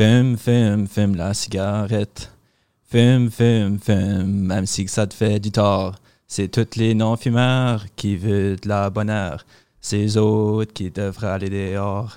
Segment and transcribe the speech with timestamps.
[0.00, 2.30] Fume, fume, fume la cigarette.
[2.90, 5.96] Fume, fume, fume, même si ça te fait du tort.
[6.26, 9.44] C'est tous les non-fumeurs qui veulent de la bonne heure.
[9.78, 12.16] C'est autres qui devraient aller dehors.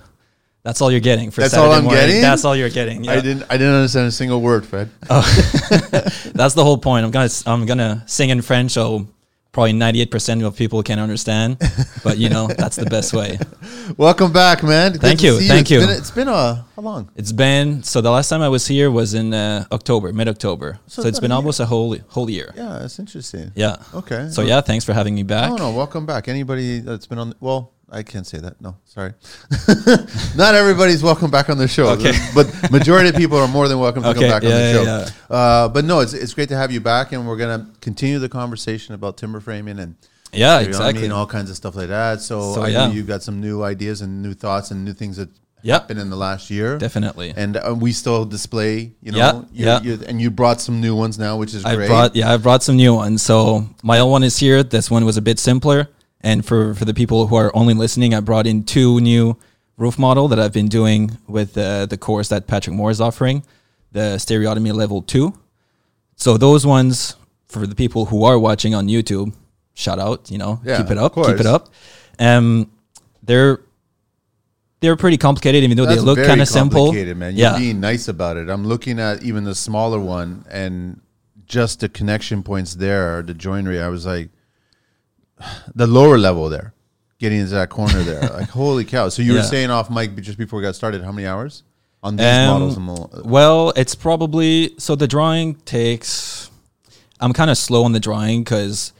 [0.64, 2.08] That's all you're getting for That's all Saturday I'm morning.
[2.08, 2.22] getting?
[2.22, 3.02] That's all you're getting.
[3.02, 3.22] I yeah.
[3.22, 3.44] didn't.
[3.50, 4.90] I didn't understand a single word, Fred.
[5.10, 5.20] Oh,
[6.34, 7.04] that's the whole point.
[7.04, 9.08] I'm gonna I'm gonna sing in French, so
[9.54, 11.58] probably 98% of people can understand.
[12.04, 13.40] But you know, that's the best way.
[13.98, 14.94] Welcome back, man.
[14.94, 15.80] Good Thank you, thank It's you.
[15.80, 17.10] Been, it's been a how long?
[17.16, 20.80] It's been so the last time I was here was in uh, October, mid October.
[20.88, 22.52] So So, it's been a almost a whole whole year.
[22.58, 23.52] Yeah, that's interesting.
[23.56, 23.78] Yeah.
[23.94, 24.28] Okay.
[24.32, 25.50] So yeah, thanks for having me back.
[25.50, 26.28] No, no, welcome back.
[26.28, 28.60] Anybody that's been on, well, I can't say that.
[28.60, 29.14] No, sorry.
[30.36, 32.14] Not everybody's welcome back on the show, Okay.
[32.36, 34.74] but majority of people are more than welcome to Okay, come back on yeah, the
[34.74, 34.84] show.
[34.84, 38.20] yeah, Uh, but no, it's it's great to have you back, and we're gonna continue
[38.20, 39.96] the conversation about timber framing and
[40.32, 41.10] Yeah, you know what I exactly.
[41.12, 42.22] all kinds of stuff like that.
[42.22, 42.88] So, So, I yeah.
[42.88, 45.30] know you got some new ideas and new thoughts and new things that
[45.66, 45.82] Yep.
[45.82, 46.78] happened in the last year.
[46.78, 47.32] Definitely.
[47.38, 50.08] And uh, we still display, you know, Yeah, you- yeah.
[50.10, 51.88] and you brought some new ones now, which is I great.
[51.88, 53.22] brought yeah, I brought some new ones.
[53.24, 54.62] So my old one is here.
[54.64, 55.88] This one was a bit simpler.
[56.24, 59.38] And for for the people who are only listening, I brought in two new
[59.78, 63.44] roof model that I've been doing with uh, the course that Patrick Moore is offering,
[63.92, 65.34] the stereotomy level two.
[66.16, 67.16] So those ones
[67.48, 69.34] for the people who are watching on YouTube,
[69.74, 71.70] shout out, you know, Yeah, keep it up, keep it up.
[72.20, 72.72] Um,
[73.22, 73.60] they're
[74.80, 76.86] they're pretty complicated, even though That's they look kind of simple.
[76.88, 77.36] complicated, man.
[77.36, 78.50] You're Yeah, being nice about it.
[78.50, 81.00] I'm looking at even the smaller one and
[81.46, 83.82] just the connection points there, the joinery.
[83.82, 84.30] I was like,
[85.76, 86.74] the lower level there,
[87.20, 88.22] getting into that corner there.
[88.34, 89.10] like, holy cow!
[89.10, 89.46] So you were Yeah.
[89.46, 91.64] saying off mic just before we got started, how many hours
[92.02, 93.24] on these Um, models?
[93.26, 96.50] Well, it's probably so the drawing takes.
[97.20, 98.92] I'm kind of slow on the drawing because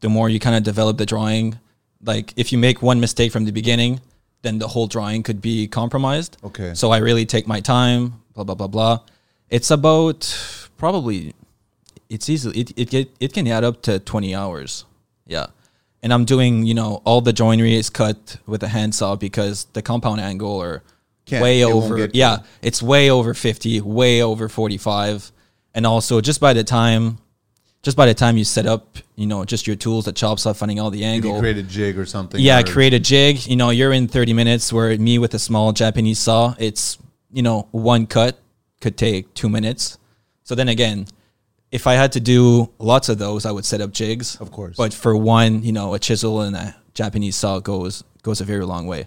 [0.00, 1.58] the more you kind of develop the drawing,
[2.04, 4.00] like if you make one mistake from the beginning,
[4.42, 6.36] then the whole drawing could be compromised.
[6.44, 6.72] Okay.
[6.74, 8.14] So I really take my time.
[8.34, 8.98] Blah blah blah blah.
[9.50, 10.20] It's about
[10.78, 11.34] probably.
[12.08, 14.84] It's easily it it it can add up to 20 hours.
[15.26, 15.46] Yeah.
[16.02, 19.82] And I'm doing, you know, all the joinery is cut with a handsaw because the
[19.82, 20.82] compound angle are
[21.26, 22.08] Can't- way over.
[22.12, 25.30] Yeah, it's way over 50, way over 45.
[25.74, 27.18] And also just by the time
[27.82, 30.52] just by the time you set up, you know, just your tools, the chop saw,
[30.52, 31.38] finding all the angle.
[31.40, 32.38] create a jig or something.
[32.38, 33.46] Yeah, or- create a jig.
[33.46, 36.98] You know, you're in 30 minutes where me with a small Japanese saw, it's,
[37.32, 38.38] you know, one cut
[38.82, 39.96] could take two minutes.
[40.44, 41.06] So then again,
[41.72, 44.36] if I had to do lots of those, I would set up jigs.
[44.36, 44.76] Of course.
[44.76, 48.64] But for one, you know, a chisel and a Japanese saw goes goes a very
[48.64, 49.06] long way.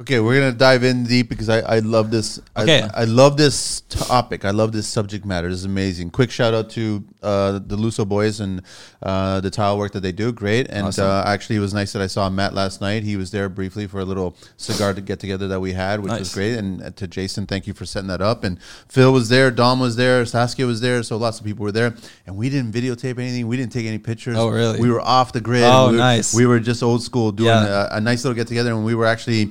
[0.00, 2.38] Okay, we're gonna dive in deep because I, I love this.
[2.54, 2.88] I- Okay.
[2.94, 4.44] I, love this topic.
[4.44, 5.48] I love this subject matter.
[5.48, 6.10] This is amazing.
[6.10, 8.62] Quick shout out to uh, the Luso boys and
[9.02, 10.30] uh, the tile work that they do.
[10.30, 10.68] Great.
[10.70, 11.04] And Awesome.
[11.08, 13.02] uh, actually, it was nice that I saw Matt last night.
[13.02, 16.12] He was there briefly for a little cigar to get together that we had, which
[16.12, 16.54] was great.
[16.56, 18.44] And uh, to Jason, thank you for setting that up.
[18.44, 19.50] And Phil was there.
[19.50, 20.24] Dom was there.
[20.26, 21.02] Saskia was there.
[21.02, 21.96] So lots of people were there.
[22.24, 23.48] And we didn't videotape anything.
[23.48, 24.36] We didn't take any pictures.
[24.38, 24.78] Oh, really?
[24.80, 25.64] We were off the grid.
[25.64, 26.32] Oh, we were, nice.
[26.36, 27.88] We were just old school doing Yeah.
[27.90, 29.50] a, a nice little get together, and we were actually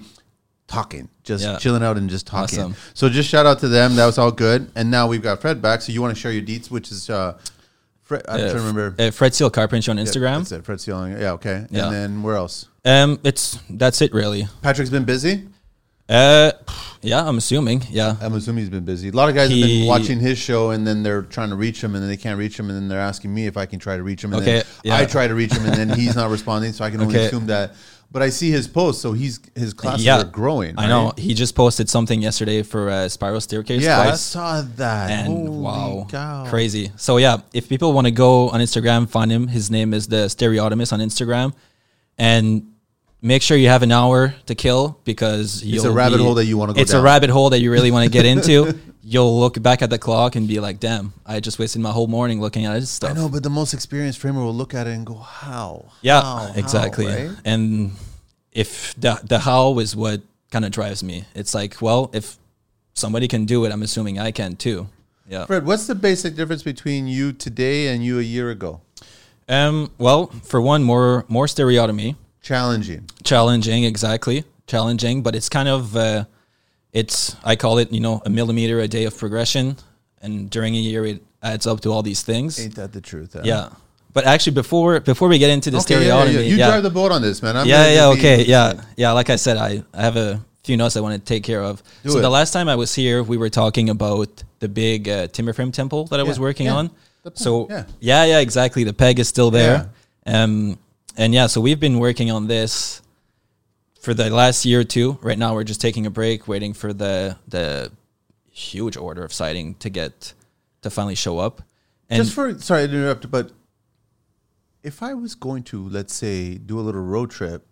[0.67, 1.57] talking, just Yeah.
[1.57, 2.59] chilling out and just talking.
[2.59, 2.75] Awesome.
[2.94, 3.95] So just shout out to them.
[3.95, 4.69] That was all good.
[4.75, 5.81] And now we've got Fred back.
[5.81, 7.38] So you want to share your deets, which is uh,
[8.03, 8.23] Fred.
[8.28, 8.95] I'm trying to remember.
[9.00, 10.38] Uh, Fred Seal Carpentry on Yeah, Instagram.
[10.39, 10.66] that's it.
[10.66, 11.13] Fred Sealing.
[11.13, 11.31] Yeah.
[11.33, 11.66] Okay.
[11.69, 11.85] Yeah.
[11.85, 12.67] And then where else?
[12.85, 14.47] Um, it's that's it really.
[14.61, 15.47] Patrick's been busy.
[16.09, 16.51] Uh,
[17.01, 17.84] yeah, I'm assuming.
[17.89, 19.09] Yeah, I'm assuming he's been busy.
[19.09, 21.84] A lot of guys have been watching his show, and then they're trying to reach
[21.84, 23.78] him, and then they can't reach him, and then they're asking me if I can
[23.78, 24.31] try to reach him.
[24.31, 24.95] And Okay, then yeah.
[24.97, 27.25] I try to reach him, and then he's not responding, so I can only Okay.
[27.28, 27.73] assume that.
[28.09, 30.75] But I see his posts, so he's his classes yeah, are growing.
[30.79, 31.12] I know.
[31.18, 34.22] He just posted something yesterday for a spiral staircase Yeah, I class.
[34.22, 35.12] saw that.
[35.12, 36.46] and Holy wow, cow.
[36.50, 36.91] crazy.
[36.96, 39.47] So yeah, if people want to go on Instagram, find him.
[39.50, 41.53] His name is the Stereotomist on Instagram,
[42.17, 42.72] and
[43.22, 46.57] make sure you have an hour to kill because It's a rabbit hole that you
[46.57, 47.01] wanna go It's down.
[47.01, 48.78] a rabbit hole that you really want to get into.
[49.09, 52.07] You'll look back at the clock and be like, "Damn, I just wasted my whole
[52.07, 54.85] morning looking at this stuff." I know, but the most experienced framer will look at
[54.85, 55.85] it and go, "How?
[56.01, 56.35] Yeah, How?
[56.47, 57.05] How?" exactly.
[57.05, 57.29] right?
[57.45, 57.91] And
[58.51, 60.22] if the the how is what
[60.52, 62.37] kind of drives me, it's like, well, if
[62.96, 64.90] somebody can do it, I'm assuming I can too.
[65.29, 65.46] Yeah.
[65.46, 68.81] Fred, what's the basic difference between you today and you a year ago?
[69.47, 69.90] Um.
[69.97, 72.17] Well, for one, more more stereotomy,
[72.47, 73.03] Challenging.
[73.23, 75.22] challenging, exactly, challenging.
[75.22, 76.23] But it's kind of, uh,
[76.94, 79.76] it's I call it, you know, a millimeter a day of progression,
[80.22, 82.59] and during a year it adds up to all these things.
[82.59, 83.34] Ain't that the truth?
[83.34, 83.41] huh?
[83.44, 83.70] Yeah.
[84.14, 86.52] But actually, before before we get into the Okay, stereotomy, yeah, yeah.
[86.52, 86.67] You yeah.
[86.70, 87.58] drive the boat on this, man.
[87.58, 89.11] I'm yeah, yeah, be- okay, yeah, yeah.
[89.11, 91.84] Like I said, I, I have a few notes I want to take care of.
[92.03, 92.22] Do so it.
[92.22, 95.72] the last time I was here, we were talking about the big uh, timber frame
[95.72, 96.90] temple that I was working on.
[97.34, 97.84] So yeah.
[98.00, 98.23] yeah.
[98.26, 98.85] yeah, exactly.
[98.85, 99.90] The peg is still there.
[100.26, 100.79] Um,
[101.17, 103.02] and yeah, so we've been working on this
[103.99, 105.17] for the last year or two.
[105.22, 107.91] Right now, we're just taking a break, waiting for the the
[108.52, 110.34] huge order of siding to get
[110.84, 111.61] to finally show up.
[112.09, 113.52] And Just for sorry to interrupt, but
[114.84, 117.66] if I was going to let's say do a little road trip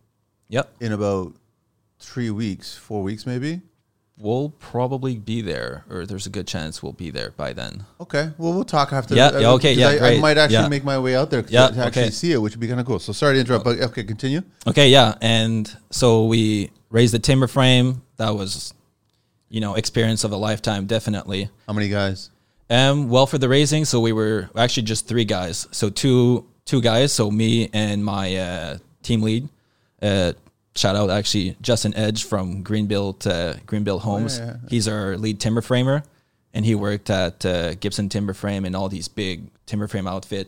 [0.50, 1.34] yep, in about
[2.00, 3.62] three weeks, four weeks maybe.
[4.18, 7.86] We'll probably be there, or there's a good chance we'll be there by then.
[8.00, 9.16] Okay, well we'll talk after.
[9.16, 10.68] Yeah, yeah, okay, yeah, I, I might actually yeah.
[10.70, 12.12] make my way out there Yeah, to actually okay.
[12.12, 13.00] see it, which would be kind of cool.
[13.00, 14.42] So sorry to interrupt, but okay, continue.
[14.68, 18.02] Okay, yeah, and so we raised the timber frame.
[18.18, 18.74] That was,
[19.50, 21.50] you know, experience of a lifetime, definitely.
[21.68, 22.30] How many guys?
[22.70, 25.68] Um, well, for the raising, so we were actually just three guys.
[25.72, 27.14] So two two guys.
[27.14, 29.50] So me and my uh, team lead.
[30.02, 30.34] Uh,
[30.76, 34.40] shout out actually Justin Edge from Greenbuilt uh, Greenbuilt Homes.
[34.40, 34.56] yeah, yeah.
[34.70, 36.04] He's our lead timber framer,
[36.54, 40.48] and he worked at uh, Gibson Timber Frame and all these big timber frame outfit.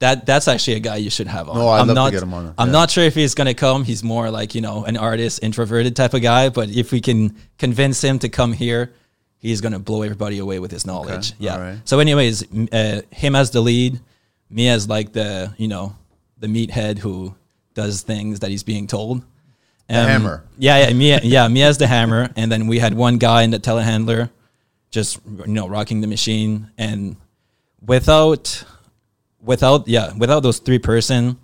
[0.00, 1.56] That that's actually a guy you should have on.
[1.58, 2.54] No, I'd I'm love to not, get him on.
[2.56, 3.82] I'm not sure if he's gonna come.
[3.82, 6.50] He's more like you know an artist, introverted type of guy.
[6.50, 8.92] But if we can convince him to come here,
[9.38, 11.32] he's gonna blow everybody away with his knowledge.
[11.38, 11.54] Yeah.
[11.54, 11.78] all right.
[11.84, 13.98] So, anyways, uh, him as the lead,
[14.48, 15.96] me as like the you know
[16.38, 17.34] the meathead who
[17.78, 19.18] does things that he's being told.
[19.88, 20.44] Um, hammer.
[20.58, 23.50] Yeah, yeah, me, yeah, me as the hammer, and then we had one guy in
[23.52, 24.30] the telehandler,
[24.90, 27.16] just you know rocking the machine, and
[27.86, 28.64] without,
[29.40, 31.38] without, yeah, without those three person,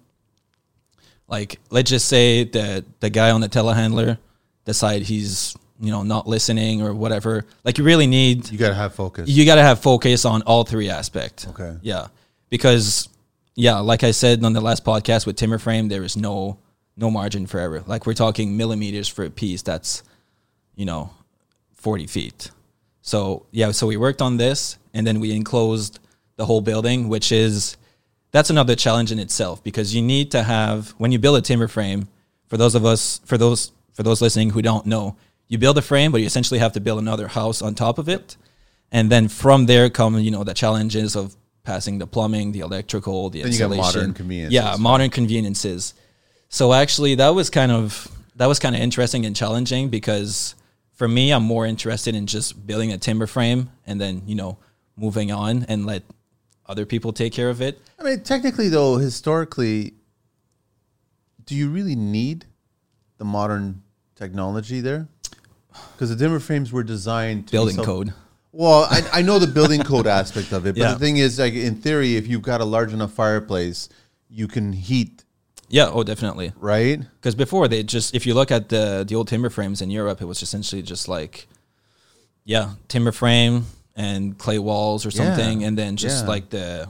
[1.29, 4.19] like let's just say that the guy on the telehandler
[4.65, 7.45] decide he's you know not listening or whatever.
[7.65, 9.29] Like you really need You gotta have focus.
[9.29, 11.47] you got to have focus on all three aspects.
[11.49, 11.77] Okay.
[11.83, 12.09] Yeah,
[12.51, 13.09] because
[13.55, 16.59] yeah, like I said on the last podcast with timber frame, there is no
[16.97, 17.83] no margin for error.
[17.87, 20.03] Like we're talking millimeters for a piece that's
[20.75, 21.11] you know
[21.75, 22.51] forty feet.
[23.03, 25.99] So yeah, so we worked on this, and then we enclosed
[26.37, 27.77] the whole building, which is
[28.33, 31.69] that's another challenge in itself because you need to have when you build a timber
[31.69, 32.09] frame.
[32.49, 35.17] For those of us, for those for those listening who don't know,
[35.47, 38.09] you build a frame, but you essentially have to build another house on top of
[38.09, 38.37] it,
[38.91, 43.31] and then from there come you know the challenges of passing the plumbing, the electrical,
[43.31, 44.01] the Then you got insulation.
[44.01, 44.55] modern conveniences.
[44.55, 45.95] Yeah, modern conveniences.
[46.49, 50.55] So actually, that was kind of that was kind of interesting and challenging because
[50.93, 54.59] for me, I'm more interested in just building a timber frame and then you know
[54.97, 56.03] moving on and let
[56.67, 57.81] other people take care of it.
[57.99, 59.95] I mean, technically, though, historically,
[61.45, 62.47] do you really need
[63.19, 63.83] the modern
[64.15, 65.09] technology there?
[65.93, 68.15] Because the timber frames were designed to be Building code.
[68.57, 70.93] Well, I, I know the building code aspect of it, but Yeah.
[70.95, 73.89] the thing is, like in theory, if you've got a large enough fireplace,
[74.31, 75.25] you can heat,
[75.69, 76.53] Yeah, oh, definitely.
[76.61, 77.01] right?
[77.17, 80.21] Because before they just, if you look at the the old timber frames in Europe,
[80.23, 81.49] it was essentially just like,
[82.45, 83.67] yeah, timber frame
[83.97, 86.29] and clay walls or something, and then just yeah.
[86.31, 86.89] like the,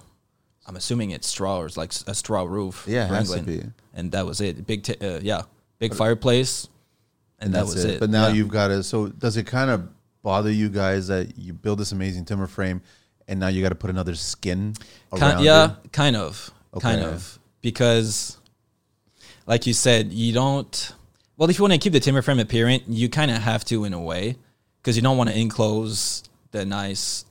[0.66, 2.84] I'm assuming it's straw or it's like s- a straw roof.
[2.86, 3.62] Yeah, it has to be.
[3.94, 4.66] And that was it.
[4.66, 5.42] Big, t- uh, yeah,
[5.78, 6.68] big fireplace,
[7.38, 8.00] and, that was it.
[8.00, 8.34] But now Yeah.
[8.34, 8.82] you've got to.
[8.82, 9.88] So does it kind of
[10.24, 12.82] bother you guys that you build this amazing timber frame,
[13.28, 14.74] and now you got to put another skin
[15.12, 15.92] around Kind, yeah, it?
[15.92, 16.50] kind of,
[16.80, 18.38] kind of, because,
[19.46, 20.92] like you said, you don't.
[21.36, 23.84] Well, if you want to keep the timber frame apparent, you kind of have to
[23.84, 24.36] in a way,
[24.82, 27.24] because you don't want to enclose the nice.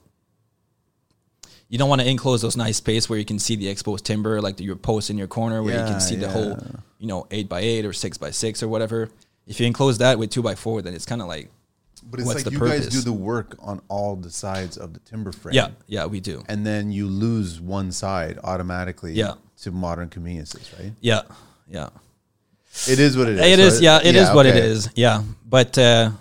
[1.69, 4.39] You don't want to enclose those nice space where you can see the exposed timber,
[4.39, 6.55] like your post in your corner, where you can see the whole,
[6.99, 9.09] you know, eight by eight or six by six or whatever.
[9.47, 11.49] If you enclose that with two by four, then it's kind of like,
[12.09, 12.93] But it's What's like the you guys purpose?
[12.93, 15.55] do the work on all the sides of the timber frame.
[15.55, 16.43] yeah, yeah, we do.
[16.47, 19.33] And then you lose one side automatically Yeah.
[19.61, 20.93] to modern conveniences, right?
[21.01, 21.21] Yeah,
[21.67, 21.89] yeah.
[22.87, 23.45] It is what it is.
[23.45, 25.23] It So is, yeah, it is what it is, yeah.
[25.47, 26.11] But uh,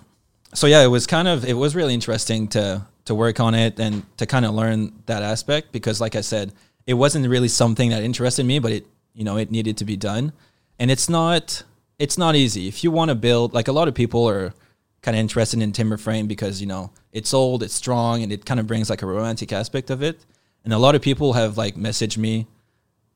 [0.54, 3.80] so yeah, it was kind of it was really interesting to to work on it
[3.80, 6.52] and to kind of learn that aspect because, like I said,
[6.86, 9.96] it wasn't really something that interested me, but it you know it needed to be
[9.96, 10.32] done,
[10.78, 11.64] and it's not
[11.98, 14.52] it's not easy if you want to build like a lot of people are
[15.02, 18.44] kind of interested in timber frame because you know it's old, it's strong, and it
[18.44, 20.24] kind of brings like a romantic aspect of it,
[20.64, 22.46] and a lot of people have like messaged me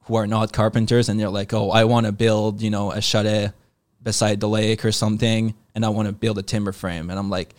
[0.07, 3.01] who are not carpenters and they're like, oh, I want to build, you know, a
[3.01, 3.53] chalet
[4.03, 7.11] beside the lake or something, and I want to build a timber frame.
[7.11, 7.55] And I'm like,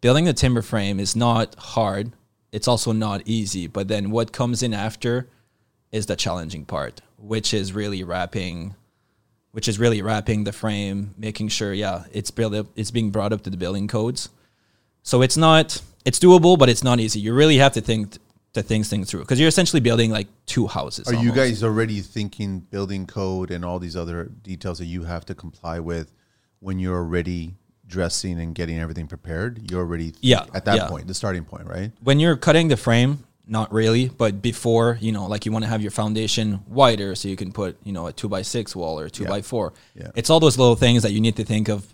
[0.00, 2.12] building a timber frame is not hard.
[2.50, 3.66] It's also not easy.
[3.66, 5.28] But then what comes in after
[5.92, 8.74] is the challenging part, which is really wrapping,
[9.56, 13.32] which is really wrapping the frame, making sure, yeah, it's built up, it's being brought
[13.32, 14.28] up to the building codes.
[15.02, 17.20] So it's not, it's doable, but it's not easy.
[17.20, 18.18] You really have to think
[18.52, 21.08] to think things through because you're essentially building like two houses.
[21.08, 25.24] Are you guys already thinking building code and all these other details that you have
[25.24, 26.12] to comply with
[26.60, 27.54] when you're already
[27.86, 29.70] dressing and getting everything prepared?
[29.70, 30.88] You're already Yeah, at that yeah.
[30.88, 31.92] point, the starting point, right?
[32.02, 35.68] when you're cutting the frame, not really, but before, you know, like you want to
[35.68, 38.98] have your foundation wider so you can put, you know, a two by six wall
[38.98, 39.28] or a two Yeah.
[39.28, 39.72] by four.
[39.94, 40.10] Yeah.
[40.14, 41.86] It's all those little things that you need to think of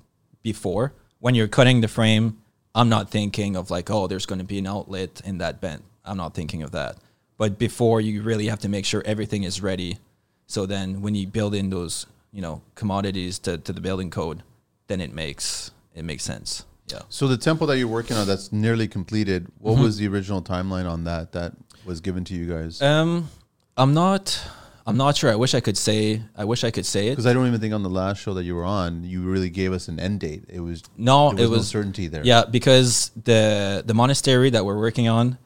[0.43, 2.39] before when you're cutting the frame.
[2.75, 5.83] I'm not thinking of like, oh, there's going to be an outlet in that bent
[6.05, 6.97] I'm not thinking of that.
[7.39, 9.99] But before you really have to make sure everything is ready.
[10.47, 14.43] So then when you build in those, you know, commodities to, to the building code,
[14.89, 16.65] then it makes it makes sense.
[16.89, 17.01] Yeah.
[17.09, 19.47] So the temple that you're working on that's nearly completed.
[19.59, 19.83] What Mm-hmm.
[19.83, 22.81] was the original timeline on that that was given to you guys?
[22.83, 23.29] Um
[23.77, 24.39] I'm not
[24.85, 25.31] I'm not sure.
[25.31, 27.11] I wish I could say I wish I could say it.
[27.13, 29.49] Because I don't even think on the last show that you were on, you really
[29.49, 30.45] gave us an end date.
[30.49, 32.25] It was No, it was, was no certainty there.
[32.25, 35.39] Yeah, because the the monastery that we're working on,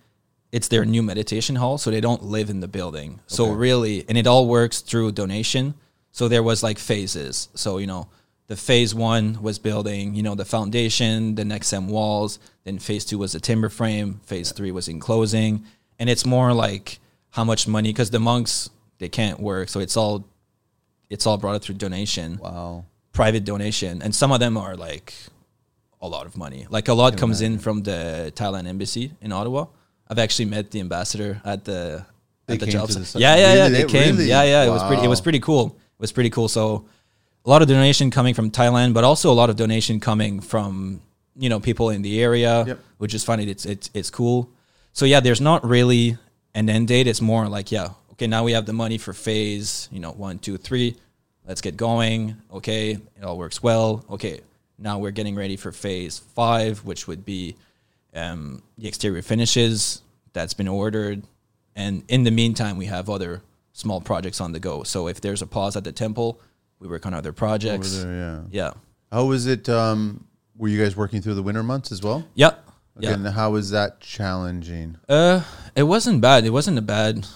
[0.52, 3.21] it's their new meditation hall, so they don't live in the building.
[3.26, 5.75] So really, and it all works through donation.
[6.12, 7.49] So there was like phases.
[7.55, 8.09] So you know,
[8.49, 12.38] the phase one was building, you know, the foundation, the next M walls.
[12.65, 14.21] Then phase two was the timber frame.
[14.25, 15.65] Phase three was enclosing,
[15.99, 16.99] and it's more like
[17.31, 20.26] how much money because the monks they can't work, so it's all
[21.11, 22.85] it's all brought up through donation Wow.
[23.12, 25.15] private donation, and some of them are like
[26.00, 26.67] a lot of money.
[26.71, 29.67] Like a lot comes in from the Thailand embassy in Ottawa.
[30.09, 32.07] I've actually met the ambassador at the
[32.47, 33.12] They at the job to site.
[33.15, 33.21] the.
[33.21, 33.62] Yeah, yeah, yeah.
[33.69, 33.73] Really?
[33.83, 34.17] They came.
[34.17, 34.29] really?
[34.29, 34.65] Yeah, yeah.
[34.65, 35.03] It was pretty.
[35.05, 35.67] It was pretty cool.
[35.76, 36.49] It was pretty cool.
[36.49, 36.87] So
[37.47, 41.00] a lot of donation coming from Thailand, but also a lot of donation coming from
[41.37, 42.79] you know people in the area, Yep.
[42.99, 43.49] which is funny.
[43.49, 44.50] It's it's it's cool.
[44.93, 46.19] So yeah, there's not really
[46.55, 47.07] an end date.
[47.07, 50.38] It's more like yeah, okay, now we have the money for phase, you know, one,
[50.38, 50.97] two, three.
[51.47, 52.37] Let's get going.
[52.53, 54.05] Okay, it all works well.
[54.11, 54.41] Okay,
[54.79, 57.57] now we're getting ready for phase five, which would be
[58.15, 61.23] um, the exterior finishes that's been ordered.
[61.76, 64.83] And in the meantime, we have other small projects on the go.
[64.83, 66.41] So if there's a pause at the temple,
[66.80, 68.02] we work on other projects.
[68.02, 68.40] There, yeah.
[68.50, 68.71] Yeah.
[69.12, 69.68] How was it?
[69.68, 72.25] Um, were you guys working through the winter months as well?
[72.35, 72.49] Yeah.
[72.49, 73.12] Okay, Yeah.
[73.14, 74.97] And how was that challenging?
[75.09, 75.42] Uh,
[75.75, 76.45] it wasn't bad.
[76.45, 77.26] It wasn't a bad.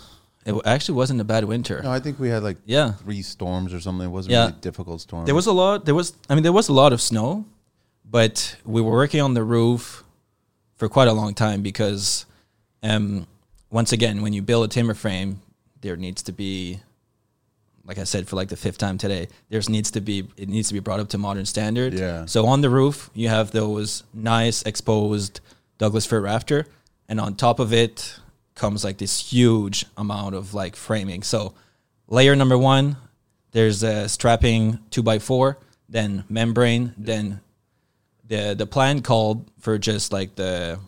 [0.46, 1.80] It actually wasn't a bad winter.
[1.84, 2.92] No, I think we had like Yeah.
[2.92, 4.06] three storms or something.
[4.06, 4.46] It wasn't Yeah.
[4.46, 5.26] really a difficult storm.
[5.26, 5.84] There was a lot.
[5.84, 6.14] There was.
[6.30, 7.44] I mean, there was a lot of snow,
[8.04, 10.02] but we were working on the roof
[10.76, 12.24] for quite a long time because,
[12.82, 13.26] um,
[13.70, 15.42] once again, when you build a timber frame,
[15.82, 16.80] there needs to be,
[17.90, 20.68] like I said for like the fifth time today, there's needs to be it needs
[20.68, 21.92] to be brought up to modern standard.
[21.92, 22.24] Yeah.
[22.24, 25.40] So on the roof, you have those nice exposed
[25.78, 26.66] Douglas fir rafter,
[27.08, 28.14] and on top of it
[28.54, 31.24] comes like this huge amount of like framing.
[31.24, 31.54] So
[32.06, 32.96] layer number one,
[33.50, 37.40] there's a strapping two by four, then membrane, then
[38.28, 40.78] the the plan called for just like the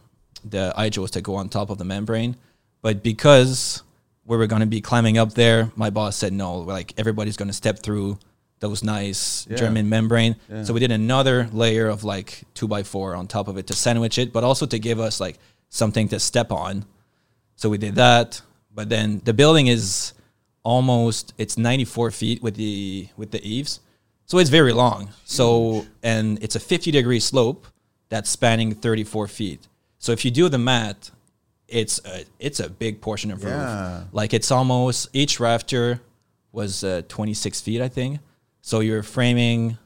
[0.44, 2.36] the I-joists to go on top of the membrane,
[2.80, 3.82] but because
[4.24, 6.58] we were going to be climbing up there, my boss said no.
[6.58, 8.18] Like everybody's going to step through
[8.60, 9.56] those nice Yeah.
[9.56, 10.36] German membrane.
[10.48, 10.64] Yeah.
[10.64, 13.74] So we did another layer of like two by four on top of it to
[13.74, 15.38] sandwich it, but also to give us like
[15.68, 16.84] something to step on.
[17.56, 18.40] So we did that,
[18.74, 20.12] but then the building is
[20.62, 23.80] almost it's 94 feet with the with the eaves,
[24.26, 25.10] so it's very long.
[25.24, 27.66] So and it's a 50 degree slope
[28.08, 29.66] that's spanning 34 feet.
[29.98, 31.10] So if you do the math,
[31.72, 33.98] it's a, it's a big portion of Yeah.
[34.00, 34.08] roof.
[34.12, 36.00] Like it's almost each rafter
[36.52, 38.20] was uh, 26 feet, I think.
[38.60, 39.78] So you're framing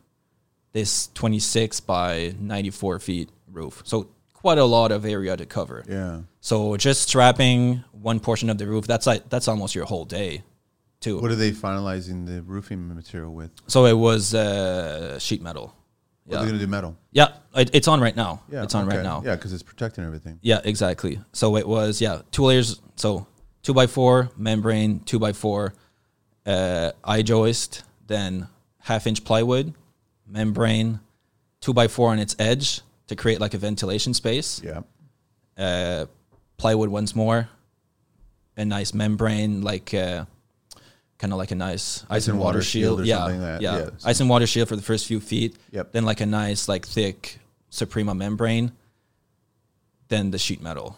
[0.73, 3.83] this 26 by 94 feet roof.
[3.85, 5.85] So quite a lot of area to cover.
[5.89, 6.21] yeah.
[6.41, 10.43] So just strapping one portion of the roof, that's like that's almost your whole day,
[11.01, 11.19] too.
[11.21, 13.51] What are they finalizing the roofing material with?
[13.67, 15.75] so it was uh, sheet metal.
[16.27, 16.97] What are they going to do metal?
[17.13, 18.43] yeah, it, it's on right now.
[18.51, 19.23] Yeah, it's on right now.
[19.25, 20.39] Yeah, because it's protecting everything.
[20.43, 21.21] Yeah, exactly.
[21.33, 22.81] So it was yeah two layers.
[22.97, 23.27] So
[23.63, 25.75] two by four membrane, two by four
[26.45, 28.49] uh, I-joist, then
[28.81, 29.75] half inch plywood,
[30.27, 31.01] membrane,
[31.61, 34.61] two by four on its edge to create like a ventilation space.
[34.63, 34.83] Yeah.
[35.59, 36.07] uh,
[36.57, 37.49] plywood once more,
[38.57, 40.25] a nice membrane, like uh,
[41.19, 43.01] kind of like a nice ice, and water, shield.
[43.01, 43.63] or yeah, something like that.
[43.63, 43.91] yeah, Yeah.
[44.05, 45.57] ice and water shield for the first few feet.
[45.73, 45.93] Yep.
[45.93, 47.39] Then like a nice like thick
[47.71, 48.73] Soprema membrane.
[50.09, 50.97] Then the sheet metal.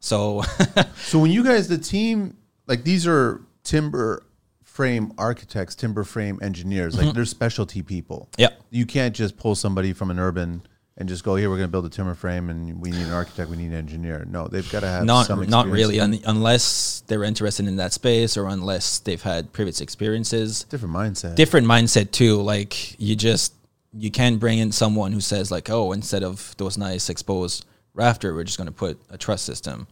[0.00, 0.42] So
[0.96, 4.24] So when you guys, the team, like these are timber
[4.64, 7.06] frame architects, timber frame engineers, Mm-hmm.
[7.06, 8.28] like they're specialty people.
[8.38, 10.62] yeah, You can't just pull somebody from an urban
[10.96, 11.48] and just go here.
[11.48, 13.48] We're going to build a timber frame, and we need an architect.
[13.50, 14.24] We need an engineer.
[14.28, 17.92] No, they've got to have not some not really un- unless they're interested in that
[17.92, 20.64] space or unless they've had previous experiences.
[20.64, 21.34] different mindset.
[21.34, 22.40] different mindset too.
[22.42, 23.54] Like you just
[23.94, 28.34] you can't bring in someone who says like, oh, instead of those nice exposed rafter,
[28.34, 29.86] we're just going to put a truss system.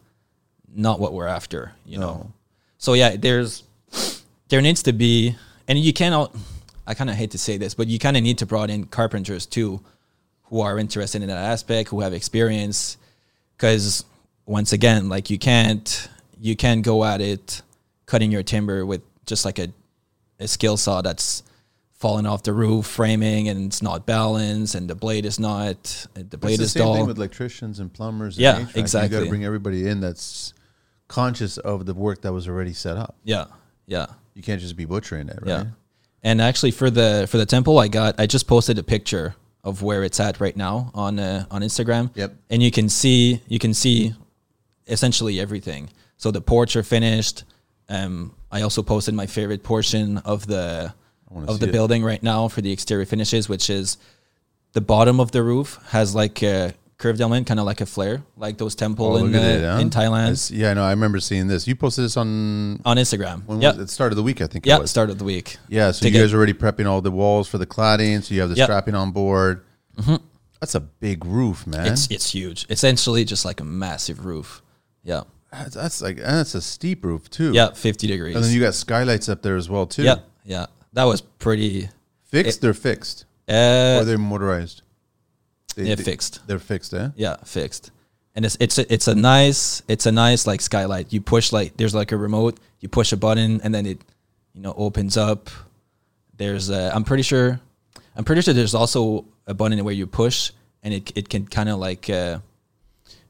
[0.72, 2.32] Not what we're after, you know.
[2.78, 3.64] So yeah, there's
[4.48, 6.34] there needs to be, and you cannot.
[6.86, 8.84] I kind of hate to say this, but you kind of need to brought in
[8.86, 9.80] carpenters too,
[10.50, 12.98] who are interested in that aspect, who have experience,
[13.56, 14.04] because
[14.46, 17.62] once again, like you can't you can't go at it
[18.06, 19.68] cutting your timber with just like a
[20.40, 21.42] a skill saw that's
[21.92, 26.38] falling off the roof framing and it's not balanced and the blade is not the
[26.38, 27.06] blade It's the is same thing dull.
[27.06, 28.38] with electricians and plumbers.
[28.38, 29.02] Yeah, and HVAC.
[29.04, 30.54] You got to bring everybody in that's
[31.08, 33.16] conscious of the work that was already set up.
[33.24, 33.46] yeah,
[33.86, 34.06] yeah.
[34.34, 35.48] You can't just be butchering it, right?
[35.48, 35.64] Yeah.
[36.22, 39.82] And actually for the for the temple I got I just posted a picture of
[39.82, 42.10] where it's at right now on uh, on Instagram.
[42.14, 42.34] Yep.
[42.50, 44.14] And you can see you can see
[44.86, 45.90] essentially everything.
[46.16, 47.44] So the porch are finished.
[47.88, 50.94] Um I also posted my favorite portion of the
[51.46, 51.72] of the it.
[51.72, 53.96] building right now for the exterior finishes which is
[54.72, 58.22] the bottom of the roof has like a curved element kind of like a flare
[58.36, 59.78] like those temple Oh, in uh, it, huh?
[59.80, 61.66] in Thailand It's- yeah, no, I remember seeing this.
[61.66, 63.38] You posted this on on Instagram.
[63.46, 63.70] when yeah.
[63.72, 63.90] was it?
[63.90, 64.66] Start of the week, I think.
[64.66, 65.56] Yeah, it start of the week.
[65.68, 68.22] Yeah, so to you get- guys are already prepping all the walls for the cladding.
[68.22, 68.66] So you have the Yep.
[68.66, 69.64] strapping on board.
[70.60, 71.86] That's a big roof, man.
[71.86, 72.66] It's it's huge.
[72.68, 74.60] Essentially, just like a massive roof.
[75.02, 77.52] Yeah, that's, that's like that's a steep roof too.
[77.54, 78.36] yeah, fifty degrees.
[78.36, 80.02] and then you got skylights up there as well too.
[80.02, 80.66] yeah, yeah.
[80.92, 81.88] That was pretty.
[82.26, 82.60] fixed.
[82.60, 84.82] they're fixed, or Uh, they're motorized.
[85.74, 86.40] They, yeah, they- fixed.
[86.46, 87.10] They're fixed, eh?
[87.16, 87.90] Yeah, fixed.
[88.34, 91.12] And it's it's a, it's a nice it's a nice like skylight.
[91.12, 92.58] You push like there's like a remote.
[92.80, 93.98] You push a button and then it,
[94.54, 95.50] you know, opens up.
[96.36, 97.60] There's a, I'm pretty sure,
[98.16, 101.68] I'm pretty sure there's also a button where you push and it it can kind
[101.68, 102.38] of like uh,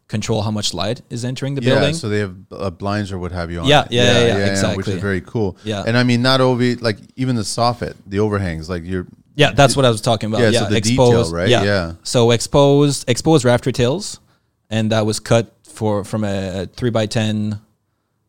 [0.06, 1.94] control how much light is entering the Yeah, building.
[1.94, 3.66] so they have uh, blinds or what have you on.
[3.66, 4.94] Yeah, yeah, yeah, yeah, which exactly.
[4.94, 5.56] is very cool.
[5.64, 5.82] Yeah.
[5.86, 9.06] and I mean not only like even the soffit, the overhangs, like you're.
[9.40, 10.42] Yeah, that's what I was talking about.
[10.42, 11.48] Yeah, Yeah, so the exposed, detail, right?
[11.48, 11.62] Yeah.
[11.64, 11.92] Yeah.
[12.02, 14.20] So exposed exposed rafter tails,
[14.68, 17.60] and that was cut for from a, three by ten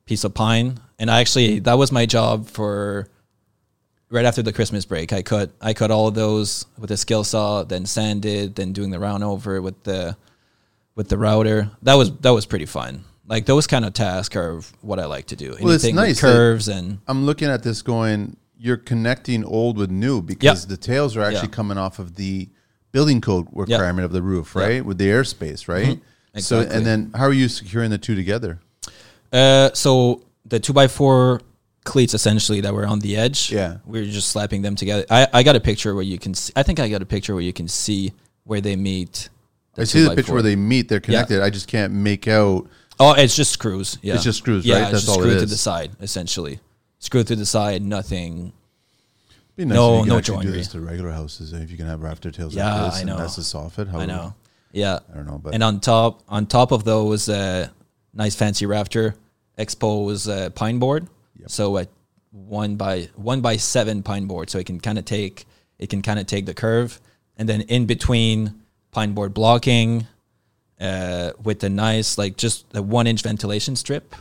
[0.06, 0.80] piece of pine.
[0.98, 3.10] And I actually that was my job for
[4.10, 5.12] right after the Christmas break.
[5.12, 8.92] I cut I cut all of those with a skill saw, then sanded, then doing
[8.92, 10.16] the round over with the
[10.96, 11.72] with the router.
[11.82, 13.04] That was that was pretty fun.
[13.28, 15.56] Like those kind of tasks are what I like to do.
[15.60, 18.38] Well, it's nice with curves and I'm looking at this going.
[18.64, 20.70] You're connecting old with new because Yep.
[20.70, 21.56] the tails are actually Yeah.
[21.56, 22.48] coming off of the
[22.92, 24.86] building code requirement of the roof, right?
[24.86, 26.00] With the airspace, right?
[26.38, 26.78] So, Exactly.
[26.78, 28.60] and then how are you securing the two together?
[29.34, 31.42] Uh, so the two by four
[31.86, 33.52] cleats essentially that were on the edge.
[33.52, 33.78] Yeah.
[33.86, 35.06] we are just slapping them together.
[35.10, 36.36] I, I got a picture where you can.
[36.36, 39.30] See, I think I got a picture where you can see where they meet.
[39.76, 40.16] I see the 2x4.
[40.16, 41.42] picture where they meet; they're connected.
[41.42, 42.68] I just can't make out.
[43.00, 43.98] Oh, it's just screws.
[44.04, 44.82] Yeah, It's just screws, Yeah, right?
[44.84, 46.60] it's That's just all it screwed to the side essentially.
[47.02, 47.82] Screwed to the side.
[47.82, 48.54] Nothing.
[49.58, 51.52] Be nice No- if you no actually do this to regular houses.
[51.52, 53.18] If you can have rafter tails Yeah, like this, I and know.
[53.18, 53.90] that's the soffit.
[53.90, 54.34] How I know.
[54.72, 57.68] Yeah, I don't know, but and on top on top of those uh,
[58.14, 59.16] nice fancy rafter
[59.58, 61.08] expose uh, pine board
[61.48, 61.88] so a
[62.32, 65.46] one by one by seven pine board so it can kind of take
[65.78, 67.02] it can kind of take the curve
[67.38, 68.62] and then in between
[68.92, 70.08] pine board blocking
[70.80, 74.16] uh, with the nice like just the one inch ventilation strip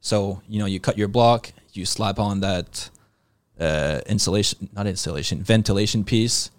[0.00, 2.90] so you know you cut your block you slap on that
[3.60, 6.50] uh, insulation not insulation ventilation piece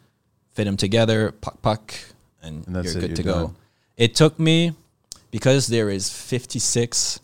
[0.52, 1.94] fit them together puck puck
[2.42, 3.46] and, And you're good to you're go.
[3.48, 3.56] done.
[3.98, 4.74] it took me
[5.32, 7.20] because there is 56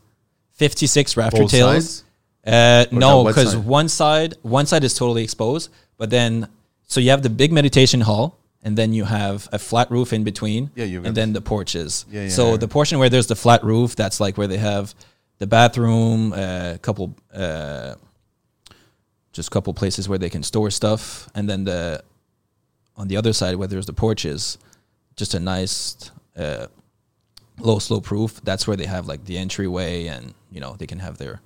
[0.53, 2.03] 56 rafter Both tails
[2.45, 6.47] uh, no because one side one side is totally exposed but then
[6.87, 10.23] so you have the big meditation hall and then you have a flat roof in
[10.23, 12.05] between Yeah, you've and then the porches.
[12.11, 12.57] Yeah, yeah, so yeah.
[12.57, 14.95] the portion where there's the flat roof that's like where they have
[15.37, 17.95] the bathroom a couple uh,
[19.33, 21.29] just a couple places where they can store stuff.
[21.35, 22.03] And then the
[22.95, 24.57] on the other side where there's the porches
[25.15, 26.67] just a nice uh,
[27.59, 28.41] low slope roof.
[28.43, 31.41] That's where they have like the entryway and you know they can have their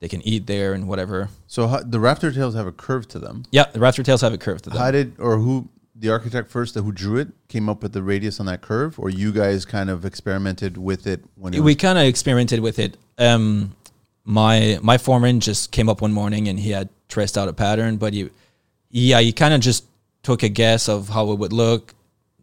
[0.00, 1.28] they can eat there and whatever.
[1.46, 3.44] So how, the rafter tails have a curve to them.
[3.52, 4.78] yeah the rafter tails have a curve to them.
[4.78, 5.68] How did or who
[6.02, 9.08] the architect first who drew it came up with the radius on that curve, or
[9.08, 12.96] you guys kind of experimented with it when it we kind of experimented with it.
[13.18, 13.76] Um,
[14.24, 17.98] my my foreman just came up one morning and he had traced out a pattern,
[17.98, 18.30] but he,
[18.90, 19.84] yeah, he kind of just
[20.24, 21.94] took a guess of how it would look,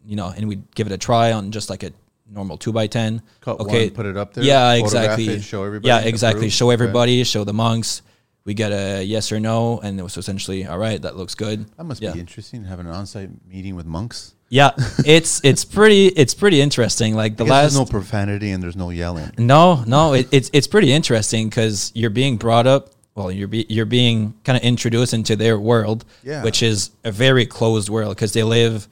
[0.06, 1.92] you know, and we'd give it a try on just like a
[2.30, 3.20] normal two by ten.
[3.42, 5.28] Cut one, put it up there, Yeah, exactly.
[5.28, 6.48] it, show everybody, Yeah, exactly.
[6.48, 6.72] Show okay.
[6.72, 7.22] everybody.
[7.24, 8.00] Show the monks.
[8.44, 11.00] We get a yes or no, and it was essentially all right.
[11.00, 11.66] That looks good.
[11.76, 12.12] That must yeah.
[12.12, 14.34] be interesting having an on-site meeting with monks.
[14.48, 14.70] Yeah,
[15.04, 17.14] it's it's pretty it's pretty interesting.
[17.14, 19.30] Like the last there's no profanity and there's no yelling.
[19.38, 22.90] No, no, it, it's it's pretty interesting because you're being brought up.
[23.14, 26.42] Well, you're be, you're being kind of introduced into their world, Yeah.
[26.42, 28.88] which is a very closed world because they live,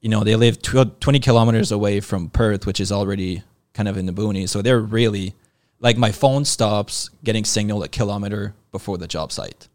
[0.00, 3.42] you know, they live tw- twenty kilometers away from Perth, which is already
[3.74, 4.50] kind of in the boonies.
[4.50, 5.34] So they're really
[5.80, 9.68] like my phone stops getting signal a kilometer before the job site.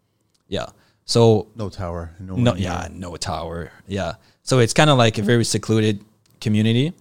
[0.47, 0.67] Yeah.
[1.05, 2.15] So No tower.
[2.19, 3.71] No, no, yeah, no tower.
[3.87, 4.13] Yeah.
[4.43, 6.03] So it's kind of like a very secluded
[6.39, 6.93] community.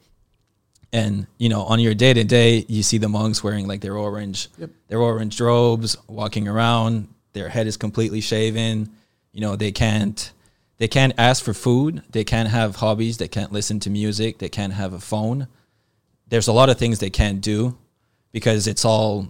[0.93, 3.97] And, you know, on your day to day, you see the monks wearing like their
[3.97, 4.71] orange, Yep.
[4.89, 7.09] their orange robes, walking around.
[7.33, 8.91] Their head is completely shaven.
[9.33, 10.33] You know, they can't,
[10.79, 14.49] they can't ask for food, they can't have hobbies, they can't listen to music, they
[14.49, 15.47] can't have a phone.
[16.29, 17.79] There's a lot of things they can't do
[18.33, 19.29] because it's all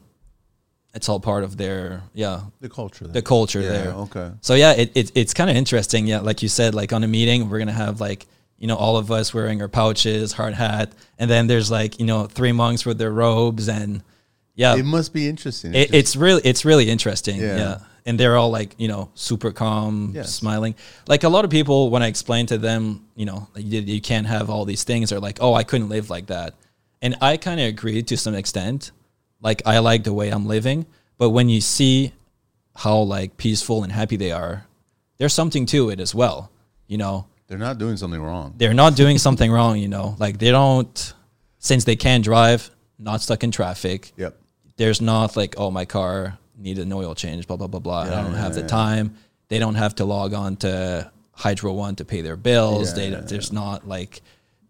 [0.94, 3.06] it's all part of their yeah The culture.
[3.06, 3.90] the culture Yeah, there.
[3.92, 4.30] okay.
[4.40, 6.06] So yeah, it, it it's kind of interesting.
[6.06, 8.26] Yeah, like you said, like on a meeting, we're gonna have like
[8.58, 12.06] you know all of us wearing our pouches, hard hat, and then there's like you
[12.06, 14.02] know three monks with their robes, and
[14.56, 15.74] yeah, It must be interesting.
[15.74, 17.40] it, it's really it's really interesting.
[17.40, 17.56] Yeah.
[17.56, 17.78] Yeah.
[18.06, 20.34] And they're all like, you know, super calm, Yes.
[20.34, 20.74] smiling.
[21.06, 24.26] Like a lot of people, when I explain to them, you know, you, you can't
[24.26, 26.54] have all these things, they're like, oh, I couldn't live like that.
[27.02, 28.92] And I kind of agree to some extent.
[29.40, 30.86] Like, I like the way I'm living.
[31.18, 32.12] But when you see
[32.76, 34.66] how, like, peaceful and happy they are,
[35.18, 36.50] there's something to it as well.
[36.86, 38.54] You know, They're not doing something wrong.
[38.58, 41.14] they're not doing something wrong, you know, like they don't,
[41.58, 44.36] since they can drive, not stuck in traffic, Yep.
[44.76, 48.18] there's not like oh my car needed an oil change blah blah blah blah Yeah,
[48.18, 48.66] i don't yeah, have the yeah.
[48.66, 49.14] time
[49.48, 53.20] they don't have to log on to hydro one to pay their bills they yeah,
[53.20, 54.20] there's not like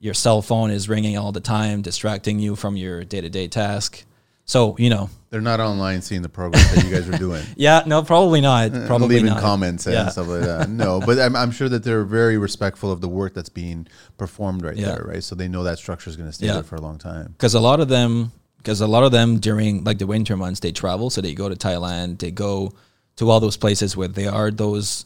[0.01, 4.05] your cell phone is ringing all the time distracting you from your day-to-day task
[4.47, 7.45] so you know They're not online seeing the progress that you guys are doing.
[7.57, 10.09] yeah no probably not probably leaving not comments and Yeah.
[10.09, 10.69] stuff like that.
[10.69, 13.87] No, but I'm, I'm sure that they're very respectful of the work that's being
[14.17, 14.87] performed right Yeah.
[14.97, 15.23] there, right?
[15.23, 16.55] So they know that structure is going to stay Yeah.
[16.55, 17.29] there for a long time.
[17.39, 20.61] because a lot of them because a lot of them during like the winter months
[20.61, 22.73] they travel so they go to thailand they go
[23.17, 25.05] to all those places where they are those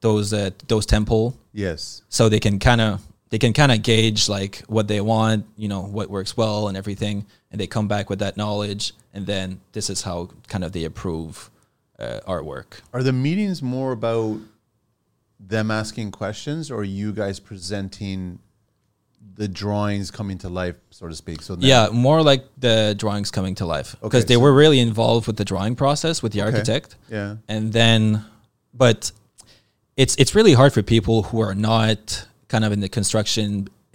[0.00, 2.02] those uh, those temple Yes.
[2.08, 3.00] so they can kind of
[3.32, 6.76] they can kind of gauge like what they want you know what works well and
[6.76, 10.72] everything and they come back with that knowledge and then this is how kind of
[10.72, 11.50] they approve
[11.98, 14.38] uh, artwork Are the meetings more about
[15.40, 18.38] them asking questions or you guys presenting
[19.34, 21.40] the drawings coming to life, so to speak?
[21.42, 24.78] So yeah more like the drawings coming to life because Okay, they so- were really
[24.78, 27.36] involved with the drawing process with the architect Yeah.
[27.48, 28.24] and then
[28.74, 29.12] but
[29.96, 33.48] it's it's really hard for people who are not kind of in the construction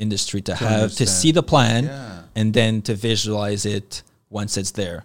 [0.05, 2.21] industry to, have to see the plan Yeah.
[2.39, 3.89] and then to visualize it
[4.39, 4.99] once it's there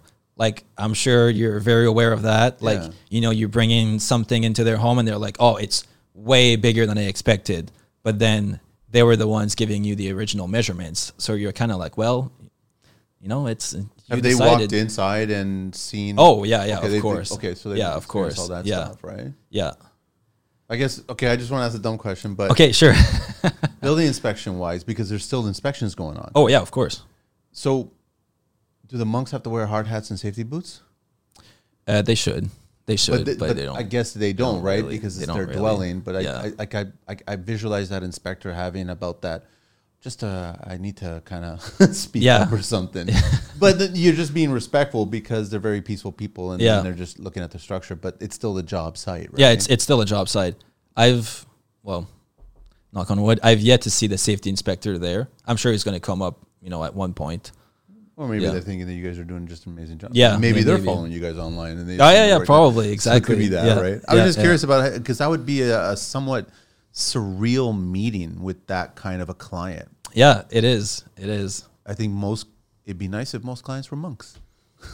[0.45, 2.91] like i'm sure you're very aware of that like Yeah.
[3.15, 5.79] you know you're bringing something into their home and they're like oh it's
[6.33, 7.63] way bigger than i expected
[8.07, 8.43] but then
[8.95, 12.19] they were the ones giving you the original measurements so you're kind of like well
[13.23, 14.61] you know it's you Have they decided.
[14.61, 16.17] walked inside and seen?
[16.19, 18.85] oh yeah yeah Okay, of course okay, so they yeah of course all that yeah
[18.87, 19.29] stuff, right?
[19.61, 19.73] yeah
[20.73, 21.03] I guess.
[21.07, 22.95] Okay, I just want to ask a dumb question, but okay sure
[23.83, 26.33] building inspection wise, because there's still inspections going on.
[26.35, 27.03] Oh yeah, of course.
[27.53, 27.93] So,
[28.87, 30.81] do the monks have to wear hard hats and safety boots?
[31.87, 32.49] Uh, they should.
[32.87, 33.77] They should, but, they, don't.
[33.77, 34.83] I guess they don't, don't right?
[34.83, 34.97] really.
[34.97, 35.59] Because They it's don't their really.
[35.59, 36.01] dwelling.
[36.01, 36.39] But I, Yeah.
[36.39, 39.45] I, like I, I, I visualize that inspector having about that.
[40.03, 41.63] Just uh, I need to kind of
[41.95, 42.39] speak Yeah.
[42.43, 43.09] up or something.
[43.61, 46.79] but then you're just being respectful because they're very peaceful people, and, Yeah.
[46.79, 47.95] and they're just looking at the structure.
[47.95, 49.39] But it's still a job site, right?
[49.39, 50.57] Yeah, it's it's still a job site.
[50.97, 51.47] I've
[51.85, 52.09] well,
[52.93, 53.39] knock on wood.
[53.45, 55.29] I've yet to see the safety inspector there.
[55.47, 57.53] I'm sure he's going to come up, you know, at one point.
[58.17, 58.51] Or maybe yeah.
[58.51, 60.11] they're thinking that you guys are doing just an amazing job.
[60.15, 60.87] Yeah, maybe may- they're maybe.
[60.87, 61.79] following you guys online.
[61.79, 62.45] And they Oh, yeah, yeah, Right now.
[62.45, 63.21] probably, So it exactly.
[63.35, 64.01] could be that, right?
[64.09, 66.49] I was just curious about because that would be a, a somewhat
[66.93, 69.89] surreal meeting with that kind of a client.
[70.13, 71.05] Yeah, it is.
[71.17, 71.67] It is.
[71.87, 72.47] I think most
[72.85, 74.39] it'd be nice if most clients were monks.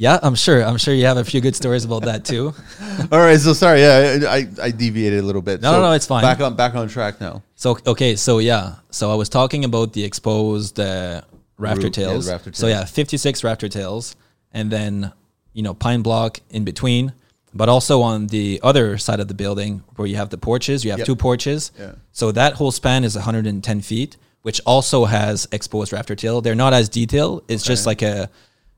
[0.00, 0.62] Yeah, I'm sure.
[0.64, 2.54] I'm sure you have a few good stories about that too.
[3.10, 5.60] All right, so sorry, yeah, I, I, I deviated a little bit.
[5.60, 6.22] No, So no, no, it's fine.
[6.22, 7.42] Back on back on track now.
[7.56, 11.22] So okay, so yeah, so I was talking about the exposed uh,
[11.58, 12.56] rafter Roof, yeah, the tails.
[12.56, 14.14] So yeah, 56 rafter tails,
[14.52, 15.10] and then
[15.52, 17.12] you know pine block in between,
[17.54, 20.90] but also on the other side of the building where you have the porches, you
[20.90, 21.06] have Yep.
[21.06, 21.72] two porches.
[21.78, 21.92] Yeah.
[22.12, 26.40] So that whole span is 110 feet, which also has exposed rafter tail.
[26.40, 27.44] They're not as detailed.
[27.48, 28.28] It's just like a,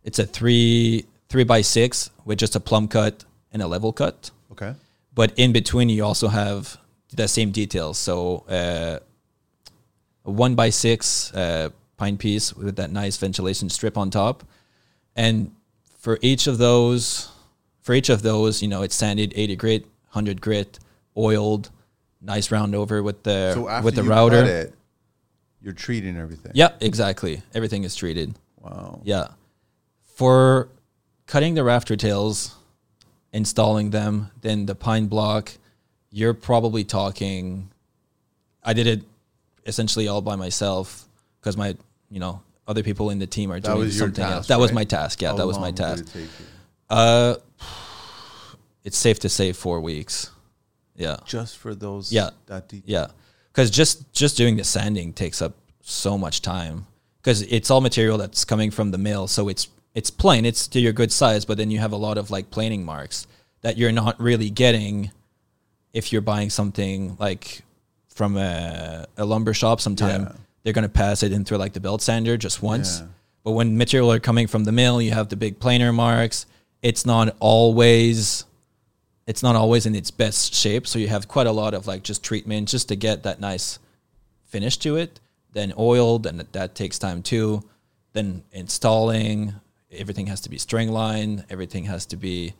[0.05, 4.33] it's a three three by six with just a plumb cut and a level cut
[4.51, 4.75] Okay.
[5.15, 6.77] but in between you also have
[7.15, 7.99] the same details.
[7.99, 8.99] So uh,
[10.25, 14.43] a one by six uh, pine piece with that nice ventilation strip on top,
[15.15, 15.53] and
[15.99, 17.29] for each of those,
[17.91, 20.79] for each of those, you know, it's sanded eighty grit, hundred grit,
[21.17, 21.71] oiled,
[22.21, 24.43] nice round over with the So with the router.
[24.43, 24.75] cut it,
[25.61, 26.53] you're treating everything.
[26.55, 27.43] Yeah, exactly.
[27.53, 28.37] Everything is treated.
[28.61, 29.01] Wow.
[29.03, 29.31] Yeah.
[30.05, 30.69] For
[31.27, 32.55] cutting the rafter tails,
[33.33, 35.51] installing them, then the pine block,
[36.13, 37.73] you're probably talking.
[38.63, 39.03] I did it
[39.67, 41.09] essentially all by myself
[41.41, 41.77] because my,
[42.09, 44.47] you know, other people in the team are That doing something task, else.
[44.47, 45.21] That was my task.
[45.21, 46.05] Yeah, How that was my task.
[46.91, 47.65] It take you?
[47.67, 47.67] Uh,
[48.85, 50.31] it's safe to say four weeks.
[50.97, 51.17] Yeah.
[51.27, 52.13] Just for those.
[52.13, 52.31] Yeah.
[52.47, 52.85] That deep.
[52.87, 53.09] Yeah,
[53.53, 56.87] because just just doing the sanding takes up so much time
[57.23, 60.81] because it's all material that's coming from the mill, so it's it's plain, it's to
[60.81, 63.27] your good size, but then you have a lot of like planing marks
[63.63, 65.11] that you're not really getting
[65.93, 67.63] if you're buying something like
[68.09, 70.33] from a, a lumber shop, sometime Yeah.
[70.63, 73.01] they're gonna pass it in through like the belt sander just once.
[73.01, 73.07] Yeah.
[73.43, 76.47] But when material are coming from the mill, you have the big planer marks.
[76.83, 78.45] It's not always
[79.27, 80.87] it's not always in its best shape.
[80.89, 83.79] So you have quite a lot of like just treatment just to get that nice
[84.47, 85.21] finish to it.
[85.53, 87.63] Then oiled, and that, that takes time too.
[88.13, 89.55] Then installing,
[89.93, 91.45] everything has to be string line.
[91.49, 92.55] Everything has to be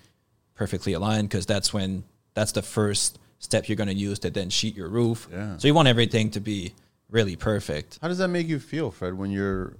[0.55, 2.05] perfectly aligned because that's when
[2.35, 5.29] that's the first step you're going to use to then sheet your roof.
[5.33, 5.57] Yeah.
[5.57, 6.75] So you want everything to be
[7.11, 7.99] really perfect.
[8.01, 9.75] How does that make you feel, Fred, when you're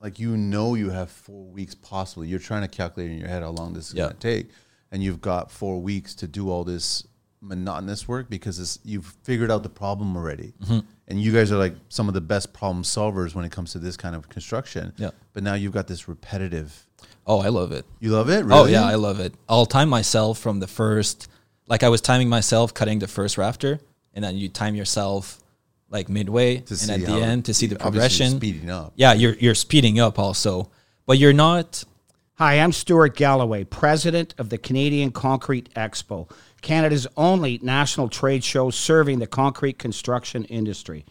[0.00, 2.28] like you know you have four weeks possibly?
[2.28, 4.04] You're trying to calculate in your head how long this is Yeah.
[4.04, 4.50] going to take,
[4.92, 7.04] and you've got four weeks to do all this
[7.40, 10.52] monotonous work because it's, you've figured out the problem already.
[10.64, 10.80] Mm-hmm.
[11.06, 13.78] And you guys are like some of the best problem solvers when it comes to
[13.78, 14.92] this kind of construction.
[14.96, 15.10] Yeah.
[15.32, 16.86] But now you've got this repetitive.
[17.26, 17.86] Oh, I love it.
[18.00, 18.44] You love it?
[18.44, 18.60] Really?
[18.60, 19.34] Oh yeah, I love it.
[19.48, 21.28] I'll time myself from the first,
[21.66, 23.80] like I was timing myself cutting the first rafter,
[24.14, 25.40] and then you time yourself
[25.90, 27.90] like midway To and at the how- end to see the obviously
[28.26, 28.36] progression.
[28.38, 28.92] speeding up.
[28.96, 30.70] Yeah, you're you're speeding up also,
[31.06, 31.84] but you're not.
[32.34, 36.30] Hi, I'm Stuart Galloway, president of the Canadian Concrete Expo,
[36.62, 41.04] Canada's only national trade show serving the concrete construction industry.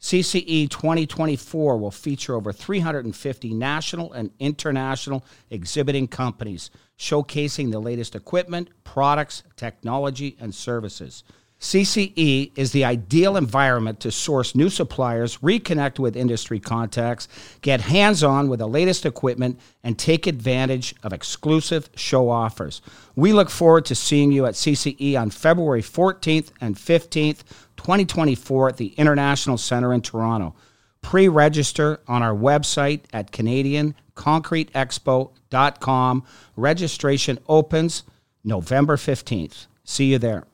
[0.00, 8.68] CCE 2024 will feature over 350 national and international exhibiting companies showcasing the latest equipment,
[8.84, 11.22] products, technology, and services.
[11.60, 17.28] CCE is the ideal environment to source new suppliers, reconnect with industry contacts,
[17.60, 22.80] get hands on with the latest equipment, and take advantage of exclusive show offers.
[23.14, 27.42] We look forward to seeing you at CCE on February 14th and 15th,
[27.76, 30.54] 2024, at the International Center in Toronto.
[31.02, 36.24] Pre register on our website at CanadianConcreteExpo.com.
[36.56, 38.02] Registration opens
[38.44, 39.66] November 15th.
[39.84, 40.46] See you there.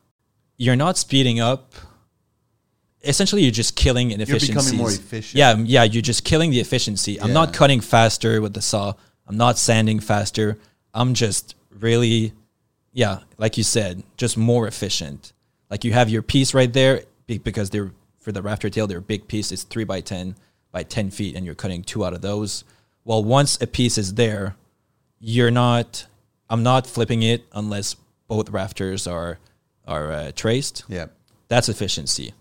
[0.57, 1.75] You're not speeding up.
[3.05, 4.49] Essentially, you're just killing inefficiencies.
[4.49, 5.38] becoming more efficient.
[5.38, 7.21] Yeah, yeah, you're just killing the efficiency.
[7.21, 8.95] I'm not cutting faster with the saw.
[9.27, 10.59] I'm not sanding faster.
[10.95, 12.33] I'm just really,
[12.92, 15.33] yeah, like you said, just more efficient.
[15.71, 19.03] Like you have your piece right there because they're for the rafter tail, they're a
[19.03, 19.53] big piece.
[19.53, 20.35] It's three by ten
[20.73, 22.64] by ten feet, and you're cutting two out of those.
[23.05, 24.57] Well, once a piece is there,
[25.21, 26.07] you're not.
[26.51, 27.95] I'm not flipping it unless
[28.27, 29.38] both rafters are
[29.87, 30.85] are uh, traced.
[30.88, 31.07] Yeah.
[31.49, 32.35] That's efficiency.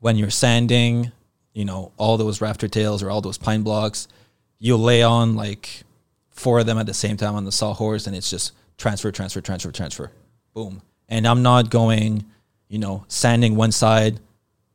[0.00, 1.12] When you're sanding,
[1.54, 4.08] you know, all those rafter tails or all those pine blocks,
[4.58, 5.82] you lay on like
[6.30, 9.40] four of them at the same time on the sawhorse and it's just transfer, transfer,
[9.40, 10.12] transfer, transfer.
[10.54, 10.82] Boom.
[11.08, 12.24] And I'm not going,
[12.68, 14.20] you know, sanding one side,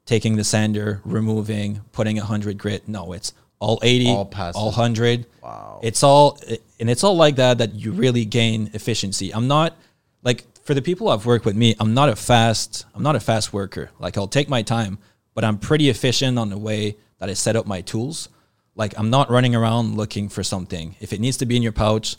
[0.06, 2.88] taking the sander, removing, putting a hundred grit.
[2.88, 4.56] No, it's all 80, All all, passes.
[4.56, 5.28] all hundred.
[5.43, 5.80] Wow.
[5.84, 6.39] It's all,
[6.80, 9.32] and it's all like that, that you really gain efficiency.
[9.32, 9.78] I'm not
[10.24, 13.20] like, for the people I've worked with me, I'm not a fast, I'm not a
[13.20, 13.90] fast worker.
[14.00, 15.00] Like I'll take my time,
[15.34, 18.30] but I'm pretty efficient on the way that I set up my tools.
[18.78, 20.96] Like I'm not running around looking for something.
[21.02, 22.16] If it needs to be in your pouch,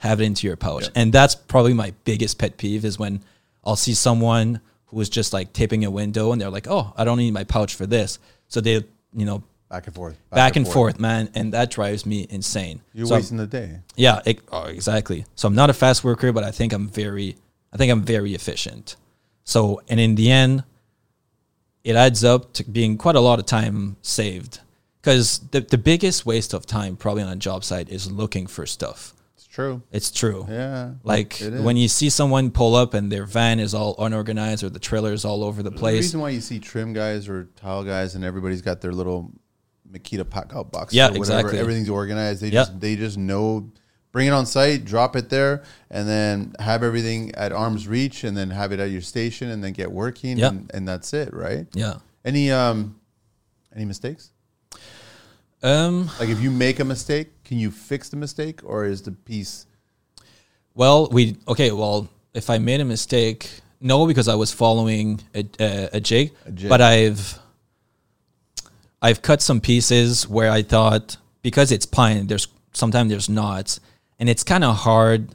[0.00, 0.90] have it into your pouch.
[0.94, 3.22] And that's probably my biggest pet peeve is when
[3.64, 7.04] I'll see someone who is just like taping a window and they're like, "Oh, I
[7.04, 8.74] don't need my pouch for this." So they,
[9.14, 10.16] you know, Back and forth.
[10.30, 11.00] back, and forth.
[11.00, 12.82] man, and that drives me insane.
[12.92, 13.78] You're So I'm- wasting the day.
[13.96, 15.24] yeah, it, oh, exactly.
[15.34, 17.36] So I'm not a fast worker, but I think I'm very,
[17.76, 18.96] I think I'm very efficient.
[19.44, 20.64] So, and in the end,
[21.84, 24.60] it adds up to being quite a lot of time saved.
[25.02, 28.64] Because the, the biggest waste of time probably on a job site is looking for
[28.64, 29.12] stuff.
[29.36, 29.82] It's true.
[29.92, 30.46] It's true.
[30.48, 30.92] Yeah.
[31.04, 34.78] Like when you see someone pull up and their van is all unorganized or the
[34.78, 35.96] trailer's all over the place.
[35.96, 39.30] The reason why you see trim guys or tile guys and everybody's got their little
[39.92, 40.94] Makita pack out box.
[40.94, 41.18] Yeah, or whatever.
[41.18, 41.58] exactly.
[41.58, 42.40] Everything's organized.
[42.40, 42.62] They Yeah.
[42.62, 43.70] just they just know
[44.12, 48.36] bring it on site, drop it there, and then have everything at arm's reach and
[48.36, 50.48] then have it at your station and then get working Yeah.
[50.48, 51.66] and, and that's it, right?
[51.74, 51.94] Yeah.
[52.24, 52.98] Any um
[53.74, 54.30] any mistakes?
[55.62, 59.12] Um, Like if you make a mistake, can you fix the mistake or is the
[59.12, 59.66] piece
[60.74, 61.72] Well, we okay.
[61.72, 63.48] Well, if I made a mistake,
[63.80, 66.32] no, because I was following a, a, a jig.
[66.54, 66.68] jig.
[66.68, 67.38] But I've
[69.02, 73.80] I've cut some pieces where I thought because it's pine, there's sometimes there's knots,
[74.18, 75.34] and it's kind of hard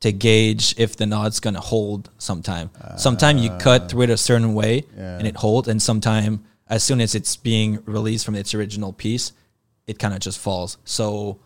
[0.00, 2.10] to gauge if the knot's gonna hold.
[2.18, 5.18] Sometime, sometime you cut through it a certain way Yeah.
[5.18, 9.32] and it holds, and sometime as soon as it's being released from its original piece,
[9.86, 10.78] it kind of just falls.
[10.84, 11.38] So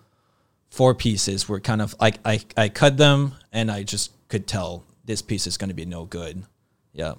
[0.71, 4.85] four pieces were kind of like I, I cut them and I just could tell
[5.05, 6.45] this piece is going to be no good.
[6.93, 7.15] Yeah.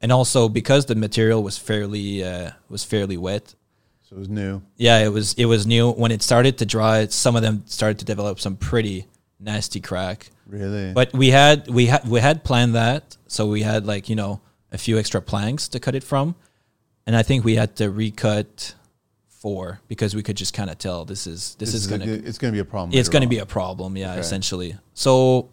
[0.00, 3.54] And also because the material was fairly uh, was fairly wet.
[4.08, 4.62] So it was new?
[4.76, 7.06] Yeah, it was it was new when it started to dry.
[7.06, 9.06] Some of them started to develop some pretty
[9.40, 10.30] nasty crack.
[10.46, 10.92] Really?
[10.92, 14.40] But we had we had we had planned that, so we had like you know
[14.72, 16.34] a few extra planks to cut it from,
[17.06, 18.74] and I think we had to recut
[19.28, 22.26] four because we could just kind of tell this is this, is, a gonna good-
[22.26, 22.96] it's gonna be a problem.
[22.98, 23.30] it's going to on.
[23.30, 24.20] be a problem yeah Okay.
[24.20, 25.50] essentially so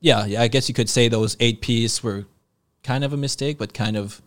[0.00, 2.26] yeah yeah i guess you could say those eight piece were
[2.84, 4.20] kind of a mistake but kind of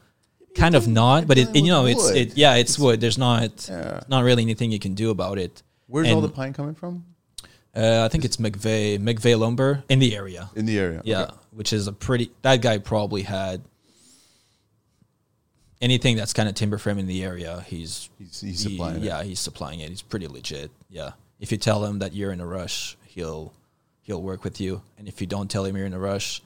[0.56, 2.18] kind of not but it, done you know with it's wood.
[2.18, 4.02] it yeah it's wood there's not Yeah.
[4.10, 7.06] not really anything you can do about it Where's all the pine coming from?
[7.76, 11.02] uh, i think it's mcveigh mcveigh lumber in the area In the area.
[11.06, 11.34] yeah Okay.
[11.52, 13.62] which is a pretty that guy probably had
[15.82, 18.98] anything that's kind of timber frame in the area he's He's, he's he- supplying.
[18.98, 19.04] it.
[19.04, 19.90] yeah, he's supplying it.
[19.90, 20.72] He's pretty legit.
[20.90, 21.12] Yeah.
[21.40, 23.54] If you tell him that you're in a rush, he'll
[24.02, 24.82] he'll work with you.
[24.98, 26.42] And if you don't tell him you're in a rush,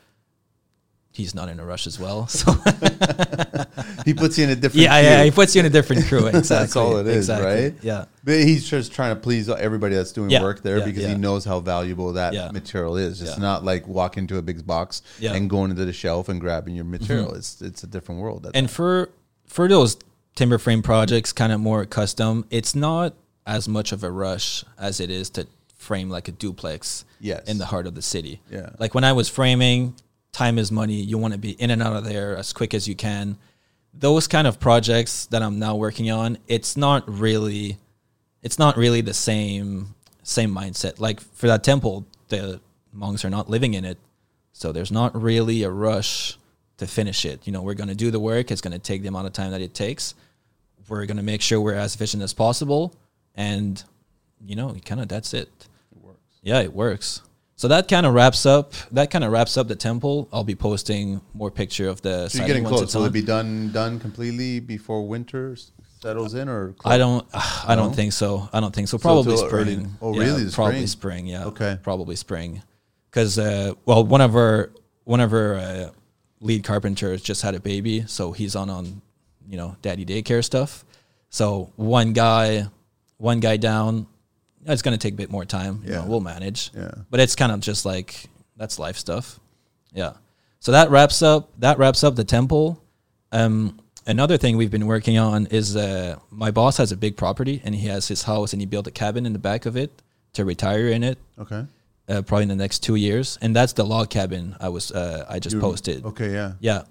[1.13, 2.27] he's not in a rush as well.
[2.27, 2.51] So
[4.05, 4.83] He puts you in a different.
[4.83, 6.27] yeah, yeah, he puts you in a different crew.
[6.33, 6.55] Exactly.
[6.57, 7.47] that's all it is, exactly.
[7.69, 7.73] right?
[7.81, 8.05] Yeah.
[8.23, 11.09] But he's just trying to please everybody that's doing Yeah, work there yeah, because yeah.
[11.09, 13.21] he knows how valuable that material is.
[13.21, 15.01] It's not like walking to a big box.
[15.19, 15.35] Mm-hmm.
[15.35, 17.33] and going into the shelf and grabbing your material.
[17.35, 18.49] It's it's a different world.
[18.53, 19.09] And for
[19.45, 19.97] for those
[20.35, 23.13] timber frame projects, kind of more custom, it's not
[23.45, 25.47] as much of a rush as it is to
[25.77, 27.47] frame like a duplex Yes.
[27.47, 28.41] in the heart of the city.
[28.51, 28.69] Yeah.
[28.79, 29.95] Like when I was framing,
[30.33, 30.95] time is money.
[30.95, 33.37] You want to be in and out of there as quick as you can.
[33.93, 37.77] Those kind of projects that I'm now working on, it's not really
[38.41, 40.99] it's not really the same same mindset.
[40.99, 42.59] Like for that temple, the
[42.91, 43.97] monks are not living in it.
[44.51, 46.37] So there's not really a rush
[46.77, 47.45] to finish it.
[47.45, 48.51] You know, we're going to do the work.
[48.51, 50.15] It's going to take the amount of time that it takes.
[50.87, 52.93] We're going to make sure we're as efficient as possible.
[53.35, 53.83] And,
[54.45, 55.49] you know, kind of that's it.
[55.91, 56.19] It works.
[56.41, 57.21] Yeah, it works.
[57.55, 58.73] So that kind of wraps up.
[58.91, 60.27] That kind of wraps up the temple.
[60.33, 62.27] I'll be posting more picture of the.
[62.29, 62.83] so you're getting once close.
[62.83, 65.55] it's Will it be done done completely before winter
[66.01, 67.25] settles in, or I don't.
[67.33, 68.49] I don't think so.
[68.51, 68.97] I don't think so.
[68.97, 69.97] Probably early- spring.
[70.01, 70.51] oh, Yeah, really?
[70.51, 70.87] Probably spring?
[70.87, 71.27] spring.
[71.27, 71.45] Yeah.
[71.45, 71.77] Okay.
[71.83, 72.61] Probably spring.
[73.09, 74.71] Because uh, well, one of our
[75.03, 75.89] one of our uh,
[76.41, 79.01] lead carpenters just had a baby, so he's on on
[79.47, 80.83] you know daddy daycare stuff.
[81.29, 82.67] So one guy,
[83.17, 84.07] one guy down.
[84.65, 85.81] It's gonna take a bit more time.
[85.83, 86.05] You know, Yeah.
[86.07, 86.71] we'll manage.
[86.75, 86.91] Yeah.
[87.09, 89.39] But it's kind of just like that's life stuff.
[89.93, 90.13] Yeah.
[90.59, 92.81] So that wraps up that wraps up the temple.
[93.31, 97.61] Um, another thing we've been working on is uh, my boss has a big property
[97.65, 99.91] and he has his house and he built a cabin in the back of it
[100.33, 101.65] to retire in it Okay.
[102.09, 103.37] uh, probably in the next two years.
[103.41, 106.05] And that's the log cabin I was uh, I just You- posted.
[106.05, 106.31] Okay.
[106.31, 106.53] Yeah.
[106.59, 106.83] Yeah.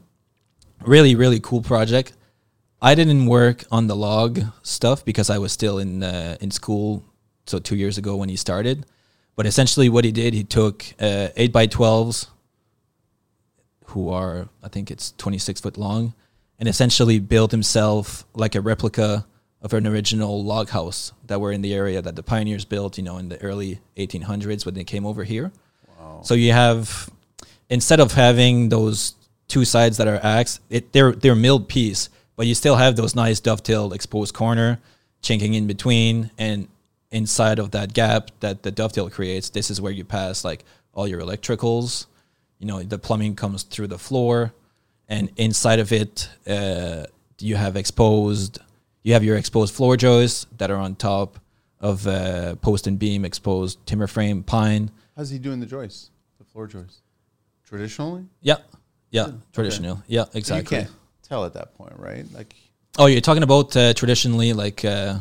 [0.84, 2.12] Really, really cool project.
[2.80, 7.04] I didn't work on the log stuff because I was still in uh, in school.
[7.46, 8.86] So two years ago when he started,
[9.36, 12.28] but essentially what he did, he took uh, eight by twelves,
[13.86, 16.14] who are I think it's twenty six foot long,
[16.58, 19.26] and essentially built himself like a replica
[19.60, 22.96] of an original log house that were in the area that the pioneers built.
[22.96, 25.52] You know, in the early eighteen hundreds when they came over here.
[26.24, 27.10] So you have
[27.68, 29.14] instead of having those
[29.48, 33.14] two sides that are axed, it they're they're milled piece, but you still have those
[33.14, 34.78] nice dovetailed exposed corner,
[35.20, 36.68] chinking in between, and
[37.12, 41.06] inside of that gap that the dovetail creates, this is where you pass like all
[41.06, 42.06] your electricals.
[42.58, 44.52] You know, the plumbing comes through the floor,
[45.08, 47.04] and inside of it, uh,
[47.38, 48.58] you have exposed.
[49.02, 51.38] You have your exposed floor joists that are on top
[51.80, 54.90] of uh, post and beam exposed timber frame pine.
[55.16, 57.00] How's he doing the joists, the floor joists?
[57.66, 58.58] Traditionally, Yeah,
[59.10, 60.02] yeah, traditional.
[60.06, 60.78] Yeah, So exactly.
[60.78, 62.24] you can't tell at that point, right?
[62.32, 62.54] Like,
[62.98, 65.16] Oh, you're talking about uh, traditionally, like uh,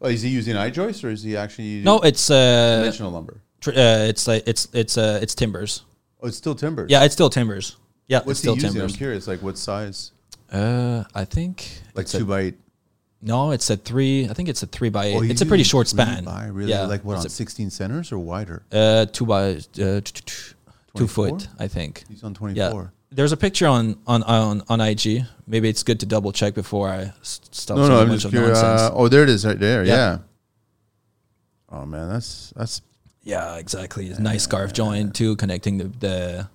[0.00, 3.40] oh, is he using I-joists or is he actually using no, it's uh, conventional lumber?
[3.60, 5.82] tr- uh, it's like it's it's uh, it's timbers.
[6.22, 6.86] Oh, it's still timber.
[6.88, 7.76] Yeah, it's still timbers.
[8.08, 8.72] Yeah, What's it's still he using?
[8.74, 8.92] timbers.
[8.92, 9.26] I'm curious.
[9.26, 10.12] Like, what size?
[10.52, 12.54] Uh, I think Like it's a- two by eight.
[13.20, 14.28] no, it's a three.
[14.28, 15.16] I think it's a three by eight.
[15.16, 16.24] Oh, he's it's a pretty using short three span.
[16.24, 16.70] By, really?
[16.70, 18.64] Yeah, Like what it's on 16 centers or wider?
[18.72, 20.22] a- uh, two by uh, t- t- t-
[20.94, 21.28] two 24?
[21.28, 22.04] foot, I think.
[22.08, 22.92] He's on Yeah, 24.
[23.10, 25.24] there's a picture on on on on IG.
[25.46, 28.24] Maybe it's good to double check before I stop No, no, a I'm bunch just
[28.26, 28.58] of curious.
[28.58, 29.84] Uh, oh, there it is, right there.
[29.84, 29.94] Yeah.
[29.94, 30.18] Yeah.
[31.70, 32.82] Oh man, that's that's
[33.22, 34.08] Yeah, exactly.
[34.08, 36.48] It's nice scarf joint too, connecting the, the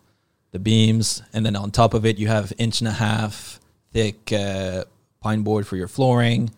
[0.52, 3.60] the beams, and then on top of it, you have inch and a half
[3.92, 4.83] thick uh,
[5.21, 6.52] pine board for your flooring.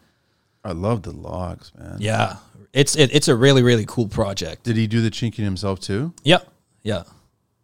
[0.64, 1.98] I love the logs, man.
[2.00, 2.38] Yeah,
[2.74, 4.64] it's it, it's a really really cool project.
[4.64, 6.14] Did he do the chinking himself too?
[6.24, 6.40] Yeah,
[6.84, 7.04] yeah,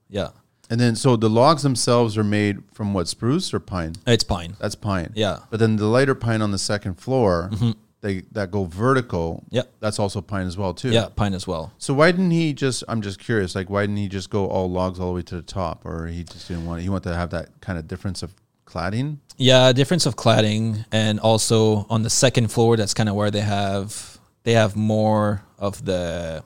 [0.10, 0.30] yeah.
[0.70, 3.96] And then, so the logs themselves are made from what spruce or pine?
[4.06, 4.56] It's pine.
[4.60, 5.12] That's pine.
[5.16, 5.40] Yeah.
[5.50, 7.72] But then the lighter pine on the second floor, mm-hmm.
[8.02, 9.44] they that go vertical.
[9.50, 9.64] Yeah.
[9.80, 10.92] That's also pine as well too.
[10.92, 11.74] Yeah, pine as well.
[11.80, 12.84] So why didn't he just?
[12.88, 13.56] I'm just curious.
[13.56, 16.06] Like, why didn't he just go all logs all the way to the top, or
[16.06, 16.82] he just didn't want?
[16.84, 18.34] He wanted to have that kind of difference of
[18.66, 19.18] cladding.
[19.38, 23.42] Yeah, difference of cladding, and also on the second floor, that's kind of where they
[23.42, 26.44] have they have more of the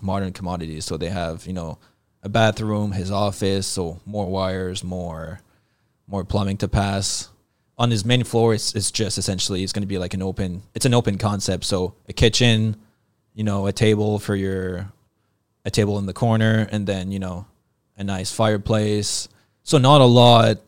[0.00, 0.84] modern commodities.
[0.84, 1.78] So they have you know
[2.26, 5.40] a bathroom, his office, so more wires, more
[6.08, 7.30] more plumbing to pass.
[7.78, 10.62] On his main floor, it's, it's just essentially it's going to be like an open.
[10.74, 11.64] It's an open concept.
[11.64, 12.76] So a kitchen,
[13.34, 14.90] you know, a table for your,
[15.64, 17.46] a table in the corner, and then you know,
[17.96, 19.28] a nice fireplace.
[19.62, 20.58] So not a lot.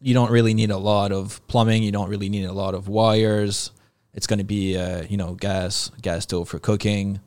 [0.00, 1.82] You don't really need a lot of plumbing.
[1.82, 3.70] You don't really need a lot of wires.
[4.14, 7.20] It's going to be, uh, you know, gas gas stove for cooking.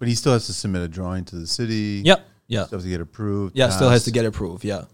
[0.00, 2.02] But he still has to submit a drawing to the city.
[2.04, 2.26] Yep.
[2.50, 2.66] Yeah.
[2.66, 3.56] Still has to get approved.
[3.56, 4.64] Yeah, still has to get approved.
[4.64, 4.84] Yeah,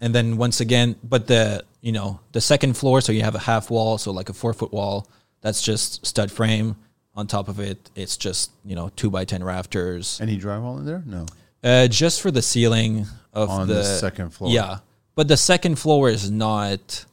[0.00, 3.40] and then once again, but the you know the second floor, so you have a
[3.40, 5.06] half wall, so like a four foot wall.
[5.42, 6.76] That's just stud frame.
[7.14, 10.18] On top of it, it's just you know two by ten rafters.
[10.22, 11.02] Any drywall in there?
[11.04, 11.26] No.
[11.62, 14.50] Uh, just for the ceiling of On the, the second floor.
[14.50, 14.78] Yeah,
[15.14, 17.04] but the second floor is not.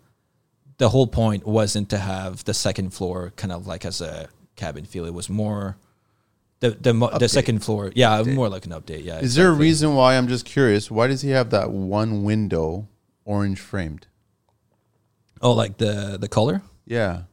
[0.77, 4.85] The whole point wasn't to have the second floor kind of like as a cabin
[4.85, 5.03] feel.
[5.05, 5.75] It was more.
[6.59, 9.03] The the the second floor, yeah, more like an update.
[9.05, 10.89] Yeah, Is there a reason why I'm just curious?
[10.89, 12.87] Why does he have that one window
[13.25, 14.07] orange framed?
[15.39, 16.63] Oh, like the the color?
[16.85, 17.23] Yeah.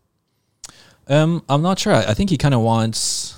[1.08, 1.94] Um, I'm not sure.
[1.94, 3.34] I I think he kind of wants.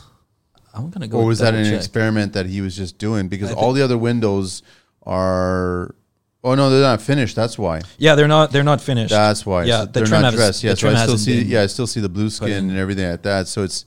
[0.74, 1.18] I'm gonna go.
[1.18, 1.78] Or was that an double-check.
[1.78, 3.28] experiment that he was just doing?
[3.28, 4.62] Because I all the other windows
[5.02, 5.94] are.
[6.42, 7.34] Oh no, they're not finished.
[7.36, 7.82] That's why.
[7.98, 8.50] Yeah, they're not.
[8.50, 9.10] They're not finished.
[9.10, 9.64] That's why.
[9.64, 10.64] Yeah, So the they're not dressed.
[10.64, 11.42] Yeah, so I still see.
[11.42, 13.46] been Yeah, I still see the blue skin and everything like that.
[13.46, 13.86] So it's.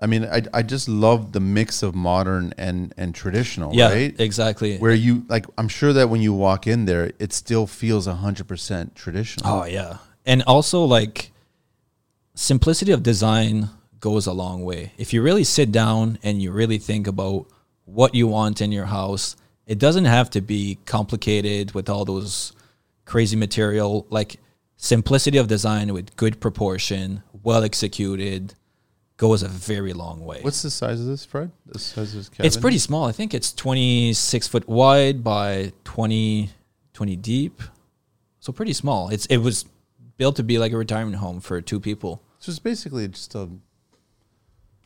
[0.00, 3.74] I mean, I, I just love the mix of modern and and traditional.
[3.74, 4.14] yeah, Right.
[4.20, 4.78] exactly.
[4.78, 8.46] Where you like, I'm sure that when you walk in there, it still feels hundred
[8.46, 9.50] percent traditional.
[9.52, 11.32] Oh yeah, and also like
[12.34, 13.70] simplicity of design
[14.00, 14.92] goes a long way.
[14.96, 17.46] If you really sit down and you really think about
[17.84, 19.34] what you want in your house,
[19.66, 22.52] it doesn't have to be complicated with all those
[23.04, 24.06] crazy material.
[24.10, 24.38] Like
[24.76, 28.54] simplicity of design with good proportion, well executed,
[29.18, 30.38] goes a very long way.
[30.40, 31.50] What's the size of this, Fred?
[31.66, 32.46] The size of this cabin?
[32.46, 33.04] It's pretty small.
[33.04, 36.48] I think it's 26 foot wide by 20,
[36.94, 37.60] 20 deep.
[38.40, 39.10] So pretty small.
[39.10, 39.66] It's it was
[40.16, 42.22] built to be like a retirement home for two people.
[42.38, 43.48] So it's basically just a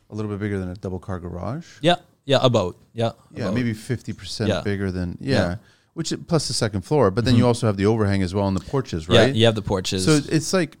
[0.09, 1.67] a little bit bigger than a double car garage.
[1.81, 1.95] Yeah.
[2.25, 2.75] Yeah, about.
[2.93, 3.11] Yeah.
[3.31, 3.53] Yeah, about.
[3.53, 4.61] maybe fifty percent Yeah.
[4.61, 5.35] bigger than yeah.
[5.35, 5.55] Yeah.
[5.93, 7.47] Which it- plus the second floor, but then you mm-hmm.
[7.47, 9.27] also have the overhang as well on the porches, right?
[9.27, 10.05] Yeah, you have the porches.
[10.05, 10.77] So it's like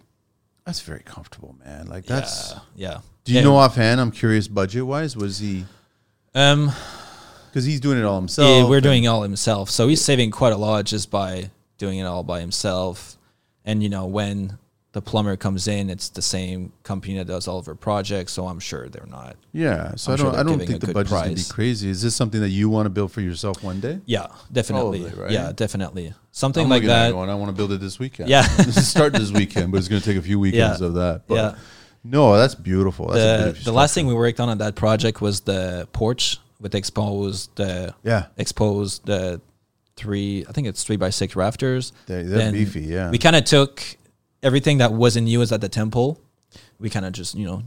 [0.65, 1.85] that's very comfortable, man.
[1.87, 2.53] Like that's.
[2.75, 2.89] yeah.
[2.89, 2.99] yeah.
[3.23, 3.43] Do you Yeah.
[3.45, 4.01] know offhand?
[4.01, 5.65] I'm curious, budget wise, was he
[6.35, 6.71] Um
[7.49, 8.49] because he's doing it all himself?
[8.49, 9.69] yeah, we're doing it all himself.
[9.69, 13.15] So he's saving quite a lot just by doing it all by himself.
[13.63, 14.57] And you know, when
[14.93, 18.47] the plumber comes in, it's the same company that does all of our projects, so
[18.47, 20.31] I'm sure they're not Yeah, so I'm I don't.
[20.33, 21.89] they're I don't think the good budget's gonna be crazy.
[21.89, 24.01] Is this something that you want to build for yourself one day?
[24.05, 25.01] Yeah, definitely.
[25.01, 25.31] Probably, right?
[25.31, 26.13] Yeah, definitely.
[26.31, 27.11] Something I'm like looking at it that.
[27.13, 28.29] Going, I want to build it this weekend.
[28.29, 28.47] Yeah.
[28.57, 30.87] this is start this weekend, but it's going to take a few weekends Yeah.
[30.87, 31.21] of that.
[31.27, 31.55] But Yeah.
[32.03, 33.07] No, that's beautiful.
[33.07, 35.87] That's a The, beautiful the last thing we worked on on that project was the
[35.93, 39.41] porch with exposed the Yeah, exposed the
[39.95, 41.93] three I think it's three by six rafters.
[42.07, 43.09] They- they're beefy, yeah.
[43.11, 43.81] we kind of took
[44.41, 46.19] everything that wasn't used at the temple.
[46.79, 47.63] We kind of just you know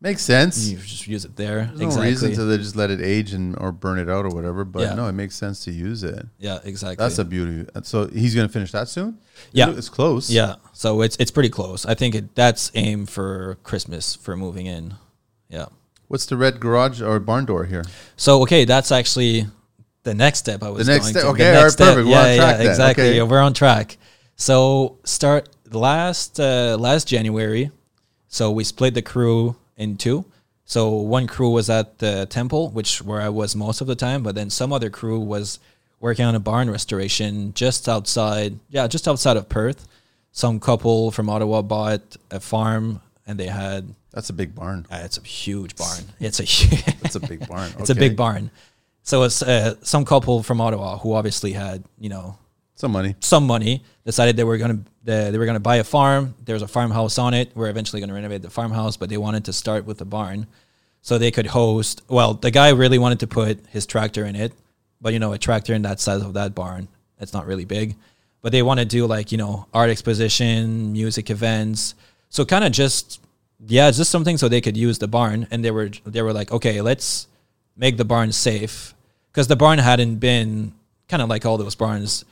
[0.00, 0.68] makes sense.
[0.68, 1.64] you just use it there.
[1.66, 2.08] There's no exactly.
[2.08, 4.64] reason to they just let it age and or burn it out or whatever.
[4.64, 4.94] But Yeah.
[4.94, 6.26] no, it makes sense to use it.
[6.38, 6.96] yeah, exactly.
[7.02, 7.68] That's a beauty.
[7.82, 9.18] So he's going to finish that soon.
[9.52, 9.70] Yeah.
[9.70, 10.30] it's close.
[10.30, 10.56] yeah.
[10.72, 11.86] So it's it's pretty close.
[11.86, 14.94] I think it, that's aim for Christmas for moving in.
[15.48, 15.66] Yeah.
[16.08, 17.84] What's the red garage or barn door here?
[18.16, 19.46] So okay, that's actually
[20.04, 21.28] the next step I was The next going step- to.
[21.30, 21.88] okay, the all right, next step.
[21.94, 22.06] perfect.
[22.06, 22.66] We're Yeah, on yeah, then.
[22.68, 23.04] exactly.
[23.08, 23.16] Okay.
[23.16, 23.96] Yeah, we're on track.
[24.36, 27.70] So start last uh, last January.
[28.28, 30.24] So we split the crew in two.
[30.64, 34.22] So one crew was at the temple, which where I was most of the time,
[34.22, 35.58] but then some other crew was
[36.00, 39.86] working on a barn restoration just outside, yeah, just outside of Perth.
[40.32, 44.86] Some couple from Ottawa bought a farm, and they had That's a big barn.
[44.90, 46.02] uh, it's a huge barn.
[46.20, 46.84] It's a huge.
[47.00, 47.70] That's a big barn.
[47.78, 48.00] It's a Okay.
[48.08, 48.50] big barn.
[49.02, 52.36] So it's uh, some couple from Ottawa who obviously had you know
[52.76, 53.16] Some money.
[53.20, 56.34] some money decided they were gonna uh, they were gonna buy a farm.
[56.44, 57.50] There was a farmhouse on it.
[57.54, 60.46] We're eventually gonna renovate the farmhouse, but they wanted to start with the barn,
[61.00, 62.02] so they could host.
[62.08, 64.52] Well, the guy really wanted to put his tractor in it,
[65.00, 67.96] but you know a tractor in that size of that barn, it's not really big.
[68.42, 71.94] But they want to do like you know art exposition, music events.
[72.28, 73.22] So kind of just
[73.66, 75.46] yeah, just something so they could use the barn.
[75.50, 77.26] And they were they were like, okay, let's
[77.74, 78.94] make the barn safe
[79.32, 80.74] because the barn hadn't been
[81.08, 82.26] kind of like all those barns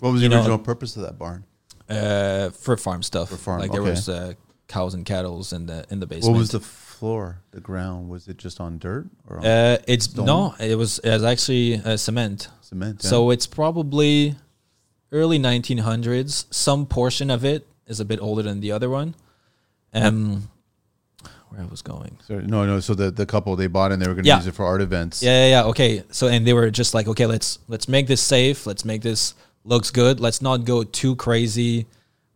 [0.00, 1.44] What was the You know- original purpose of that barn?
[1.88, 3.30] uh, for farm stuff.
[3.30, 3.90] For farm, like there okay.
[3.90, 4.34] was uh,
[4.68, 6.32] cows and cattle in the in the basement.
[6.34, 8.08] What was the floor, the ground?
[8.08, 10.26] Was it just on dirt or on Uh, it's Stone?
[10.26, 12.48] no, it was it was actually uh, cement.
[12.60, 13.00] cement?
[13.02, 13.10] yeah?
[13.10, 14.36] So it's probably
[15.10, 16.44] early 1900s.
[16.50, 19.14] Some portion of it is a bit older than the other one.
[19.92, 20.48] Um,
[21.48, 22.16] where I was going.
[22.28, 22.78] Sorry, no, no.
[22.78, 24.36] So the, the couple they bought and they were going to Yeah.
[24.36, 25.20] use it for art events.
[25.20, 25.64] Yeah, yeah, yeah.
[25.70, 26.04] Okay.
[26.12, 28.66] So and they were just like, okay, let's let's make this safe.
[28.66, 29.34] Let's make this
[29.70, 30.20] looks good.
[30.20, 31.86] Let's not go too crazy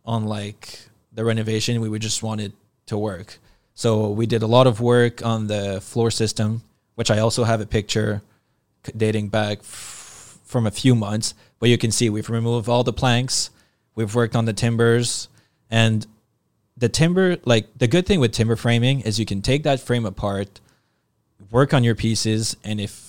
[0.05, 0.79] on like
[1.11, 1.81] the renovation.
[1.81, 2.53] We would just want it
[2.87, 3.37] to work.
[3.75, 6.63] So we did a lot of work on the floor system,
[6.95, 8.21] which I also have a picture
[8.95, 11.33] dating back f- from a few months.
[11.59, 13.49] But you can see we've removed all the planks.
[13.95, 15.27] We've worked on the timbers
[15.69, 16.07] and
[16.77, 20.05] the timber like the good thing with timber framing is you can take that frame
[20.05, 20.59] apart
[21.49, 23.04] work on your pieces and if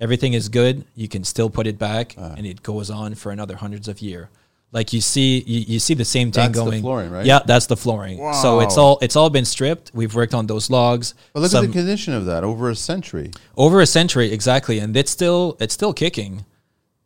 [0.00, 2.34] everything is good you can still put it back Uh.
[2.36, 4.30] and it goes on for another hundreds of year.
[4.72, 7.26] Like you see you, you see the same thing That's the going flooring, right?
[7.26, 8.18] yeah that's the flooring.
[8.34, 9.90] So it's all it's all been stripped.
[9.92, 11.14] We've worked on those logs.
[11.34, 13.32] But look Some- at the condition of that over a century.
[13.56, 16.44] over a century exactly and it's still it's still kicking.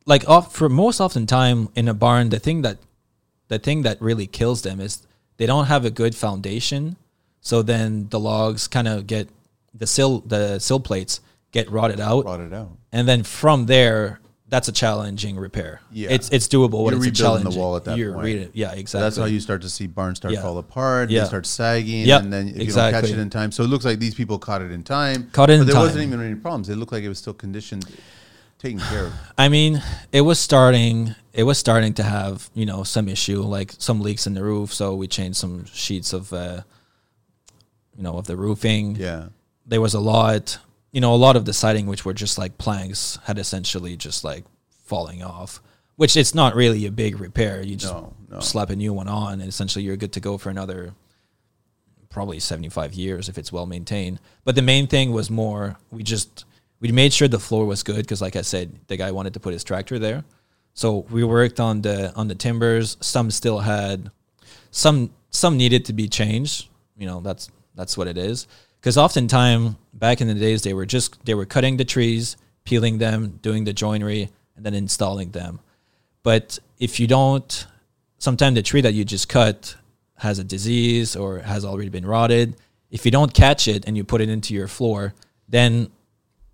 [0.07, 2.77] Like off for most often time in a barn the thing that
[3.49, 5.03] the thing that really kills them is
[5.39, 6.97] they don't have a good foundation.
[7.41, 9.29] So then the logs kind of get
[9.73, 11.21] the sill the sill plates
[11.55, 12.73] get rotted out it out.
[12.93, 16.11] and then from there that's a challenging repair Yeah.
[16.11, 18.25] it's it's doable but You're it's a rebuilding the wall at that you're point.
[18.27, 20.43] re- yeah exactly So that's how you start to see barns start Yeah.
[20.43, 21.11] fall apart.
[21.11, 21.21] Yeah.
[21.23, 23.69] They start sagging, Yep, and then if you don't catch it in time, so it
[23.69, 25.31] looks like these people caught it in time.
[25.33, 26.69] Caught it but in there wasn't even any problems.
[26.69, 27.85] It looked like it was still conditioned,
[28.59, 29.13] taken care of.
[29.39, 29.83] I mean,
[30.13, 31.15] it was starting.
[31.33, 34.73] It was starting to have you know some issue, like some leaks in the roof.
[34.75, 36.61] So we changed some sheets of, uh,
[37.97, 38.97] you know, of the roofing.
[38.97, 39.29] Yeah,
[39.67, 40.59] There was a lot,
[40.95, 44.23] you know, a lot of the siding, which were just like planks, had essentially just
[44.23, 44.45] like
[44.85, 45.61] falling off.
[45.97, 47.63] Which it's not really a big repair.
[47.63, 48.41] You just No, no.
[48.41, 50.95] slap a new one on, and essentially you're good to go for another
[52.11, 54.21] probably 75 years if it's well maintained.
[54.45, 56.45] But the main thing was more we just
[56.81, 59.41] we made sure the floor was good because like I said the guy wanted to
[59.41, 60.23] put his tractor there.
[60.75, 62.97] So we worked on the on the timbers.
[63.01, 64.13] Some still had
[64.71, 66.69] some some needed to be changed.
[66.97, 68.47] You know, that's that's what it is.
[68.85, 72.99] Cuz oftentimes back in the days they were just they were cutting the trees, peeling
[72.99, 75.61] them, doing the joinery and then installing them.
[76.23, 77.67] But if you don't,
[78.19, 79.77] sometimes the tree that you just cut
[80.19, 82.57] has a disease or has already been rotted.
[82.91, 85.15] If you don't catch it and you put it into your floor,
[85.49, 85.91] then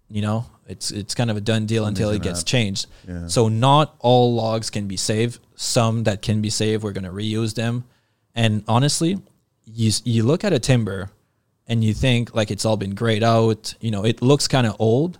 [0.09, 2.47] you know it's it's kind of a done deal until it gets happen.
[2.47, 2.87] changed.
[3.09, 3.27] Yeah.
[3.27, 5.41] So not all logs can be saved.
[5.57, 7.85] Some that can be saved, we're going to reuse them.
[8.37, 9.19] And honestly,
[9.67, 11.11] you you look at a timber
[11.71, 13.75] and you think like it's all been grayed out.
[13.81, 15.19] You know, it looks kind of old.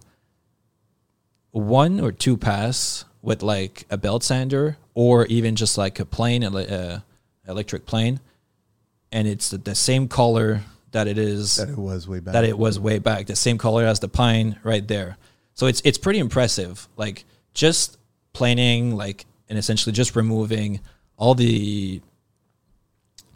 [1.53, 6.45] One or two pass with like a belt sander or even just like a plane,
[6.45, 7.01] uh,
[7.47, 8.21] electric plane,
[9.13, 12.33] and it's the, the same color that it is that it was way back.
[12.35, 15.17] that it was way back, the same color as the pine right there.
[15.55, 16.89] So it's it's pretty impressive.
[16.97, 17.25] Like
[17.55, 17.97] just
[18.33, 20.81] planing, like and essentially just removing
[21.17, 22.01] all the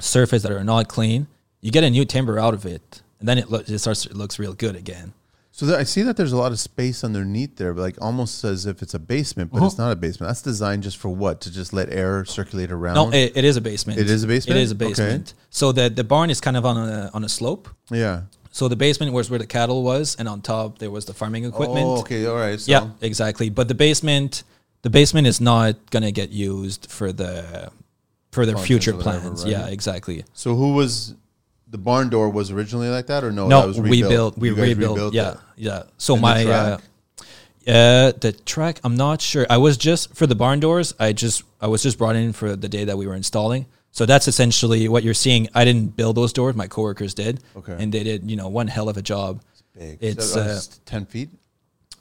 [0.01, 1.29] surface that are not clean,
[1.61, 4.15] you get a new timber out of it, and then it, lo- it starts it
[4.15, 5.15] looks real good again.
[5.51, 8.45] So there, I see that there's a lot of space underneath there, but like almost
[8.45, 9.67] as if it's a basement, but Uh-huh.
[9.69, 10.29] it's not a basement.
[10.29, 11.41] That's designed just for what?
[11.43, 12.97] To just let air circulate around.
[12.97, 13.99] No, it, it is a basement.
[13.99, 14.59] It is a basement?
[14.59, 14.89] It is a Okay.
[14.89, 15.33] basement.
[15.49, 17.69] So the the barn is kind of on a on a slope.
[17.91, 18.23] yeah.
[18.51, 21.45] So the basement was where the cattle was, and on top there was the farming
[21.45, 21.87] equipment.
[21.87, 22.61] Oh, okay, all right.
[22.61, 23.49] So Yeah, exactly.
[23.51, 24.45] But the basement,
[24.83, 27.71] the basement is not gonna get used for the
[28.33, 29.43] for their future whatever, plans.
[29.43, 29.53] right?
[29.55, 30.25] Yeah, exactly.
[30.35, 31.15] So who was
[31.69, 33.49] the barn door was originally like that, or no?
[33.49, 34.11] no, that was we rebuilt.
[34.11, 34.97] built, we rebuilt.
[34.97, 35.83] rebuilt yeah, yeah.
[35.99, 36.81] So And the my uh, track?
[37.67, 39.47] uh, the track, I'm not sure.
[39.51, 40.95] I was just for the barn doors.
[40.99, 43.67] I just I was just brought in for the day that we were installing.
[43.91, 45.49] So that's essentially what you're seeing.
[45.55, 46.57] I didn't build those doors.
[46.57, 47.41] My coworkers did.
[47.57, 47.77] Okay.
[47.79, 49.41] And they did, you know, one hell of a job.
[49.79, 49.99] Big.
[50.01, 51.31] It's, So, uh, it's ten feet.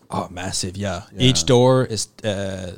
[0.10, 0.76] Oh, massive!
[0.78, 1.04] Yeah.
[1.12, 1.22] Yeah.
[1.22, 2.78] Each door is, uh,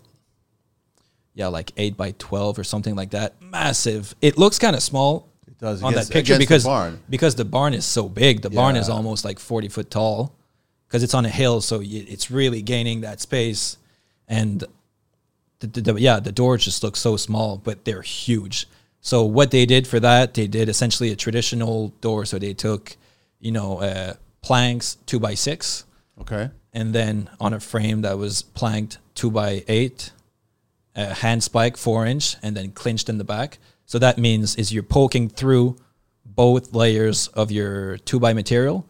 [1.33, 3.41] yeah, like eight by twelve or something like that.
[3.41, 4.15] Massive.
[4.21, 5.27] It looks kind of small
[5.65, 6.99] does on against- that picture against the because barn.
[7.09, 8.41] because the barn is so big.
[8.41, 10.33] The barn is almost like forty foot tall
[10.87, 13.77] because it's on a hill, so it's really gaining that space.
[14.27, 14.63] And
[15.59, 18.67] the, the, the- yeah, the doors just look so small, but they're huge.
[19.01, 22.25] So what they did for that, they did essentially a traditional door.
[22.25, 22.97] So they took,
[23.39, 25.85] you know, uh, planks two by six
[26.21, 26.49] Okay.
[26.73, 30.11] and then on a frame that was planked two by eight,
[30.95, 33.59] a hand spike four inch, and then clinched in the back.
[33.85, 35.77] So that means is you're poking through
[36.25, 38.85] both layers of your two by material,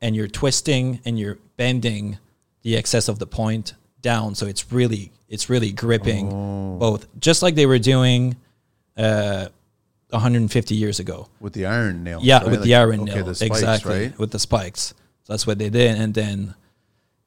[0.00, 2.18] and you're twisting and you're bending
[2.62, 4.34] the excess of the point down.
[4.34, 6.28] So it's really it's really gripping
[6.78, 8.36] both, just like they were doing
[8.96, 9.48] uh,
[10.10, 11.28] 150 years ago.
[11.40, 12.20] With the iron nail.
[12.22, 12.44] Yeah, right?
[12.44, 14.18] with Like- the iron okay, nail, the spikes, exactly Right.
[14.18, 14.94] with the spikes.
[15.24, 16.54] So that's what they did, and then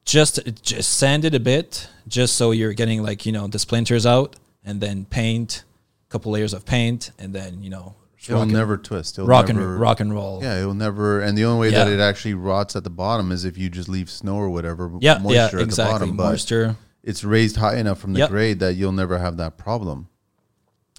[0.06, 4.06] just just sand it a bit, just so you're getting like you know the splinters
[4.06, 5.64] out, and then paint,
[6.10, 9.18] couple layers of paint, and then you know It'll rock and, never twist.
[9.18, 10.42] It'll rock never, and rock and roll.
[10.42, 11.22] Yeah, it will never.
[11.22, 13.88] And the only way that it actually rots at the bottom is if you just
[13.88, 15.94] leave snow or whatever yeah, moisture yeah, at the exactly.
[15.94, 16.18] bottom.
[16.18, 16.76] But Moisture.
[17.04, 18.30] it's raised high enough from the Yep.
[18.30, 20.10] grade that you'll never have that problem.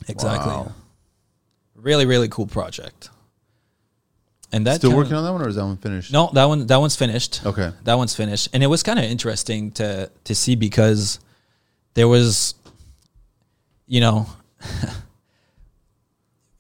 [0.07, 0.53] Exactly.
[0.53, 0.73] Wow.
[1.75, 3.11] Really, really cool project.
[4.51, 6.11] And that Still working on that one, or is that one finished?
[6.11, 7.45] No, that one that one's finished.
[7.45, 7.73] Okay.
[7.85, 8.49] That one's finished.
[8.55, 11.21] And it was kind of interesting to to see because
[11.93, 12.55] there was
[13.87, 14.27] you know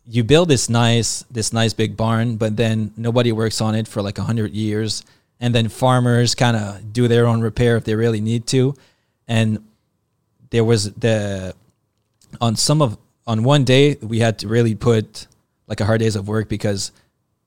[0.07, 4.03] you build this nice this nice big barn, but then nobody works on it for
[4.03, 5.05] like a hundred years.
[5.40, 8.74] And then farmers kind of do their own repair if they really need to.
[9.28, 9.64] And
[10.51, 11.55] there was the
[12.40, 15.26] on some of on one day we had to really put
[15.66, 16.92] like a hard days of work because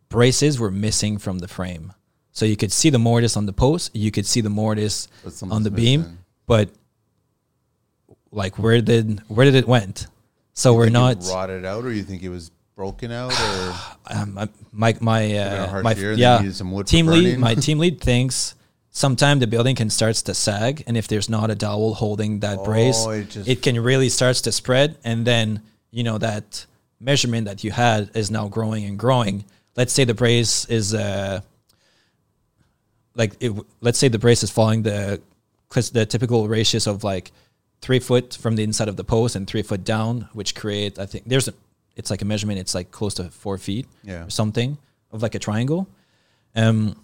[0.09, 1.93] braces were missing from the frame.
[2.31, 5.07] So you could see the mortise on the post, you could see the mortise
[5.49, 6.17] on the beam, missing.
[6.45, 6.69] but
[8.31, 10.07] like where did where did it went?
[10.61, 13.73] So we're Think not it rotted out, or you think it was broken out, or
[14.15, 18.53] um, my my uh, my year yeah some wood team lead my team lead thinks
[18.91, 22.63] sometime the building can starts to sag and if there's not a dowel holding that
[22.63, 26.65] brace Oh, it it, just- can really starts to spread and then you know that
[26.99, 29.43] measurement that you had is now growing and growing.
[29.75, 31.41] Let's say the brace is uh
[33.15, 33.51] like it,
[33.81, 35.21] let's say the brace is following the
[35.91, 37.31] the typical ratios of like
[37.81, 41.05] three foot from the inside of the post and three foot down, which create I
[41.05, 41.53] think there's a
[41.95, 42.59] it's like a measurement.
[42.59, 44.25] It's like close to four feet Yeah.
[44.25, 44.77] or something
[45.11, 45.87] of like a triangle.
[46.55, 46.95] Um,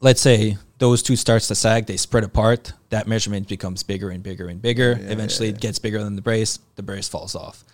[0.00, 2.72] let's say those two starts to sag, they spread apart.
[2.90, 4.98] That measurement becomes bigger and bigger and bigger.
[5.00, 6.58] Eventually, it gets bigger than the brace.
[6.76, 7.64] The brace falls off.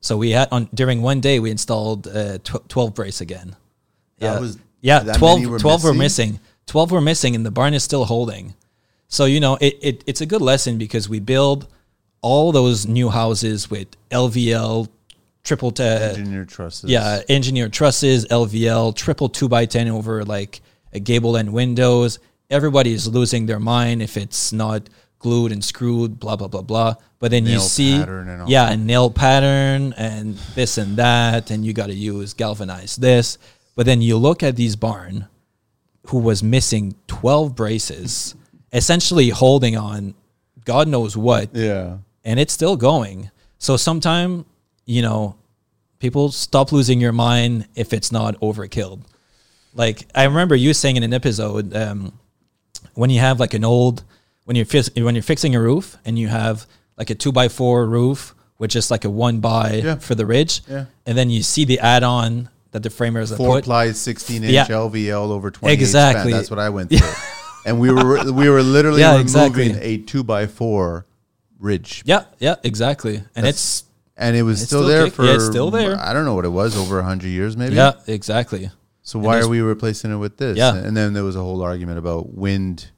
[0.00, 3.56] So we had on during one day we installed uh, tw- twelve brace again.
[4.18, 4.98] That yeah, was- yeah.
[5.00, 6.32] that 12, were 12 were missing?
[6.32, 6.40] missing.
[6.66, 8.54] Twelve were missing, and the barn is still holding.
[9.08, 11.66] So you know, it, it it's a good lesson because we build
[12.24, 14.88] all those new houses with LVL,
[15.44, 16.88] triple t- engineer trusses?
[16.88, 20.62] yeah, engineered trusses, LVL, triple two by ten over like
[20.94, 22.18] a gable end windows.
[22.48, 26.94] Everybody is losing their mind if it's not glued and screwed, blah blah blah blah.
[27.18, 31.74] But then you see, and yeah, a nail pattern and this and that, and you
[31.74, 33.36] got to use galvanized this.
[33.76, 35.26] But then you look at these barn,
[36.06, 38.34] who was missing twelve braces,
[38.72, 40.14] essentially holding on,
[40.64, 41.98] God knows what, yeah.
[42.24, 43.30] And it's still going.
[43.58, 44.44] So sometime,
[44.86, 45.36] you know,
[45.98, 49.00] people stop losing your mind if it's not overkill.
[49.74, 52.18] Like I remember you saying in an episode, um,
[52.94, 54.04] when you have like an old,
[54.44, 56.66] when you're fix, when you're fixing a roof and you have
[56.96, 59.94] like a two by four roof with just like a one by Yeah.
[59.96, 60.84] for the ridge, Yeah.
[61.06, 63.64] and then you see the add-on that the framers Four put.
[63.64, 64.66] ply, sixteen inch Yeah.
[64.68, 65.74] LVL over twenty.
[65.74, 66.32] Exactly.
[66.32, 67.08] That's what I went through.
[67.66, 69.22] and we were we were literally Yeah, removing
[69.70, 69.72] exactly.
[69.80, 71.06] a two by four
[71.64, 73.16] ridge, Yeah, yeah, exactly.
[73.16, 73.84] And That's- it's
[74.16, 75.98] and it was It's still, still there kick- for yeah, it's still there.
[75.98, 77.74] I don't know what it was over hundred years, maybe.
[77.74, 78.70] yeah, exactly.
[79.02, 80.56] So why there's- are we replacing it with this?
[80.56, 80.74] Yeah.
[80.74, 82.90] And then there was a whole argument about wind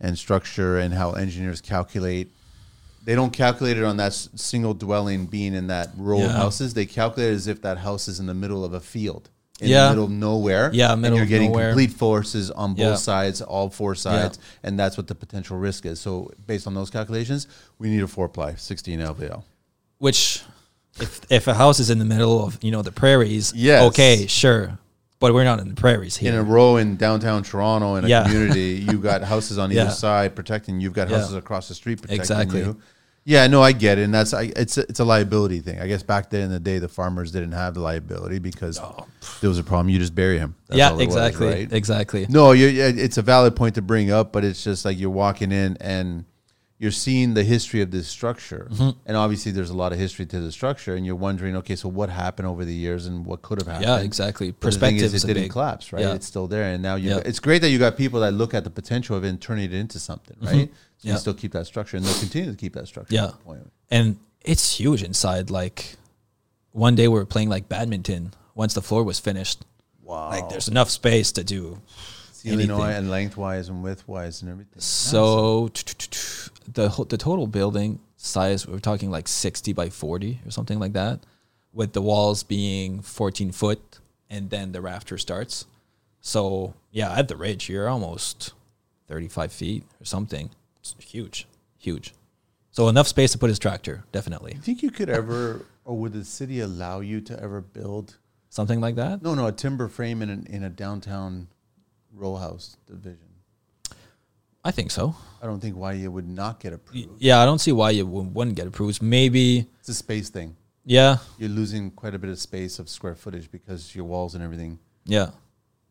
[0.00, 2.30] and structure and how engineers calculate.
[3.04, 6.36] They don't calculate it on that s- single dwelling being in that row of Yeah.
[6.36, 6.74] houses.
[6.74, 9.28] They calculate it as if that house is in the middle of a field,
[9.60, 9.84] in Yeah.
[9.84, 10.70] the middle of nowhere.
[10.72, 11.70] Yeah, middle and you're getting nowhere.
[11.70, 12.94] complete forces on both Yeah.
[12.96, 16.00] sides, all four sides, and that's what the potential risk is.
[16.00, 17.46] So based on those calculations,
[17.78, 19.44] we need a four ply, 16 LVL.
[19.98, 20.42] which
[20.98, 23.82] if if a house is in the middle of you know the prairies Yes.
[23.88, 24.78] okay sure
[25.20, 28.08] but we're not in the prairies here in a row in downtown Toronto in a
[28.08, 28.22] Yeah.
[28.24, 29.82] community, you've got houses on Yeah.
[29.82, 30.80] either side protecting.
[30.80, 31.18] You've got Yeah.
[31.18, 32.60] houses across the street protecting Exactly.
[32.60, 32.78] you.
[33.24, 35.78] Yeah, no, I get it, and that's I, it's a, it's a liability thing.
[35.78, 38.80] I guess back then in the day, the farmers didn't have the liability because
[39.40, 39.90] there was a problem.
[39.90, 40.56] You just bury him.
[40.68, 41.72] That's yeah it was, exactly right?
[41.72, 45.52] exactly No, it's a valid point to bring up, but it's just like you're walking
[45.52, 46.24] in and
[46.80, 48.98] you're seeing the history of this structure, Mm-hmm.
[49.04, 51.88] and obviously there's a lot of history to the structure, and you're wondering, okay, so
[51.90, 53.84] what happened over the years and what could have happened?
[53.86, 56.00] yeah exactly But the thing perspective is, it didn't big collapse, right?
[56.02, 56.14] Yeah.
[56.14, 57.10] It's still there, and now you.
[57.10, 57.22] Yeah.
[57.30, 59.66] It's great that you got people that look at the potential of it and turning
[59.66, 60.68] it into something, right?
[60.70, 60.74] Mm-hmm.
[61.06, 61.12] Yeah.
[61.12, 63.14] you still keep that structure, and they'll continue to keep that structure.
[63.14, 63.26] Yeah.
[63.26, 63.70] at the point.
[63.90, 65.96] and it's huge inside like
[66.72, 69.66] one day we were playing like badminton once the floor was finished
[70.02, 70.30] Wow.
[70.30, 71.82] like there's enough space to do
[72.46, 72.70] anything.
[72.70, 74.80] and lengthwise and widthwise and everything.
[74.80, 75.68] so
[76.74, 81.20] the the total building size we're talking like 60 by 40 or something like that
[81.72, 83.98] with the walls being 14 foot
[84.28, 85.66] and then the rafter starts
[86.20, 88.52] so yeah at the ridge you're almost
[89.08, 91.46] 35 feet or something it's huge
[91.78, 92.14] huge
[92.70, 96.12] so enough space to put his tractor definitely you think you could ever, or would
[96.12, 98.16] the city allow you to ever build?
[98.50, 101.48] something like that No, no, a timber frame in an, in a downtown
[102.12, 103.29] row house division.
[104.64, 107.08] I think so I don't think why you would not get approved.
[107.18, 110.56] yeah i don't see why you wouldn't get approved maybe It's a space thing.
[110.84, 114.42] yeah You're losing quite a bit of space of square footage because your walls and
[114.44, 114.78] everything.
[115.06, 115.30] yeah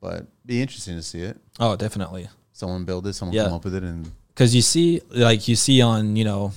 [0.01, 1.38] But be interesting to see it.
[1.59, 3.45] oh definitely Someone build it, someone Yeah.
[3.45, 6.51] come up with it, and because you see like you see on you know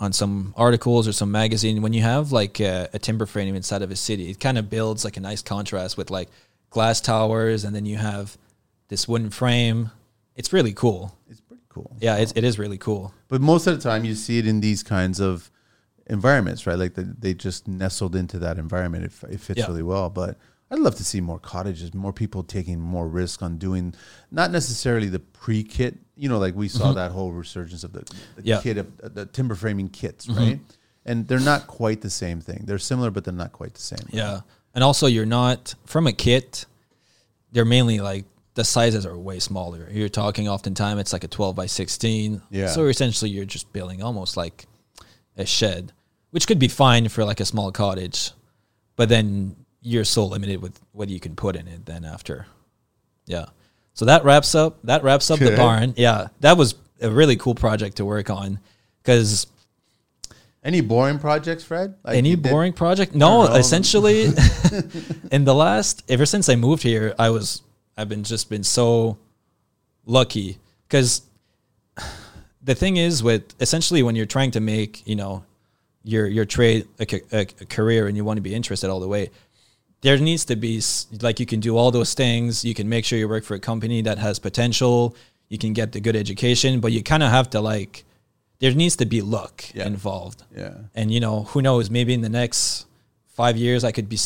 [0.00, 3.82] on some articles or some magazine when you have like a, a timber frame inside
[3.82, 6.28] of a city, it kind of builds like a nice contrast with like
[6.70, 8.36] glass towers, and then you have
[8.88, 9.90] this wooden frame.
[10.36, 11.16] It's really cool.
[11.28, 11.96] It's pretty cool.
[12.00, 13.12] Yeah, it's, it is really cool.
[13.28, 15.50] But most of the time, you see it in these kinds of
[16.06, 16.78] environments, right?
[16.78, 19.04] Like the, they just nestled into that environment.
[19.04, 19.66] It, it fits Yeah.
[19.66, 20.10] really well.
[20.10, 20.38] But
[20.70, 23.94] I'd love to see more cottages, more people taking more risk on doing
[24.30, 25.98] not necessarily the pre-kit.
[26.16, 28.40] You know, like we saw that whole resurgence of the, the Mm-hmm.
[28.44, 28.54] Yeah.
[28.56, 28.62] Mm-hmm.
[28.62, 30.60] kit of uh, the timber framing kits, right?
[31.04, 32.62] And they're not quite the same thing.
[32.64, 34.06] They're similar, but they're not quite the same.
[34.10, 34.40] Yeah.
[34.74, 36.64] And also, you're not from a kit,
[37.50, 38.24] they're mainly like
[38.54, 39.88] the sizes are way smaller.
[39.90, 42.42] You're talking oftentimes it's like a 12 by 16.
[42.50, 42.66] Yeah.
[42.66, 44.66] So essentially, you're just building almost like
[45.36, 45.92] a shed,
[46.30, 48.32] which could be fine for like a small cottage,
[48.96, 52.46] but then you're so limited with what you can put in it then after.
[53.26, 53.46] Yeah.
[53.94, 55.94] So that wraps up that wraps up the barn.
[55.96, 56.28] Yeah.
[56.40, 58.58] That was a really cool project to work on
[59.02, 59.46] because
[60.62, 61.94] Any boring projects, Fred?
[62.04, 63.14] Like any boring project?
[63.14, 64.24] No, essentially,
[65.32, 67.62] in the last ever since I moved here, I was
[67.96, 69.18] I've been just been so
[70.06, 71.22] lucky because
[72.62, 75.44] the thing is with essentially when you're trying to make you know
[76.04, 79.08] your your trade a, a, a career and you want to be interested all the
[79.08, 79.30] way
[80.00, 80.80] there needs to be
[81.20, 83.60] like you can do all those things you can make sure you work for a
[83.60, 85.14] company that has potential
[85.48, 88.04] you can get the good education but you kind of have to like
[88.58, 89.86] there needs to be luck Yeah.
[89.86, 90.74] involved Yeah.
[90.94, 92.86] and you know who knows maybe in the next
[93.28, 94.18] five years i could be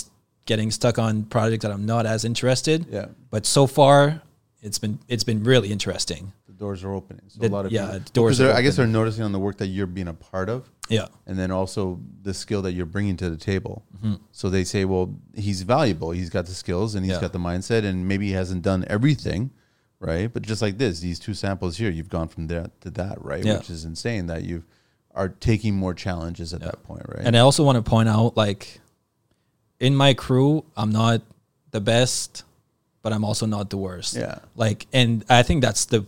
[0.47, 3.07] getting stuck on projects that i'm not as interested Yeah.
[3.31, 4.23] but so far
[4.63, 7.23] it's been it's been really interesting The doors are opening.
[7.29, 9.39] So The- a lot of yeah, people, doors they're- I guess they're noticing on the
[9.39, 10.71] work that you're being a part of.
[10.89, 13.85] yeah and then also the skill that you're bringing to the table.
[13.99, 14.15] Mm-hmm.
[14.33, 16.13] So they say, well, he's valuable.
[16.13, 17.21] He's got the skills and he's Yeah.
[17.21, 19.51] got the mindset, and maybe he hasn't done everything,
[20.01, 20.33] right?
[20.33, 23.45] But just like this, these two samples here, you've gone from there to that, right?
[23.45, 23.59] Yeah.
[23.59, 24.63] Which is insane that you
[25.15, 27.25] are taking more challenges at that point, right?
[27.27, 28.81] And I also want to point out, like,
[29.81, 31.23] in my crew, I'm not
[31.71, 32.45] the best,
[33.03, 34.17] but I'm also not the worst.
[34.17, 34.39] Yeah.
[34.57, 36.05] Like, and I think that's the,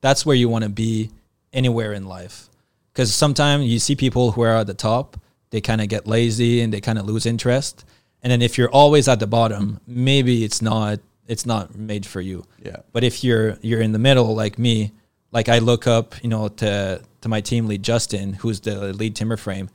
[0.00, 1.10] that's where you want to be
[1.52, 2.48] anywhere in life.
[2.92, 5.16] Because sometimes you see people who are at the top,
[5.50, 7.84] they kind of get lazy and they kind of lose interest.
[8.22, 12.20] And then if you're always at the bottom, maybe it's not, it's not made for
[12.20, 12.44] you.
[12.64, 14.92] yeah, But if you're you're in the middle like me,
[15.30, 19.14] like I look up, you know, to to my team lead Justin, who's the lead
[19.14, 19.70] timber frame,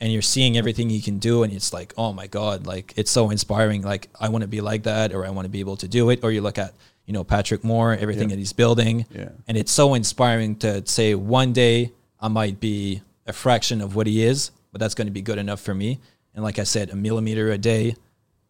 [0.00, 3.10] and you're seeing everything he can do, and it's like, oh my god, like it's
[3.10, 3.82] so inspiring.
[3.82, 6.10] Like I want to be like that, or I want to be able to do
[6.10, 6.20] it.
[6.22, 6.72] Or you look at
[7.06, 8.36] you know Patrick Moore, everything Yeah.
[8.36, 9.30] that he's building, Yeah.
[9.48, 14.06] and it's so inspiring to say one day I might be a fraction of what
[14.06, 15.98] he is, but that's going to be good enough for me.
[16.34, 17.96] And like I said, a millimeter a day,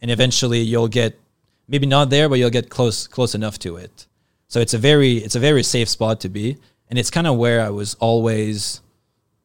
[0.03, 1.19] and eventually you'll get
[1.69, 4.07] maybe not there, but you'll get close close enough to it.
[4.49, 7.37] So it's a very it's a very safe spot to be, and it's kind of
[7.39, 8.81] where I was always.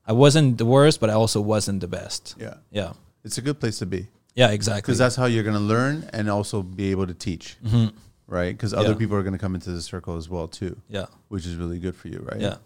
[0.08, 2.36] I wasn't the worst, but I also wasn't the best.
[2.40, 2.56] yeah.
[2.72, 2.94] Yeah,
[3.24, 4.82] It's a good place to be yeah, exactly.
[4.82, 7.58] because that's how you're going to learn and also be able to teach,
[8.28, 8.52] right?
[8.56, 8.92] Because other Mm-hmm.
[8.94, 8.98] Yeah.
[9.00, 11.80] people are going to come into the circle as well too, yeah, which is really
[11.80, 12.40] good for you, right?
[12.42, 12.58] yeah.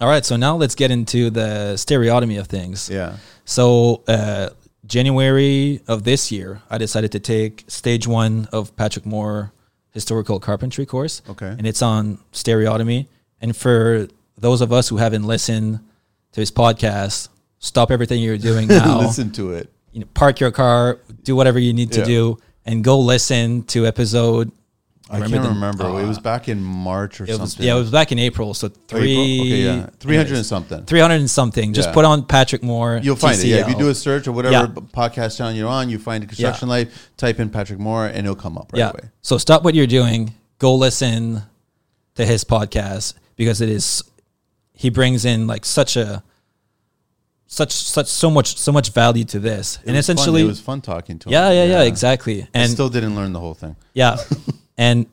[0.00, 2.88] All right, so now let's get into the stereotomy of things.
[2.88, 3.16] yeah.
[3.44, 4.48] So uh,
[4.86, 9.52] January of this year, I decided to take stage one of Patrick Moore
[9.92, 11.22] historical carpentry course.
[11.28, 11.48] Okay.
[11.58, 13.06] and it's on stereotomy.
[13.40, 15.80] And for those of us who haven't listened
[16.32, 17.28] to his podcast,
[17.58, 19.00] stop everything you're doing now.
[19.00, 19.70] Listen to it.
[19.92, 22.04] you know, park your car, do whatever you need to Yeah.
[22.06, 24.52] do, and go listen to episode.
[25.12, 25.88] I can't the- remember.
[26.00, 27.66] it was uh, back in March or It was something.
[27.66, 29.40] yeah, it was back in April, so three, April?
[29.40, 30.84] Okay, yeah, three hundred and something.
[30.84, 31.72] 300 and something.
[31.72, 31.94] Just Yeah.
[31.94, 33.00] put on Patrick Moore.
[33.02, 33.44] You'll find it.
[33.46, 36.68] Yeah, if you do a search or whatever podcast channel you're on, you find Construction
[36.68, 37.10] Life.
[37.16, 38.90] Type in Patrick Moore, and it'll come up right yeah.
[38.90, 39.10] away.
[39.22, 40.34] So stop what you're doing.
[40.60, 41.42] Go listen
[42.14, 44.04] to his podcast because it is.
[44.80, 46.22] He brings in like such a,
[47.46, 50.14] such such so much so much value to this, It and was fun.
[50.16, 51.32] essentially, it was fun talking to him.
[51.34, 52.42] yeah, yeah, yeah, exactly.
[52.44, 53.76] I And still didn't learn the whole thing.
[53.92, 54.16] Yeah.
[54.78, 55.04] and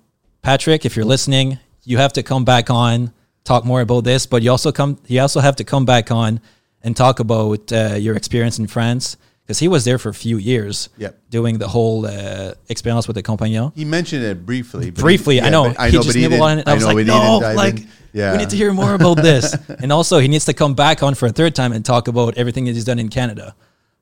[0.42, 3.12] Patrick, if you're listening, you have to come back on,
[3.44, 6.40] talk more about this, but you also come you also have to come back on
[6.82, 9.18] and talk about uh, your experience in France
[9.48, 11.18] because he was there for a few years Yep.
[11.30, 13.72] doing the whole uh, experience with the Compagnon.
[13.76, 14.92] He mentioned it briefly.
[14.92, 15.74] but Briefly, he- I know.
[15.80, 16.68] I he know, just nibbled on it.
[16.68, 17.80] I, I was know, like, no, like.
[18.14, 18.32] Yeah.
[18.34, 19.56] we need to hear more about this.
[19.82, 22.38] and also, he needs to come back on for a third time and talk about
[22.38, 23.56] everything that he's done in Canada.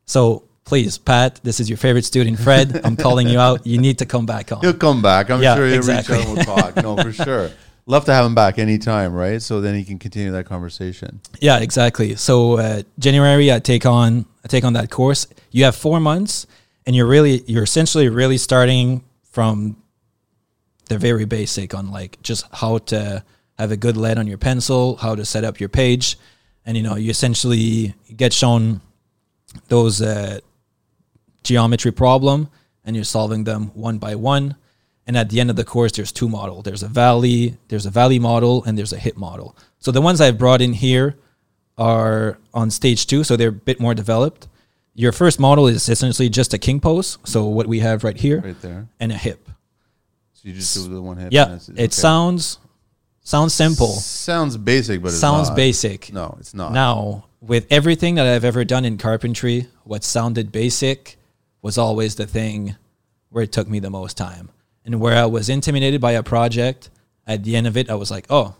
[0.05, 2.81] So please, Pat, this is your favorite student, Fred.
[2.83, 3.67] I'm calling you out.
[3.67, 4.61] You need to come back on.
[4.61, 5.29] He'll come back.
[5.29, 6.17] I'm Yeah, sure he'll exactly.
[6.17, 6.75] reach out and we'll talk.
[6.77, 7.51] No, for sure.
[7.87, 9.39] Love to have him back anytime, right?
[9.41, 11.19] So then he can continue that conversation.
[11.39, 12.15] Yeah, exactly.
[12.15, 15.27] So uh, January, I take on take on that course.
[15.51, 16.47] You have four months,
[16.85, 19.77] and you're really you're essentially really starting from
[20.87, 23.23] the very basic on like just how to
[23.57, 26.17] have a good lead on your pencil, how to set up your page,
[26.65, 28.81] and you know you essentially get shown
[29.67, 30.39] those uh,
[31.43, 32.49] geometry problem,
[32.83, 34.55] and you're solving them one by one.
[35.07, 36.63] And at the end of the course, there's two model.
[36.63, 39.55] There's a valley, there's a valley model, and there's a hip model.
[39.77, 41.15] So the ones I've brought in here
[41.77, 44.47] are on stage two, so they're a bit more developed.
[44.93, 48.39] Your first model is essentially just a king post, so what we have right here,
[48.41, 48.87] Right there.
[48.99, 49.49] and a hip.
[50.33, 51.29] So you just do the one hip.
[51.33, 51.87] Yeah, it okay.
[51.89, 52.59] sounds
[53.21, 55.55] sounds simple, sounds basic, but it's sounds not.
[55.57, 56.13] basic.
[56.13, 56.71] No, it's not.
[56.71, 61.17] Now, with everything that I've ever done in carpentry, what sounded basic
[61.61, 62.75] was always the thing
[63.29, 64.49] where it took me the most time.
[64.85, 66.89] And where I was intimidated by a project,
[67.27, 68.55] at the end of it, I was like, oh,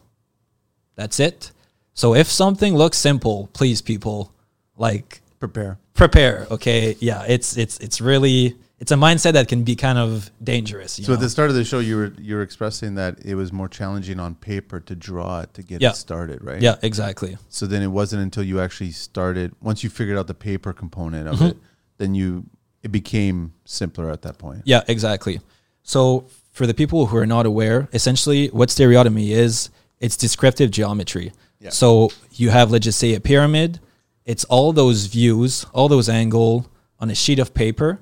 [0.96, 1.52] that's it.
[1.96, 4.32] So if something looks simple, please, people,
[4.78, 5.80] like prepare.
[5.94, 6.46] prepare.
[6.52, 11.00] Okay, yeah, it's it's it's really it's a mindset that can be kind of dangerous.
[11.00, 11.16] You So know?
[11.16, 13.70] at the start of the show, you were you were expressing that it was more
[13.70, 15.92] challenging on paper to draw it to get Yeah.
[15.92, 16.62] it started, right?
[16.62, 17.38] yeah, exactly.
[17.48, 21.28] So then it wasn't until you actually started once you figured out the paper component
[21.30, 21.44] Mm-hmm.
[21.46, 21.58] of it,
[21.98, 22.46] then you
[22.84, 24.64] it became simpler at that point.
[24.66, 25.40] Yeah, exactly.
[25.84, 29.70] So for the people who are not aware, essentially what stereotomy is,
[30.02, 31.32] it's descriptive geometry.
[31.66, 31.72] Yeah.
[31.72, 33.80] So you have, let's just say, a pyramid.
[34.24, 36.68] It's all those views, all those angle
[37.00, 38.00] on a sheet of paper,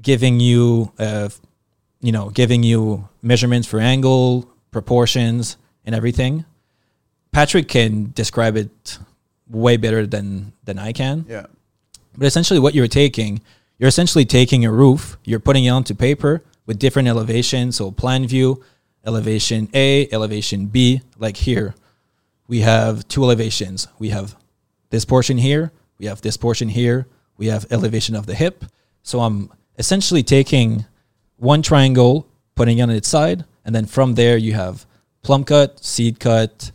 [0.00, 1.30] giving you, uh,
[2.00, 6.44] you know, giving you measurements for angle, proportions, and everything.
[7.30, 8.98] Patrick can describe it
[9.48, 11.24] way better than than I can.
[11.26, 11.46] Yeah.
[12.16, 13.40] But essentially, what you're taking,
[13.78, 17.76] you're essentially taking a roof, you're putting it onto paper with different elevations.
[17.76, 18.62] So, plan view,
[19.06, 21.00] elevation A, elevation B.
[21.18, 21.74] Like here,
[22.48, 23.88] we have two elevations.
[23.98, 24.36] We have
[24.90, 28.64] this portion here, we have this portion here, we have elevation of the hip.
[29.02, 30.84] So, I'm essentially taking
[31.36, 34.86] one triangle, putting it on its side, and then from there, you have
[35.22, 36.70] plumb cut, seat cut,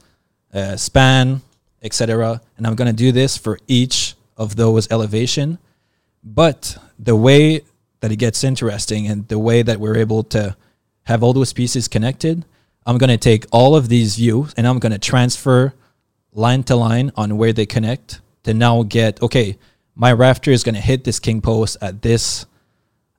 [0.53, 1.41] uh, span,
[1.81, 2.41] etc.
[2.57, 5.59] And I'm going to do this for each of those elevation.
[6.23, 7.61] But the way
[7.99, 10.55] that it gets interesting and the way that we're able to
[11.03, 12.45] have all those pieces connected,
[12.87, 15.73] I'm going to take all of these views and I'm going to transfer
[16.31, 19.57] line to line on where they connect to now get okay,
[19.93, 22.45] my rafter is going to hit this king post at this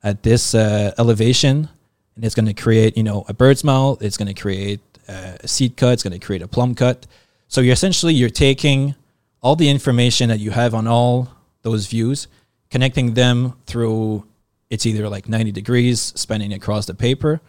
[0.01, 1.69] at this uh, elevation
[2.15, 5.37] and it's going to create you know a bird's mouth it's going to create uh,
[5.41, 7.05] a seat cut it's going to create a plumb cut.
[7.47, 8.95] So you're essentially you're taking
[9.41, 11.29] all the information that you have on all
[11.61, 12.27] those views
[12.71, 14.25] connecting them through
[14.71, 17.39] it's either like 90 degrees spanning across the paper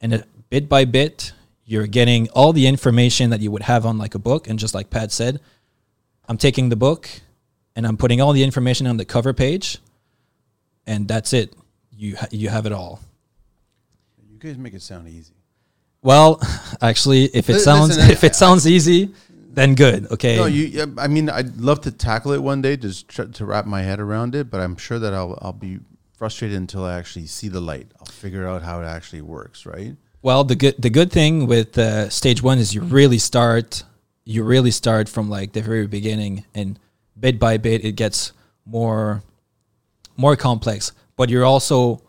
[0.00, 1.32] and it, bit by bit
[1.70, 4.74] you're getting all the information that you would have on like a book and just
[4.74, 5.38] like pat said
[6.28, 7.08] i'm taking the book
[7.76, 9.78] and i'm putting all the information on the cover page
[10.86, 11.52] and that's it
[11.94, 13.00] you ha- you have it all
[14.30, 15.34] You guys make it sound easy.
[16.02, 16.40] well
[16.80, 19.10] actually if it sounds listen, I- if it sounds easy
[19.50, 20.94] then good okay No, you.
[20.98, 23.98] I mean, I'd love to tackle it one day, just try to wrap my head
[23.98, 24.50] around it.
[24.50, 25.80] But I'm sure that I'll I'll be
[26.12, 27.88] frustrated until I actually see the light.
[27.98, 29.66] I'll figure out how it actually works.
[29.66, 29.96] Right.
[30.20, 33.84] Well, the good the good thing with uh, stage one is you really start
[34.24, 36.78] you really start from like the very beginning, and
[37.18, 38.32] bit by bit it gets
[38.66, 39.22] more
[40.16, 40.92] more complex.
[41.16, 42.02] But you're also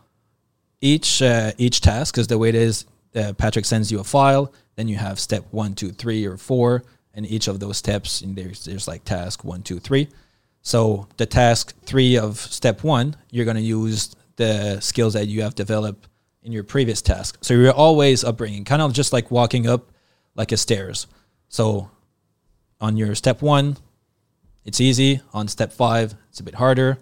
[0.82, 2.86] each uh, each task because the way it is,
[3.16, 4.51] uh, Patrick sends you a file.
[4.76, 6.84] Then you have step one, two, three, or four,
[7.14, 10.10] and each of those steps and there's there's like task one, two, three.
[10.64, 15.43] So the task three of step one, you're going to use the skills that you
[15.43, 16.07] have developed
[16.43, 17.37] in your previous task.
[17.41, 19.91] So you're always upbringing, kind of just like walking up
[20.35, 21.07] like a stairs.
[21.49, 21.89] So
[22.79, 23.77] on your step one,
[24.65, 25.21] it's easy.
[25.33, 26.99] On step five, it's a bit harder,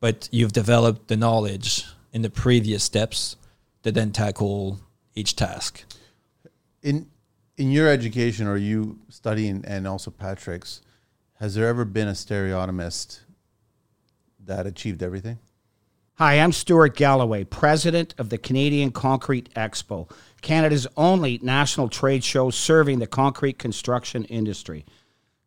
[0.00, 3.36] but you've developed the knowledge in the previous steps
[3.82, 4.80] to then tackle
[5.14, 5.84] each task.
[6.82, 7.06] In
[7.56, 10.82] in your education, or you studying, and also Patrick's,
[11.34, 13.20] has there ever been a stereotomist
[14.40, 15.38] that achieved everything?
[16.18, 20.08] Hi, I'm Stuart Galloway, president of the Canadian Concrete Expo,
[20.42, 24.86] Canada's only national trade show serving the concrete construction industry.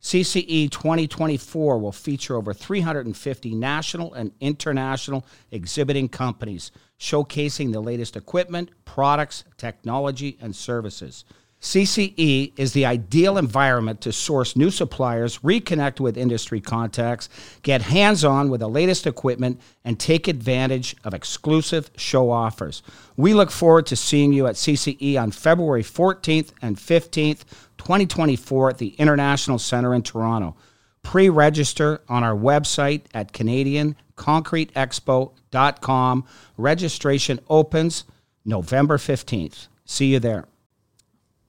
[0.02, 8.70] CCE 2024 will feature over 350 national and international exhibiting companies showcasing the latest equipment,
[8.84, 11.24] products, technology, and services.
[11.62, 17.30] CCE is the ideal environment to source new suppliers, reconnect with industry contacts,
[17.64, 22.84] get hands on with the latest equipment, and take advantage of exclusive show offers.
[23.16, 27.42] We look forward to seeing you at CCE on February 14th and 15th,
[27.78, 30.56] 2024, at the International Center in Toronto.
[31.02, 36.26] Pre register on our website at CanadianConcreteExpo.com.
[36.58, 38.04] Registration opens
[38.46, 39.70] November 15th.
[39.86, 40.46] See you there.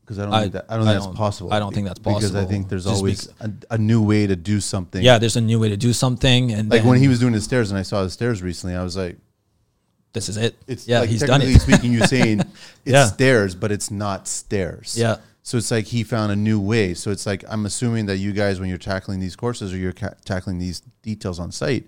[0.08, 1.52] Because I don't I- think that I don't I think that's don't- possible.
[1.52, 4.26] I don't think that's possible Because I think there's Just always a, a new way
[4.26, 5.02] to do something.
[5.02, 7.42] Yeah, there's a new way to do something, and Like when he was doing the
[7.42, 9.18] stairs, and I saw the stairs recently, I was like,
[10.14, 10.56] this is it.
[10.66, 11.60] "It's yeah, like he's done it.
[11.60, 12.50] speaking, you saying it's
[12.86, 13.04] Yeah.
[13.04, 15.16] stairs, but it's not stairs." Yeah.
[15.42, 16.94] So it's like he found a new way.
[16.94, 19.92] So it's like I'm assuming that you guys, when you're tackling these courses or you're
[19.92, 21.84] ca- tackling these details on site,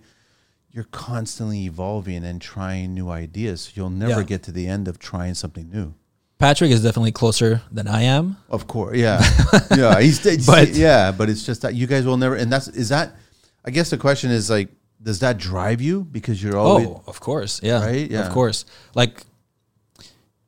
[0.70, 3.62] you're constantly evolving and trying new ideas.
[3.62, 4.26] So you'll never Yeah.
[4.26, 5.94] get to the end of trying something new.
[6.40, 8.38] Patrick is definitely closer than I am.
[8.48, 9.22] Of course, yeah,
[9.76, 10.00] yeah.
[10.00, 12.34] He's, he's- But- yeah, but it's just that you guys will never.
[12.34, 13.14] And that's is that.
[13.62, 14.70] I guess the question is like,
[15.02, 17.60] does that drive you because you're oh, always Oh, of course.
[17.62, 17.84] Yeah.
[17.84, 18.10] Right?
[18.10, 18.26] Yeah.
[18.26, 18.64] Of course.
[18.94, 19.22] Like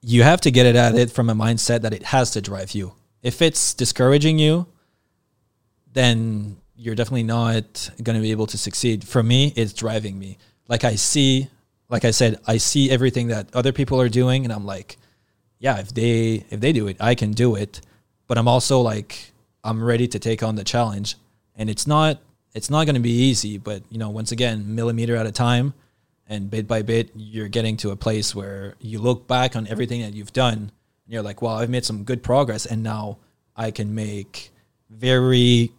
[0.01, 2.73] you have to get it at it from a mindset that it has to drive
[2.73, 2.95] you.
[3.23, 4.67] If it's discouraging you,
[5.93, 9.07] then you're definitely not going to be able to succeed.
[9.07, 10.39] For me, it's driving me.
[10.69, 11.49] Like I see,
[11.91, 14.97] like I said, I see everything that other people are doing and I'm like,
[15.63, 17.81] yeah, if they if they do it, I can do it.
[18.27, 19.33] But I'm also like
[19.63, 21.17] I'm ready to take on the challenge.
[21.55, 22.21] And it's not
[22.53, 25.73] it's not going to be easy, but you know, once again, millimeter at a time
[26.27, 30.03] and bit by bit you're getting to a place where you look back on everything
[30.03, 30.73] that you've done
[31.05, 33.19] and you're like, "Wow, I've made some good progress and now
[33.55, 34.51] I can make
[34.91, 35.73] very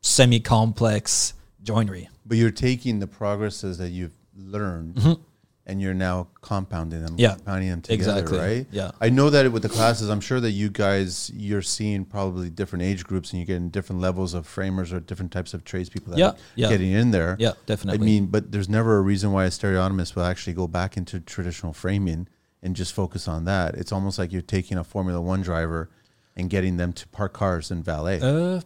[0.00, 5.22] semi-complex joinery." but you're taking the progresses that you've learned mm-hmm.
[5.68, 7.14] And you're now compounding them.
[7.18, 8.38] Yeah, compounding them together, exactly.
[8.38, 8.66] right?
[8.70, 8.90] Yeah.
[9.00, 12.82] I know that with the classes, I'm sure that you guys you're seeing probably different
[12.84, 16.18] age groups and you're getting different levels of framers or different types of tradespeople that
[16.18, 16.68] Yeah, are yeah.
[16.70, 17.36] getting in there.
[17.38, 18.00] Yeah, definitely.
[18.02, 21.20] I mean, but there's never a reason why a stereotomist will actually go back into
[21.20, 22.28] traditional framing
[22.62, 23.74] and just focus on that.
[23.74, 25.90] It's almost like you're taking a Formula One driver
[26.38, 28.20] and getting them to park cars and valet.
[28.22, 28.60] Uh,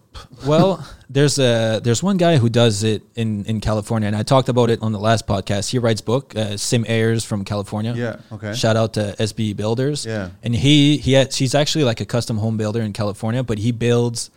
[0.47, 4.49] well, there's a there's one guy who does it in in California, and I talked
[4.49, 5.71] about it on the last podcast.
[5.71, 7.95] He writes book, uh, Sim Ayers from California.
[7.97, 8.55] Yeah, okay.
[8.55, 10.05] Shout out to SBE Builders.
[10.05, 10.31] Yeah.
[10.43, 13.73] and he he has, he's actually like a custom home builder in California, but he
[13.73, 14.31] builds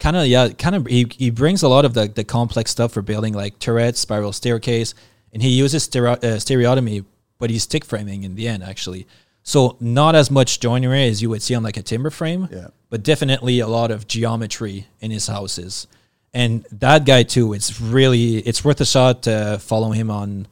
[0.00, 2.92] kind of yeah, kind of he, he brings a lot of the the complex stuff
[2.92, 4.94] for building like turrets, spiral staircase,
[5.32, 7.04] and he uses stereo, uh, stereotomy,
[7.38, 9.06] but he's stick framing in the end actually.
[9.42, 12.68] So not as much joinery as you would see on like a timber frame, Yeah.
[12.90, 15.86] but definitely a lot of geometry in his houses.
[16.32, 20.46] And that guy too, it's really it's worth a shot to follow him on.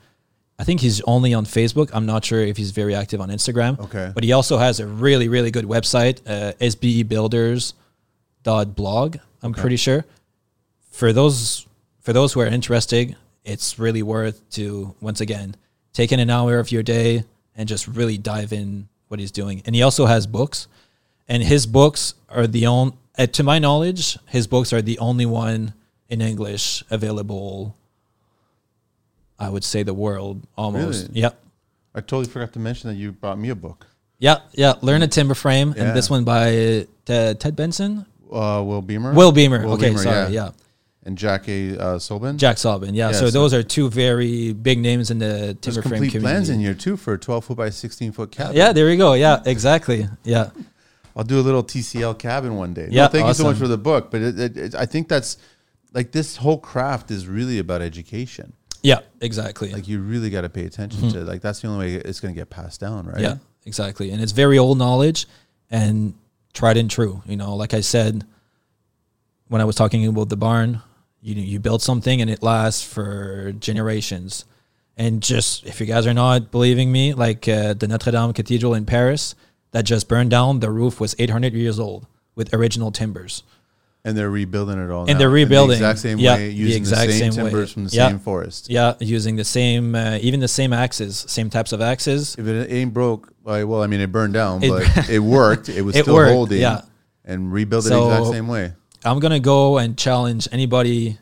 [0.59, 1.89] I think he's only on Facebook.
[1.95, 3.79] I'm not sure if he's very active on Instagram.
[3.81, 4.11] Okay.
[4.15, 9.17] but he also has a really really good website, uh, sbebuilders.blog.
[9.43, 10.05] I'm pretty sure.
[10.91, 11.67] For those
[12.01, 15.55] for those who are interested, it's really worth to once again
[15.93, 17.25] taking an hour of your day
[17.61, 19.61] and just really dive in what he's doing.
[19.67, 20.67] And he also has books,
[21.29, 25.27] and his books are the only, uh, to my knowledge, his books are the only
[25.27, 25.75] one
[26.09, 27.77] in English available.
[29.39, 31.09] I would say the world almost.
[31.09, 31.21] Really?
[31.21, 31.45] Yep.
[31.95, 33.87] I totally forgot to mention that you brought me a book.
[34.19, 34.75] Yeah, yeah.
[34.81, 35.83] Learn a timber frame, Yeah.
[35.89, 39.13] and this one by uh, Tedd Benson, Uh, Will Beemer.
[39.15, 39.65] Will Beemer.
[39.65, 40.33] Will okay, Beemer, sorry.
[40.33, 40.51] Yeah.
[41.11, 41.77] And Jack A.
[41.77, 42.37] Uh, Sobon.
[42.37, 42.95] Jack Sobon.
[42.95, 43.09] Yeah.
[43.09, 46.21] Yeah, so, so- those are two very big names in the There's timber frame complete
[46.23, 48.57] plans in here too for a 12 foot by 16 foot cabin.
[48.57, 49.15] yeah, there you go.
[49.15, 50.07] Yeah, exactly.
[50.23, 50.51] Yeah,
[51.17, 52.89] I'll do a little TCL cabin one day.
[52.91, 54.13] Yeah, no, thank you so much for the book.
[54.13, 55.37] But it, it, it, I think that's
[55.93, 58.53] like this whole craft is really about education.
[58.83, 59.73] yeah, exactly.
[59.73, 61.25] Like you really got to pay attention to.
[61.25, 63.17] Like that's the only way it's going to get passed down, right?
[63.17, 63.25] Mm-hmm.
[63.25, 63.37] Yeah,
[63.67, 64.13] exactly.
[64.13, 65.27] And it's very old knowledge
[65.73, 66.15] and
[66.53, 67.21] tried and true.
[67.27, 68.25] You know, like I said,
[69.49, 70.81] when I was talking about the barn,
[71.23, 74.45] you you build something and it lasts for generations.
[74.97, 78.75] And just if you guys are not believing me, like uh, the Notre Dame Cathedral
[78.75, 79.35] in Paris
[79.73, 83.43] that just burned down, the roof was 800 years old with original timbers.
[84.05, 85.03] And they're rebuilding it all.
[85.03, 85.79] And now they're in rebuilding.
[85.79, 87.51] the exact same Yeah, way, the using the, exact same, same way.
[87.51, 88.09] timbers from the Yeah.
[88.09, 88.71] same forest.
[88.71, 92.35] Yeah, using the same, uh, even the same axes, same types of axes.
[92.39, 95.69] If it ain't broke, well, I mean, it burned down, It- but it worked.
[95.69, 96.61] It was It still worked, holding.
[96.63, 96.81] yeah.
[97.27, 98.73] And rebuild it So- the exact same way.
[99.05, 101.19] I'm gonna go and challenge anybody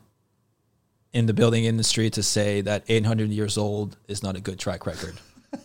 [1.13, 4.87] in the building industry to say that 800 years old is not a good track
[4.87, 5.15] record.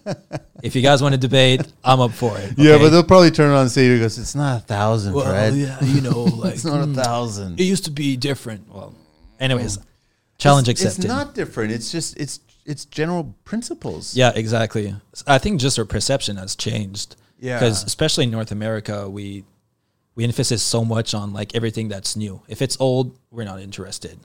[0.63, 2.53] if you guys want to debate, I'm up for it.
[2.57, 5.55] Yeah, but they'll probably turn around and say, "Because it's not a thousand, well, Fred.
[5.55, 7.59] yeah, you know, like It's not a mm, thousand.
[7.59, 8.73] it used to be different.
[8.73, 8.95] Well,
[9.39, 9.79] anyways,
[10.37, 11.05] challenge it's, accepted.
[11.05, 11.71] It's not different.
[11.73, 14.15] It's just it's it's general principles.
[14.15, 14.95] Yeah, exactly.
[15.27, 17.17] I think just our perception has changed.
[17.39, 17.59] Yeah.
[17.59, 19.43] Because especially in North America, we
[20.15, 22.41] we emphasize so much on like everything that's new.
[22.47, 24.19] If it's old, we're not interested.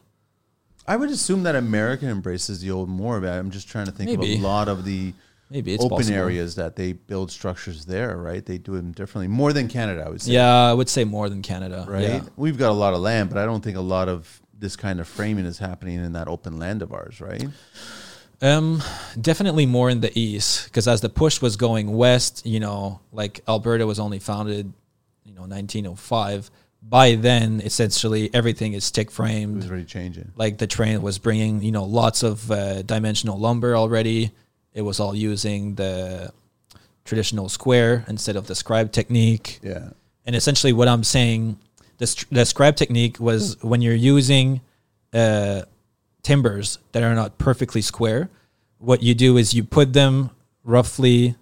[0.87, 3.21] I would assume that America embraces the old more.
[3.21, 4.35] But I'm just trying to think Maybe.
[4.35, 5.13] of a lot of the
[5.51, 6.19] Maybe it's open possible.
[6.19, 8.17] areas that they build structures there.
[8.17, 8.45] Right?
[8.45, 10.05] They do them differently, more than Canada.
[10.07, 10.33] I would say.
[10.33, 11.87] Yeah, I would say more than Canada.
[11.89, 12.03] Right.
[12.03, 12.21] Yeah.
[12.37, 14.99] We've got a lot of land, but I don't think a lot of this kind
[14.99, 17.21] of framing is happening in that open land of ours.
[17.21, 17.47] Right.
[18.41, 18.83] Um,
[19.21, 23.41] definitely more in the east because as the push was going west, you know, like
[23.49, 24.73] Alberta was only founded,
[25.29, 26.51] you know 1905.
[26.81, 30.33] By then, essentially everything is stick framed It was already changing.
[30.37, 34.33] Like the train was bringing you know lots of uh, dimensional lumber already.
[34.73, 36.33] It was all using the
[37.05, 39.61] traditional square instead of the scribe technique.
[39.63, 39.91] Yeah.
[40.25, 41.59] And essentially, what I'm saying,
[41.97, 44.61] the, the scribe technique was when you're using
[45.13, 45.63] uh,
[46.23, 48.29] timbers that are not perfectly square,
[48.79, 50.31] what you do is you put them
[50.65, 51.35] roughly,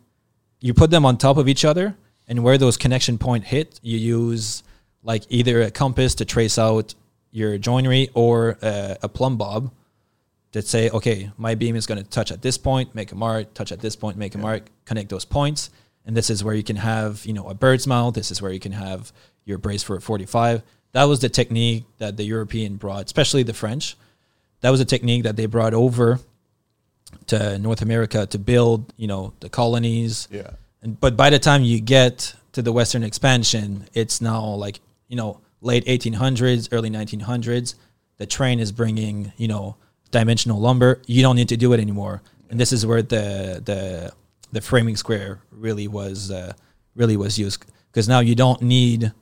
[0.61, 1.97] you put them on top of each other,
[2.29, 4.62] and where those connection point hit, you use
[5.03, 6.95] like either a compass to trace out
[7.31, 9.70] your joinery or uh, a plumb bob
[10.53, 13.53] that say, okay, my beam is going to touch at this point, make a mark,
[13.55, 15.70] touch at this point, make a mark, connect those points.
[16.07, 18.14] And this is where you can have, you know, a bird's mouth.
[18.14, 19.12] This is where you can have
[19.45, 20.62] your brace for a 45.
[20.93, 23.97] That was the technique that the European brought, especially the French.
[24.61, 26.20] That was a technique that they brought over
[27.27, 30.27] to North America to build, you know, the colonies.
[30.31, 30.53] Yeah.
[30.83, 35.16] And, but by the time you get to the Western expansion, it's now like, you
[35.16, 37.74] know, late 1800s, early 1900s.
[38.18, 39.77] The train is bringing, you know,
[40.11, 41.03] dimensional lumber.
[41.07, 42.22] You don't need to do it anymore.
[42.51, 44.12] And this is where the the
[44.53, 46.53] the framing square really was uh,
[46.95, 49.12] really was used because now you don't need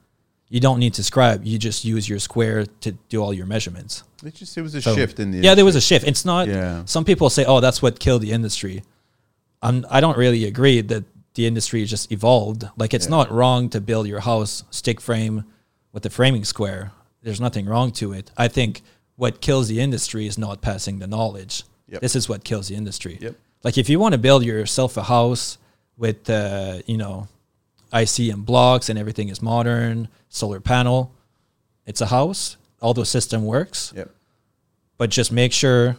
[0.51, 1.45] you don't need to scribe.
[1.45, 4.05] You just use your square to do all your measurements.
[4.23, 6.07] It just it was a So- shift in the yeah, there was a shift.
[6.07, 6.47] It's not.
[6.49, 6.85] Yeah.
[6.85, 8.83] Some people say, "Oh, that's what killed the industry."
[9.63, 9.87] I'm.
[9.91, 12.69] I don't really agree that the industry just evolved.
[12.77, 13.11] Like it's Yeah.
[13.19, 15.45] not wrong to build your house stick frame
[15.93, 16.93] with the framing square.
[17.23, 18.31] There's nothing wrong to it.
[18.37, 18.83] I think
[19.17, 21.65] what kills the industry is not passing the knowledge.
[21.89, 22.01] Yep.
[22.01, 23.19] This is what kills the industry.
[23.21, 23.35] Yep.
[23.63, 25.59] Like if you want to build yourself a house
[25.97, 27.29] with, uh, you know,
[27.93, 31.13] ICM blocks and everything is modern, solar panel,
[31.87, 32.57] it's a house.
[32.81, 34.11] All the system works Yep.
[34.99, 35.97] but just make sure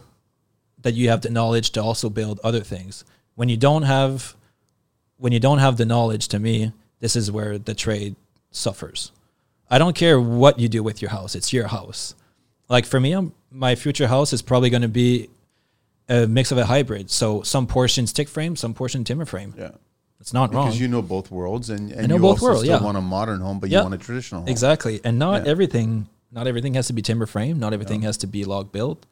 [0.82, 3.04] that you have the knowledge to also build other things.
[3.34, 4.36] When you don't have
[5.18, 8.16] when you don't have the knowledge to me, this is where the trade
[8.50, 9.12] suffers.
[9.70, 12.14] I don't care what you do with your house, it's your house.
[12.68, 15.28] Like for me, I'm, my future house is probably going to be
[16.08, 17.10] a mix of a hybrid.
[17.10, 19.54] So some portions stick frame, some portion timber frame.
[19.56, 19.70] Yeah.
[20.20, 20.66] It's not wrong.
[20.66, 22.82] Because you know both worlds and, and you both also still yeah.
[22.82, 23.78] want a modern home, but Yeah.
[23.78, 24.48] you want a traditional home.
[24.48, 25.00] Exactly.
[25.04, 25.50] And not Yeah.
[25.50, 29.06] everything not everything has to be timber frame, not everything has to be log built.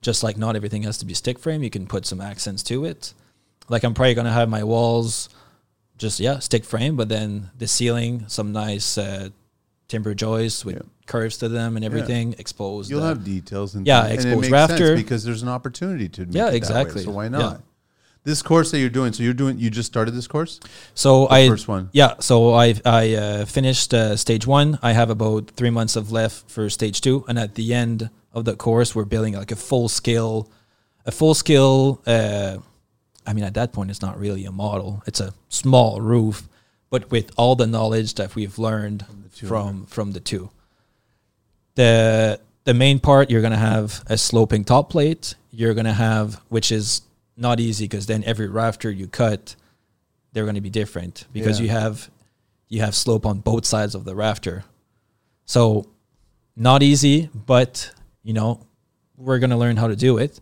[0.00, 2.84] Just like not everything has to be stick frame, you can put some accents to
[2.84, 3.12] it.
[3.68, 5.28] Like I'm probably gonna have my walls
[6.00, 9.28] just yeah, stick frame, but then the ceiling, some nice uh,
[9.88, 10.82] timber joists with Yeah.
[11.06, 12.90] curves to them and everything, exposed.
[12.90, 14.86] You'll uh, have details and Yeah, things, and exposed makes rafter.
[14.88, 17.02] sense because there's an opportunity to make Yeah, it that way, exactly.
[17.04, 17.38] so why Yeah.
[17.38, 17.60] not?
[18.22, 20.60] This course that you're doing, so you're doing, you just started this course,
[20.94, 21.88] So the I first one.
[21.92, 24.78] Yeah, so I I uh, finished uh, stage one.
[24.82, 28.44] I have about three months of left for stage two, and at the end of
[28.44, 30.36] the course, we're building like a full scale,
[31.06, 32.00] a full scale.
[33.30, 36.48] I mean, at that point, it's not really a model; it's a small roof,
[36.90, 39.04] but with all the knowledge that we've learned
[39.34, 39.46] two.
[39.46, 40.50] from from the two.
[41.76, 45.34] The the main part you're gonna have a sloping top plate.
[45.50, 47.02] You're gonna have, which is
[47.36, 49.56] not easy because then every rafter you cut
[50.32, 51.64] they're going to be different because Yeah.
[51.64, 52.10] you have
[52.68, 54.64] you have slope on both sides of the rafter.
[55.44, 55.86] So
[56.54, 57.90] not easy, but
[58.22, 58.60] you know,
[59.16, 60.40] we're going to learn how to do it.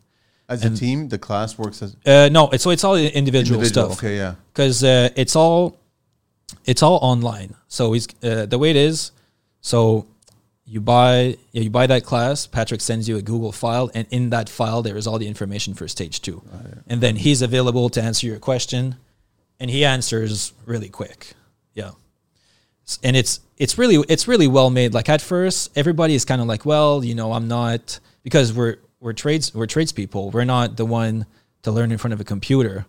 [0.48, 3.64] As a team, the class works as Uh, no, it's so it's all individual, individual.
[3.66, 4.34] stuff Okay, yeah.
[4.52, 5.76] because uh, it's all
[6.64, 7.54] it's all online.
[7.68, 9.12] So he's uh, the way it is.
[9.60, 10.06] So
[10.64, 12.46] you buy yeah, you buy that class.
[12.46, 15.74] Patrick sends you a Google file, and in that file there is all the information
[15.74, 16.42] for stage two,
[16.86, 18.96] and then he's available to answer your question,
[19.60, 21.34] and he answers really quick.
[21.74, 21.90] Yeah,
[23.02, 24.94] and it's it's really it's really well made.
[24.94, 28.76] Like at first, everybody is kind of like, well, you know, I'm not because we're
[29.00, 30.30] we're trades we're tradespeople.
[30.30, 31.26] We're not the one
[31.62, 32.86] to learn in front of a computer,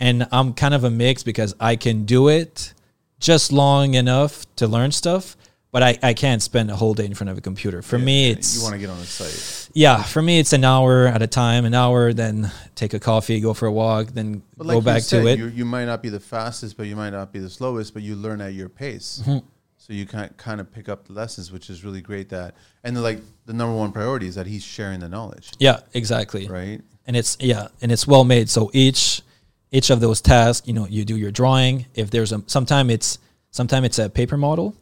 [0.00, 2.74] and I'm kind of a mix because I can do it
[3.18, 5.36] just long enough to learn stuff,
[5.72, 7.82] but I, I can't spend a whole day in front of a computer.
[7.82, 9.70] For me, it's you want to get on the site.
[9.74, 10.02] yeah.
[10.02, 11.64] For me, it's an hour at a time.
[11.64, 15.22] An hour, then take a coffee, go for a walk, then But go back said,
[15.22, 15.38] to it.
[15.38, 18.02] You, you might not be the fastest, but you might not be the slowest, but
[18.02, 19.22] you learn at your pace.
[19.24, 19.46] Mm-hmm.
[19.86, 22.28] So you can kind of pick up the lessons, which is really great.
[22.30, 25.78] That and the, like the number one priority is that he's sharing the knowledge, Yeah,
[25.94, 26.48] exactly.
[26.48, 26.80] right?
[27.06, 29.22] and it's yeah and it's well made so each
[29.70, 33.20] each of those tasks you know you do your drawing if there's a sometime it's
[33.52, 34.74] sometime it's a paper model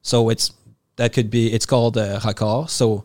[0.00, 0.52] so it's
[0.94, 3.02] that could be it's called a raccord so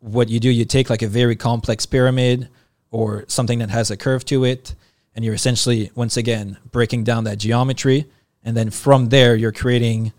[0.00, 2.48] what you do you take like a very complex pyramid
[2.90, 4.74] or something that has a curve to it
[5.14, 8.06] and you're essentially once again breaking down that geometry
[8.42, 10.12] and then from there you're creating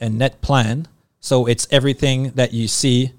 [0.00, 0.88] a net plan
[1.20, 3.12] so it's everything that you see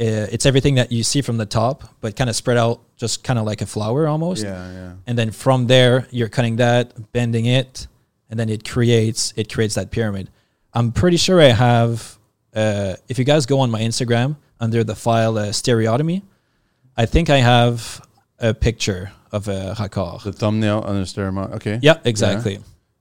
[0.00, 3.24] uh, it's everything that you see from the top, but kind of spread out, just
[3.24, 4.44] kind of like a flower almost.
[4.44, 4.92] Yeah, yeah.
[5.08, 7.88] And then from there, you're cutting that, bending it,
[8.30, 10.30] and then it creates it creates that pyramid.
[10.72, 12.16] I'm pretty sure I have.
[12.54, 16.22] Uh, if you guys go on my Instagram under the file uh, stereotomy,
[16.96, 18.00] I think I have
[18.38, 20.22] a picture of a raccord.
[20.22, 21.54] The thumbnail on the stereo.
[21.54, 21.80] Okay.
[21.82, 22.60] Yeah, exactly.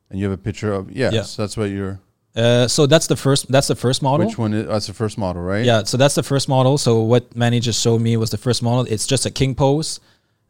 [0.09, 1.13] And you have a picture of yes.
[1.13, 1.43] Yeah.
[1.43, 1.99] That's what you're.
[2.37, 3.51] Uh, so that's the first.
[3.51, 4.27] That's the first model.
[4.27, 4.53] Which one?
[4.53, 5.65] Is, that's the first model, right?
[5.65, 6.77] Yeah, so that's the first model.
[6.77, 8.85] So what Manny just showed me was the first model.
[8.87, 9.99] It's just a king post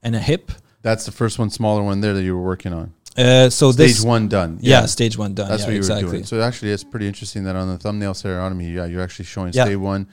[0.03, 0.51] and a hip.
[0.81, 2.93] That's the first one, smaller one there that you were working on.
[3.17, 4.59] Uh, so Stage this one done.
[4.61, 5.47] yeah, stage one done.
[5.49, 6.05] That's yeah, what you exactly.
[6.05, 6.23] were doing.
[6.25, 9.63] So actually, it's pretty interesting that on the thumbnail stereotomy, yeah, you're actually showing Yeah.
[9.65, 10.07] stage one.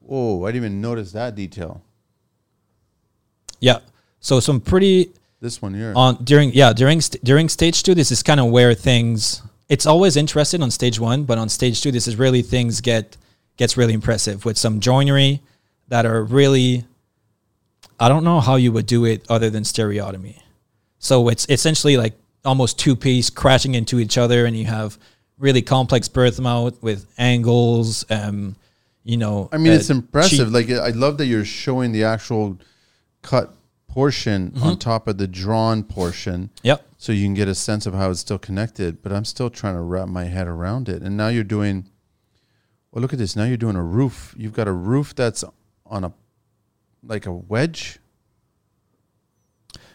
[0.00, 1.82] Whoa, I didn't even notice that detail.
[3.58, 3.78] Yeah.
[4.20, 5.92] So some pretty This one here.
[5.96, 7.94] on during yeah during st- during stage two.
[7.94, 9.42] This is kind of where things.
[9.74, 13.16] It's always interesting on stage one, but on stage two, this is really things get
[13.56, 15.40] gets really impressive with some joinery
[15.88, 16.84] that are really.
[17.98, 20.36] I don't know how you would do it other than stereotomy.
[21.00, 22.14] So it's essentially like
[22.44, 24.96] almost two piece crashing into each other, and you have
[25.38, 28.04] really complex bird's mouth with angles.
[28.10, 28.54] Um,
[29.02, 30.46] you know, I mean, uh, it's impressive.
[30.52, 32.58] cheek- Like, I love that you're showing the actual
[33.22, 33.52] cut
[33.88, 34.62] portion Mm-hmm.
[34.68, 36.78] on top of the drawn portion, Yep.
[37.04, 39.02] So you can get a sense of how it's still connected.
[39.02, 41.02] But I'm still trying to wrap my head around it.
[41.02, 41.90] And now you're doing.
[42.90, 43.36] Well, look at this.
[43.36, 44.34] Now you're doing a roof.
[44.38, 45.44] You've got a roof that's
[45.84, 46.14] on a,
[47.06, 47.98] like a wedge.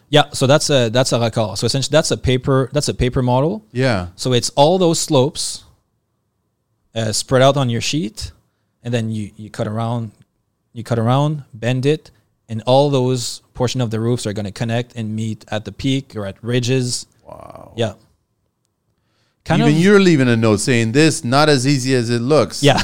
[0.08, 1.58] Yeah, so that's a that's a raccord.
[1.58, 3.66] So essentially, that's a paper that's a paper model.
[3.72, 4.08] Yeah.
[4.14, 5.64] So it's all those slopes
[6.94, 8.30] uh, spread out on your sheet,
[8.84, 10.12] and then you you cut around,
[10.72, 12.12] you cut around, bend it,
[12.50, 15.72] and all those portion of the roofs are going to connect and meet at the
[15.72, 17.06] peak or at ridges.
[17.24, 17.72] Wow.
[17.76, 17.94] Yeah.
[19.44, 19.80] Kind Even of.
[19.80, 22.62] you're leaving a note saying this not as easy as it looks.
[22.62, 22.76] Yeah.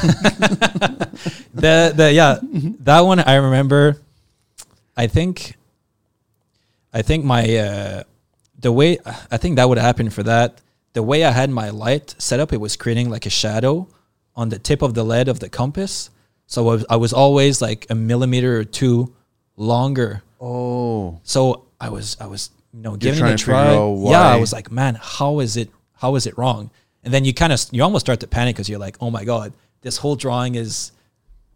[1.54, 2.38] the the yeah
[2.80, 3.98] that one I remember.
[4.96, 5.56] I think.
[6.94, 8.02] I think my uh,
[8.58, 8.98] the way
[9.30, 10.62] I think that would happen for that.
[10.94, 13.88] The way I had my light set up, it was creating like a shadow
[14.34, 16.08] on the tip of the lead of the compass.
[16.46, 19.15] So I was, I was always like a millimeter or two
[19.56, 20.22] longer.
[20.40, 21.20] Oh.
[21.22, 23.72] So I was I was you know giving it a try.
[23.74, 25.70] Yeah, I was like, man, how is it?
[25.94, 26.70] How is it wrong?
[27.04, 29.24] And then you kind of you almost start to panic because you're like, oh my
[29.24, 29.52] god,
[29.82, 30.92] this whole drawing is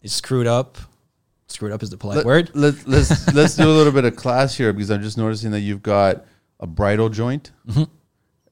[0.02, 0.78] is screwed up.
[1.48, 2.50] Screwed up is the polite Let, word.
[2.54, 5.60] Let, let's let's do a little bit of class here because I'm just noticing that
[5.60, 6.24] you've got
[6.60, 7.82] a bridle joint, Mm-hmm.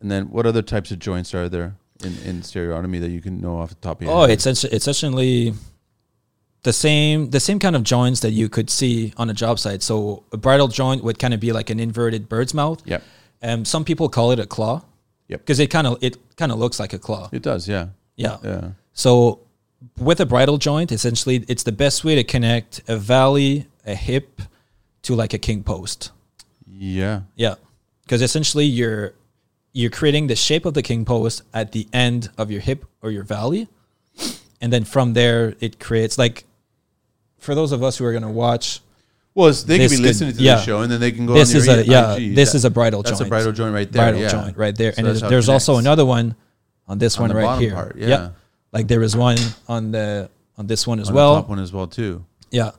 [0.00, 3.40] and then what other types of joints are there in, in stereotomy that you can
[3.40, 4.30] know off the top of your Oh, head?
[4.30, 5.54] it's it's it's essentially
[6.62, 9.82] the same the same kind of joints that you could see on a job site.
[9.82, 12.82] So a bridle joint would kind of be like an inverted bird's mouth.
[12.84, 13.02] Yep.
[13.42, 14.82] Um, some people call it a claw.
[15.28, 15.40] Yep.
[15.40, 17.28] Because it kind of it kind of looks like a claw.
[17.32, 18.38] it does, yeah, Yeah.
[18.42, 18.70] yeah.
[18.92, 19.40] So
[19.98, 24.42] with a bridle joint, essentially, it's the best way to connect a valley, a hip,
[25.02, 26.10] to like a king post.
[26.66, 27.20] Yeah.
[27.36, 27.54] Yeah,
[28.02, 29.14] because essentially you're
[29.72, 33.10] you're creating the shape of the king post at the end of your hip or
[33.12, 33.68] your valley,
[34.60, 36.44] and then from there it creates like
[37.38, 38.80] for those of us who are gonna watch.
[39.34, 40.56] Well, it's, they can be could- listening to yeah.
[40.56, 41.34] the show and then they can go.
[41.34, 42.14] This is a yeah.
[42.16, 42.34] IG.
[42.34, 43.28] This That- is a bridle That's joint.
[43.28, 44.02] a bridle joint right there.
[44.02, 44.28] bridle yeah.
[44.30, 46.34] joint right there, So and it there's also another one
[46.88, 47.74] on this On one right here.
[47.74, 48.08] part, Yep.
[48.08, 48.30] yeah.
[48.72, 49.38] like there is one
[49.68, 51.34] on the on this one as On well.
[51.36, 52.24] the top one as well too.
[52.50, 52.72] Yeah.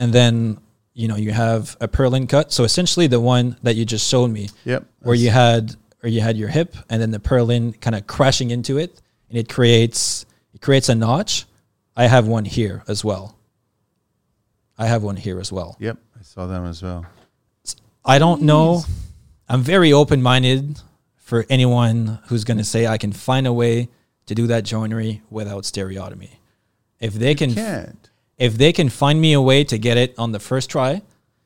[0.00, 0.58] And then,
[0.94, 2.50] you know, you have a purlin cut.
[2.52, 4.84] So essentially the one that you just showed me Yep.
[5.02, 8.50] where you had or you had your hip and then the purlin kind of crashing
[8.50, 11.44] into it and it creates it creates a notch.
[11.96, 13.36] I have one here as well.
[14.80, 15.76] I have one here as well.
[15.78, 15.98] Yep.
[16.18, 17.04] I saw them as well.
[18.02, 18.82] I don't know.
[19.46, 20.80] I'm very open minded
[21.16, 23.90] for anyone who's going to say I can find a way
[24.24, 26.30] to do that joinery without stereotomy.
[26.98, 28.08] If they can Can't.
[28.38, 31.02] if they can find me a way to get it on the first try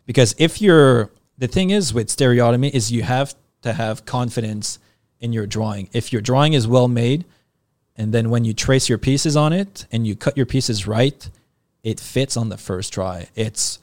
[0.07, 4.79] because if you're the thing is with stereotomy is you have to have confidence
[5.21, 7.25] in your drawing if your drawing is well made
[7.97, 11.31] and then when you trace your pieces on it and you cut your pieces right
[11.85, 13.79] it fits on the first try it's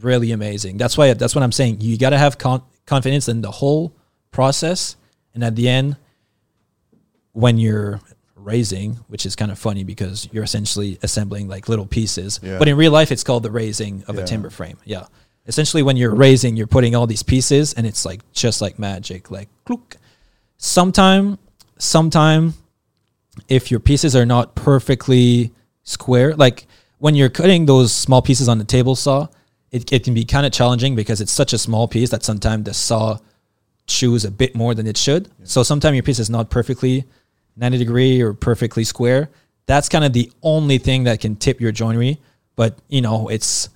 [0.00, 3.40] really amazing that's why that's what i'm saying you got to have con- confidence in
[3.42, 3.94] the whole
[4.32, 4.96] process
[5.34, 5.96] and at the end
[7.32, 8.00] when you're
[8.34, 12.40] raising, which is kind of funny because you're essentially assembling like little pieces.
[12.42, 12.58] Yeah.
[12.58, 14.22] But in real life, it's called the raising of Yeah.
[14.22, 14.78] a timber frame.
[14.84, 15.06] Yeah.
[15.46, 19.30] Essentially, when you're raising, you're putting all these pieces, and it's like just like magic,
[19.30, 19.96] like clook.
[20.58, 21.38] Sometime,
[21.78, 22.54] sometime,
[23.48, 25.52] if your pieces are not perfectly
[25.84, 26.66] square, like
[27.02, 29.26] when you're cutting those small pieces on the table saw,
[29.72, 32.62] it, it can be kind of challenging because it's such a small piece that sometimes
[32.62, 33.18] the saw
[33.88, 35.28] chews a bit more than it should.
[35.42, 37.04] So sometimes your piece is not perfectly
[37.56, 39.30] 90 degree or perfectly square.
[39.66, 42.20] That's kind of the only thing that can tip your joinery.
[42.54, 43.68] But you know, it's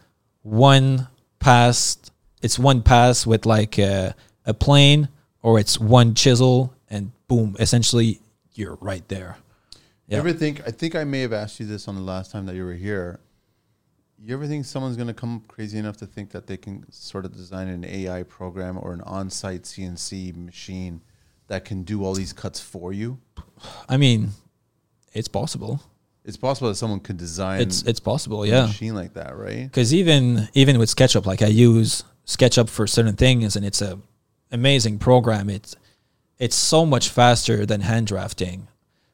[0.43, 1.09] one
[1.41, 1.99] pass.
[2.43, 5.09] It's one pass with like a, a plane,
[5.43, 8.21] or it's one chisel, and boom, essentially
[8.55, 9.37] you're right there.
[10.09, 10.67] You ever think?
[10.67, 12.75] I think I may have asked you this on the last time that you were
[12.75, 13.21] here.
[14.19, 17.25] You ever think someone's going to come crazy enough to think that they can sort
[17.25, 21.03] of design an AI program or an on-site CNC machine
[21.49, 23.19] that can do all these cuts for you?
[23.89, 24.31] I mean,
[25.13, 25.83] it's possible.
[26.25, 28.67] It's possible that someone could design It's it's possible, a yeah.
[28.67, 29.65] machine like that, right?
[29.65, 34.01] Because even even with SketchUp, like I use SketchUp for certain things, and it's a
[34.51, 35.49] amazing program.
[35.49, 35.77] It's
[36.39, 38.69] it's so much faster than hand drafting.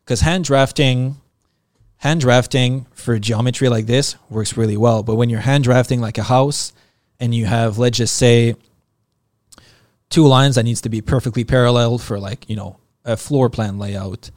[0.04, 1.16] Because hand drafting,
[1.98, 5.02] hand drafting for geometry like this works really well.
[5.02, 6.72] But when you're hand drafting like a house,
[7.20, 8.56] and you have let's just say
[10.10, 13.78] two lines that needs to be perfectly parallel for like you know a floor plan
[13.78, 14.30] layout,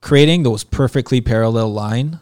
[0.00, 2.20] creating those perfectly parallel line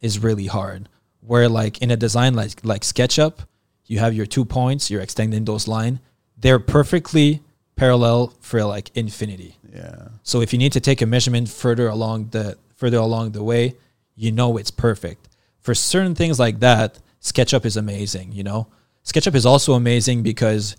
[0.00, 0.88] is really hard.
[1.20, 3.46] Where like in a design like like SketchUp,
[3.86, 5.98] you have your two points, you're extending those line.
[6.36, 7.42] They're perfectly
[7.76, 9.58] parallel for like infinity.
[9.74, 10.08] Yeah.
[10.22, 13.76] So if you need to take a measurement further along the further along the way,
[14.14, 15.28] you know it's perfect.
[15.60, 18.68] For certain things like that, SketchUp is amazing, you know.
[19.04, 20.76] SketchUp is also amazing because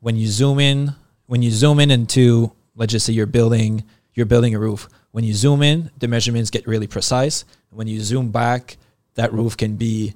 [0.00, 0.94] when you zoom in,
[1.26, 3.84] when you zoom in into let's just say you're building
[4.14, 4.88] you're building a roof.
[5.10, 7.44] When you zoom in, the measurements get really precise.
[7.70, 8.76] When you zoom back,
[9.14, 10.14] that roof can be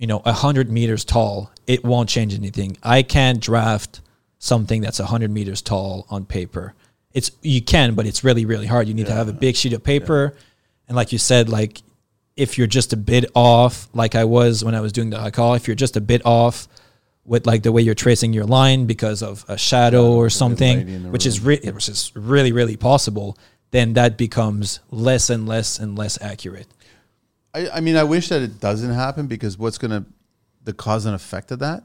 [0.00, 2.76] you know, a hundred meters tall, it won't change anything.
[2.82, 4.00] I can't draft
[4.40, 6.74] something that's a hundred meters tall on paper.
[7.12, 8.88] It's you can, but it's really, really hard.
[8.88, 10.34] You need to have a big sheet of paper,
[10.88, 11.82] and like you said, like
[12.36, 15.56] if you're just a bit off, like I was when I was doing the raccord,
[15.56, 16.66] if you're just a bit off
[17.24, 21.26] with like the way you're tracing your line because of a shadow or something, which
[21.26, 23.36] is re- which is really, really possible,
[23.72, 26.66] then that becomes less and less and less accurate.
[27.52, 30.06] I, I mean, I wish that it doesn't happen because what's gonna
[30.64, 31.84] the cause and effect of that?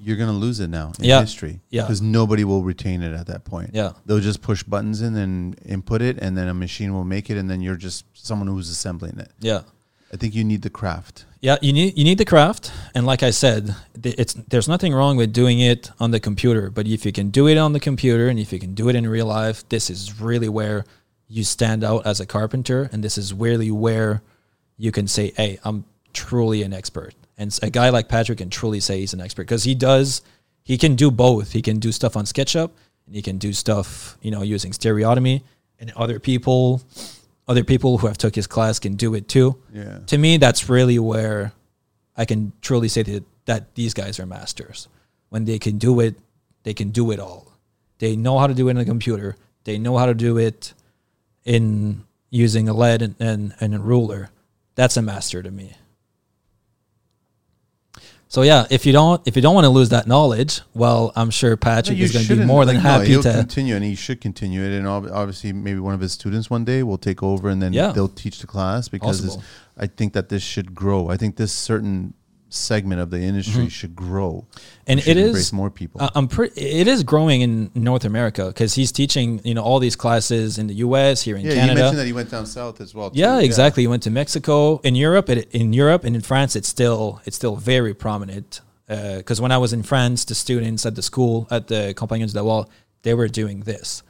[0.00, 1.04] You're gonna lose it now in Mm-hmm.
[1.04, 1.20] Yeah.
[1.20, 1.60] history.
[1.70, 1.82] Yeah.
[1.82, 3.70] because nobody will retain it at that point.
[3.74, 3.92] Yeah.
[4.06, 7.36] they'll just push buttons in and input it, and then a machine will make it,
[7.36, 9.30] and then you're just someone who's assembling it.
[9.40, 9.62] Yeah.
[10.12, 11.24] I think you need the craft.
[11.40, 15.16] Yeah, you need you need the craft, and like I said, it's there's nothing wrong
[15.16, 16.70] with doing it on the computer.
[16.70, 18.94] But if you can do it on the computer, and if you can do it
[18.94, 20.84] in real life, this is really where
[21.28, 24.22] you stand out as a carpenter, and this is really where
[24.78, 28.80] you can say, "Hey, I'm truly an expert." And a guy like Patrick can truly
[28.80, 30.22] say he's an expert because he does.
[30.62, 31.52] He can do both.
[31.52, 32.70] He can do stuff on SketchUp,
[33.06, 35.42] and he can do stuff, you know, using stereotomy.
[35.78, 36.82] And other people,
[37.48, 40.68] other people who have took his class can do it too Yeah, to me that's
[40.68, 41.52] really where
[42.16, 44.88] i can truly say that, that these guys are masters
[45.28, 46.16] when they can do it
[46.64, 47.52] they can do it all
[47.98, 50.74] they know how to do it in a computer they know how to do it
[51.44, 54.30] in using a lead and, and, and a ruler
[54.74, 55.74] that's a master to me
[58.28, 61.30] so yeah if you don't if you don't want to lose that knowledge well i'm
[61.30, 63.74] sure patrick No, is going to be more than Like, no, happy he'll to continue,
[63.76, 64.72] and he should continue it.
[64.76, 67.92] And obviously, maybe one of his students one day will take over, and then Yeah.
[67.92, 69.38] they'll teach the class because.
[69.78, 71.10] I think that this should grow.
[71.10, 72.14] I think this certain
[72.56, 74.82] segment of the industry should grow, Mm-hmm.
[74.88, 76.00] And should it is- more people.
[76.02, 76.60] Uh, I'm pretty.
[76.60, 80.66] It is growing in North America because he's teaching, you know, all these classes in
[80.68, 81.22] the U.S.
[81.22, 83.10] here in yeah, you mentioned that he went down south as well.
[83.10, 83.18] too.
[83.18, 83.82] Yeah, exactly.
[83.82, 84.78] He went to Mexico.
[84.78, 88.60] In Europe, it, in Europe and in France, it's still it's still very prominent.
[88.88, 92.38] Because when I was in France, the students at the school at the Compagnons du
[92.38, 92.66] Devoir,
[93.02, 94.04] they were doing this.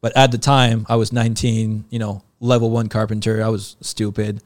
[0.00, 1.86] But at the time, I was 19.
[1.90, 3.42] You know, level one carpenter.
[3.42, 4.40] I was stupid.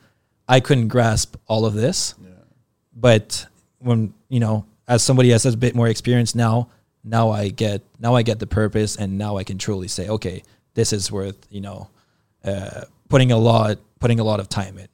[0.48, 2.14] I couldn't grasp all of this.
[2.94, 3.46] But
[3.78, 6.68] when you know, as somebody that has a bit more experience now,
[7.02, 10.42] now I get now I get the purpose, and now I can truly say, okay,
[10.74, 11.88] this is worth you know
[12.44, 14.88] uh, putting a lot putting a lot of time in.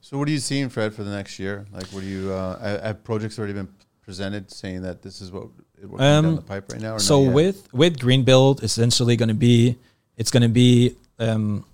[0.00, 1.66] So, what are you seeing, Fred, for the next year?
[1.72, 3.68] Like, what do you uh, have- projects already been
[4.02, 5.48] presented saying that this is what
[5.82, 6.94] what Um, down the pipe right now?
[6.94, 9.76] Or so with with green build essentially going to be
[10.16, 11.64] it's going to be um,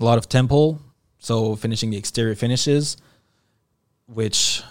[0.00, 0.80] a lot of temple
[1.18, 2.96] so finishing the exterior finishes
[4.06, 4.62] which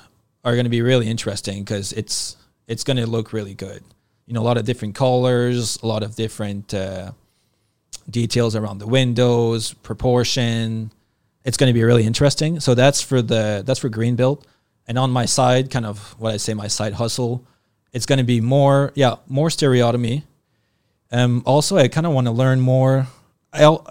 [0.43, 2.37] are going to be really interesting because it's
[2.67, 3.83] it's going to look really good.
[4.25, 7.11] You know a lot of different colors a lot of different uh,
[8.09, 10.91] details around the windows proportion.
[11.43, 12.59] It's going to be really interesting.
[12.59, 14.47] So that's for the that's for green build
[14.87, 17.45] and on my side kind of what i say my side hustle
[17.93, 20.23] it's going to be more yeah more stereotomy.
[21.11, 23.07] Um also i kind of want to learn more.
[23.53, 23.87] I'll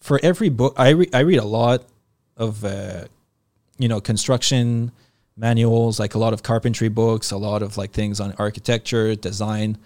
[0.00, 1.84] for every book i re- i read a lot
[2.36, 3.04] of uh
[3.78, 4.92] you know construction
[5.36, 9.76] manuals like a lot of carpentry books a lot of like things on architecture design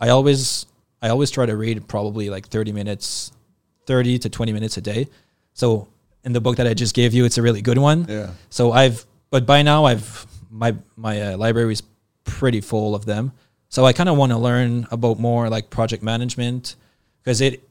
[0.00, 0.66] i always
[1.00, 3.32] i always try to read probably like 30 minutes
[3.86, 5.08] 30 to 20 minutes a day
[5.54, 5.88] so
[6.24, 8.72] in the book that i just gave you it's a really good one yeah, so
[8.72, 11.82] I've, but by now I've my my uh, library is
[12.24, 13.32] pretty full of them.
[13.68, 16.76] So I kind of want to learn about more like project management
[17.22, 17.68] because it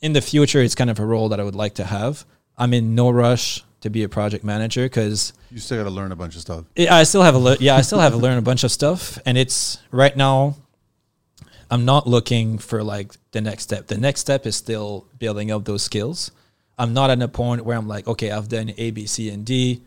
[0.00, 2.24] in the future it's kind of a role that I would like to have.
[2.56, 6.12] I'm in no rush to be a project manager because You still got to learn
[6.12, 6.64] a bunch of stuff.
[6.74, 8.70] Yeah, I still have a le- yeah I still have to learn a bunch of
[8.70, 10.56] stuff, and it's right now.
[11.68, 13.88] I'm not looking for like the next step.
[13.88, 16.30] The next step is still building up those skills.
[16.78, 19.44] I'm not at a point where I'm like, okay, I've done A, B, C, and
[19.44, 19.82] D.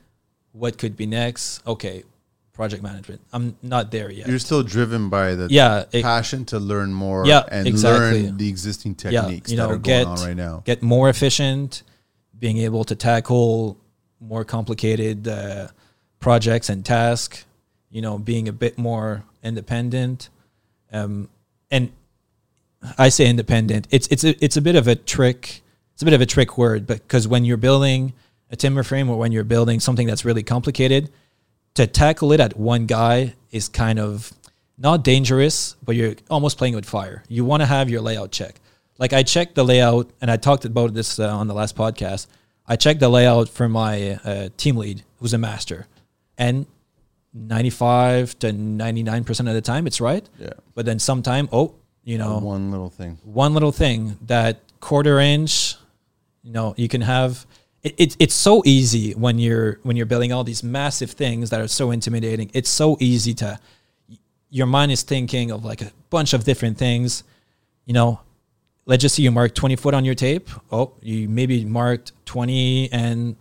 [0.51, 1.65] What could be next?
[1.65, 2.03] Okay,
[2.51, 3.21] project management.
[3.31, 4.27] I'm not there yet.
[4.27, 8.23] You're still driven by the yeah, it- passion to learn more Yeah, and exactly.
[8.23, 10.63] learn the existing Yeah, techniques you that are get- going on right now.
[10.65, 11.83] get more efficient,
[12.37, 13.77] being able to tackle
[14.19, 15.67] more complicated uh,
[16.19, 17.45] projects and tasks,
[17.89, 20.29] you know, being a bit more independent.
[20.91, 21.29] Um,
[21.71, 21.91] and
[22.97, 23.87] I say independent.
[23.91, 25.61] It's it's a it's a bit of a trick.
[25.93, 28.13] It's a bit of a trick word, because when you're building
[28.49, 31.11] a timber frame or when you're building something that's really complicated,
[31.73, 34.31] to tackle it at one guy is kind of
[34.77, 37.23] not dangerous, but you're almost playing with fire.
[37.27, 38.55] You want to have your layout check.
[38.97, 42.27] Like I checked the layout, and I talked about this uh, on the last podcast.
[42.69, 45.87] I checked the layout for my uh, team lead, who's a master,
[46.37, 46.65] and
[47.33, 50.27] 95 to 99 percent of the time it's right.
[50.39, 50.49] Yeah.
[50.75, 53.17] But then sometime, oh, you know, One little thing.
[53.23, 55.75] one little thing that quarter inch
[56.41, 57.45] you know you can have
[57.83, 61.59] it, it, it's so easy when you're when you're building all these massive things that
[61.59, 63.59] are so intimidating it's so easy to
[64.49, 67.23] your mind is thinking of like a bunch of different things
[67.85, 68.21] you know
[68.89, 70.49] let's just say you mark 20 foot on your tape.
[70.71, 73.35] Oh you maybe marked 20 and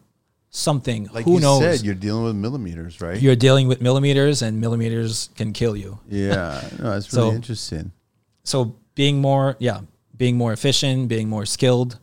[0.51, 1.09] something.
[1.13, 1.61] Like who you knows?
[1.63, 3.21] said, you're dealing with millimeters, right?
[3.21, 5.99] you're dealing with millimeters and millimeters can kill you.
[6.09, 7.93] Yeah, no, that's really So- interesting.
[8.45, 9.81] so being more yeah
[10.17, 11.99] being more efficient being more skilled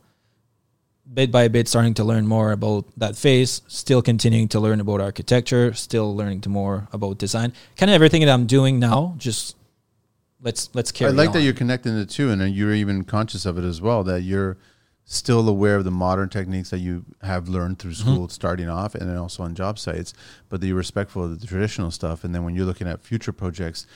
[1.18, 5.00] bit by bit starting to learn more about that phase still continuing to learn about
[5.00, 7.52] architecture still learning to more about design.
[7.76, 9.54] Kind of everything that i'm doing now just
[10.40, 11.34] let's let's carry I like on.
[11.34, 14.04] that you're connecting the two, and you're even conscious of it as well.
[14.04, 14.56] That you're
[15.04, 18.12] still aware of the modern techniques that you have learned through Mm-hmm.
[18.12, 20.12] school, starting off, and then also on job sites.
[20.48, 23.32] But that you're respectful of the traditional stuff, and then when you're looking at future
[23.32, 23.86] projects,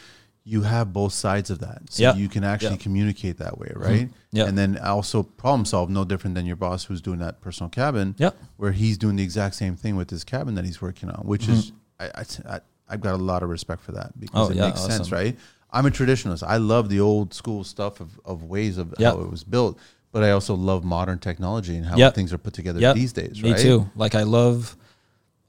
[0.45, 2.15] you have both sides of that, so Yeah.
[2.15, 2.71] you can actually.
[2.71, 2.83] Mm-hmm.
[2.83, 4.09] communicate that way, right?
[4.33, 4.47] Yeah.
[4.47, 8.15] And then also problem solve, no different than your boss who's doing that personal cabin.
[8.19, 8.37] Yep.
[8.57, 11.47] Where he's doing the exact same thing with his cabin that he's working on, which
[11.49, 14.49] is I, I, I I've got a lot of respect for that because Mm-hmm.
[14.49, 15.37] Oh, it yeah, makes sense, right?
[15.73, 16.43] I'm a traditionalist.
[16.47, 19.11] I love the old school stuff of, of ways of Yeah.
[19.13, 19.79] how it was built,
[20.13, 22.11] but I also love modern technology and how Yeah.
[22.11, 23.61] things are put together Yeah, these days, me right?
[23.61, 24.77] too like i love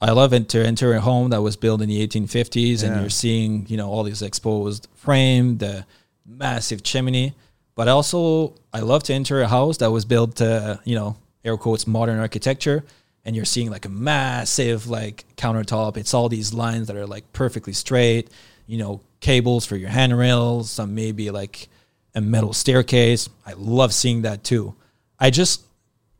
[0.00, 3.66] i love to enter a home that was built in the 1850s and you're seeing
[3.68, 5.84] you know all these exposed frame the
[6.26, 7.34] massive chimney
[7.74, 11.56] but also i love to enter a house that was built to you know air
[11.56, 12.84] quotes modern architecture
[13.24, 17.24] and you're seeing like a massive like countertop it's all these lines that are like
[17.32, 18.28] perfectly straight
[18.72, 21.68] you know cables for your handrails some maybe like
[22.14, 24.74] a metal staircase i love seeing that too
[25.18, 25.62] i just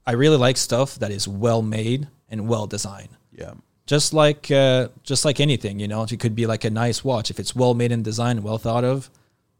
[0.06, 3.10] I really like stuff that is well made and well designed.
[3.32, 3.54] Yeah.
[3.86, 7.30] Just like uh, just like anything, you know, it could be like a nice watch.
[7.30, 9.10] If it's well made and designed well thought of,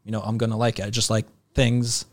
[0.03, 0.85] you know, I'm gonna like it.
[0.85, 2.05] I just like things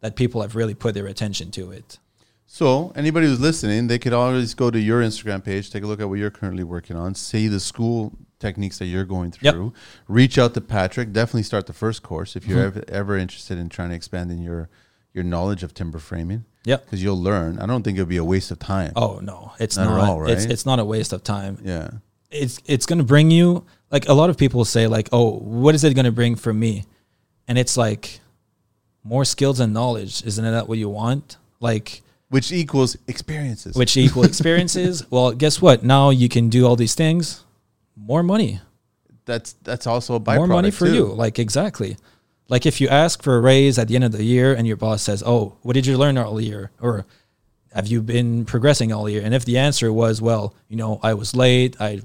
[0.00, 1.98] that people have really put their attention to it.
[2.46, 6.00] So anybody who's listening, they could always go to your Instagram page, take a look
[6.00, 9.54] at what you're currently working on, see the school techniques that you're going Yep.
[9.54, 9.72] through.
[10.08, 11.12] Reach out to Patrick.
[11.12, 12.78] Definitely start the first course if you're Mm-hmm.
[12.78, 14.68] ever, ever interested in trying to expand in your
[15.14, 16.44] your knowledge of timber framing.
[16.64, 17.58] Yeah, Because you'll learn.
[17.58, 18.92] I don't think it'll be a waste of time.
[18.96, 20.02] Oh no, it's Not not.
[20.02, 21.58] at all, It's it's not a waste of time.
[21.64, 21.90] Yeah.
[22.30, 25.82] It's it's gonna bring you like a lot of people say like, oh, what is
[25.84, 26.84] it gonna bring for me?
[27.48, 28.20] And it's like
[29.02, 30.24] more skills and knowledge.
[30.24, 31.38] Isn't that what you want?
[31.60, 33.74] Like Which equals experiences.
[33.74, 35.04] which equal experiences.
[35.10, 35.82] well, guess what?
[35.82, 37.42] Now you can do all these things.
[38.00, 38.60] More money.
[39.26, 40.36] that's that's also a byproduct.
[40.36, 40.94] More money for too.
[40.94, 41.04] you.
[41.06, 41.96] Like exactly.
[42.48, 44.76] Like if you ask for a raise at the end of the year and your
[44.76, 47.06] boss says, "Oh, what did you learn all year?" or
[47.74, 51.14] "Have you been progressing all year?" and if the answer was, "Well, you know, I
[51.14, 51.76] was late.
[51.80, 52.00] I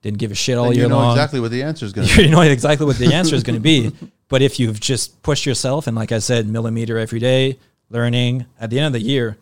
[0.00, 1.92] didn't give a shit all Then year you know long." exactly what the answer is
[1.92, 2.22] going to be.
[2.22, 3.92] you know exactly what the answer is going to be.
[4.30, 7.58] But if you've just pushed yourself and, like I said, millimeter every day,
[7.88, 9.38] learning at the end of the year,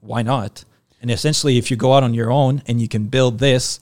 [0.00, 0.64] why not?
[1.02, 3.78] And essentially, if you go out on your own and you can build this,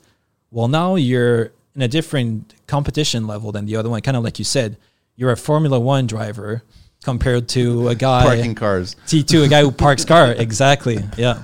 [0.55, 4.01] well, now you're in a different competition level than the other one.
[4.01, 4.77] Kind of like you said,
[5.17, 6.63] you're a Formula One driver
[7.03, 8.95] compared to a guy Parking cars.
[9.07, 10.33] T2, a guy who parks car.
[10.33, 10.99] Exactly.
[11.19, 11.43] Yeah.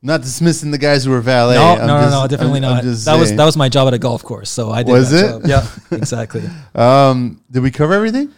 [0.00, 1.56] Not dismissing the guys who were valet.
[1.56, 2.82] No, I'm no, no, just- no, definitely I'm- I'm not.
[2.84, 4.92] just that was that was my job at a golf course, so I did.
[4.92, 5.48] Was that it?
[5.48, 5.68] job.
[5.90, 6.42] Yeah, exactly.
[6.74, 8.32] Um, did we cover everything?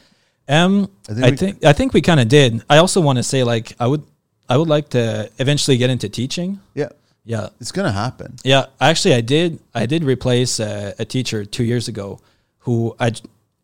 [0.49, 2.65] Um, I I think think we- I think we kind of did.
[2.71, 4.03] I also want to say like I would
[4.49, 6.61] I would like to eventually get into teaching.
[6.75, 6.89] Yeah,
[7.31, 8.29] Yeah, it's gonna happen.
[8.45, 8.65] yeah.
[8.81, 9.61] Actually, I did.
[9.83, 12.19] I did replace uh, a teacher two years ago,
[12.67, 13.13] who I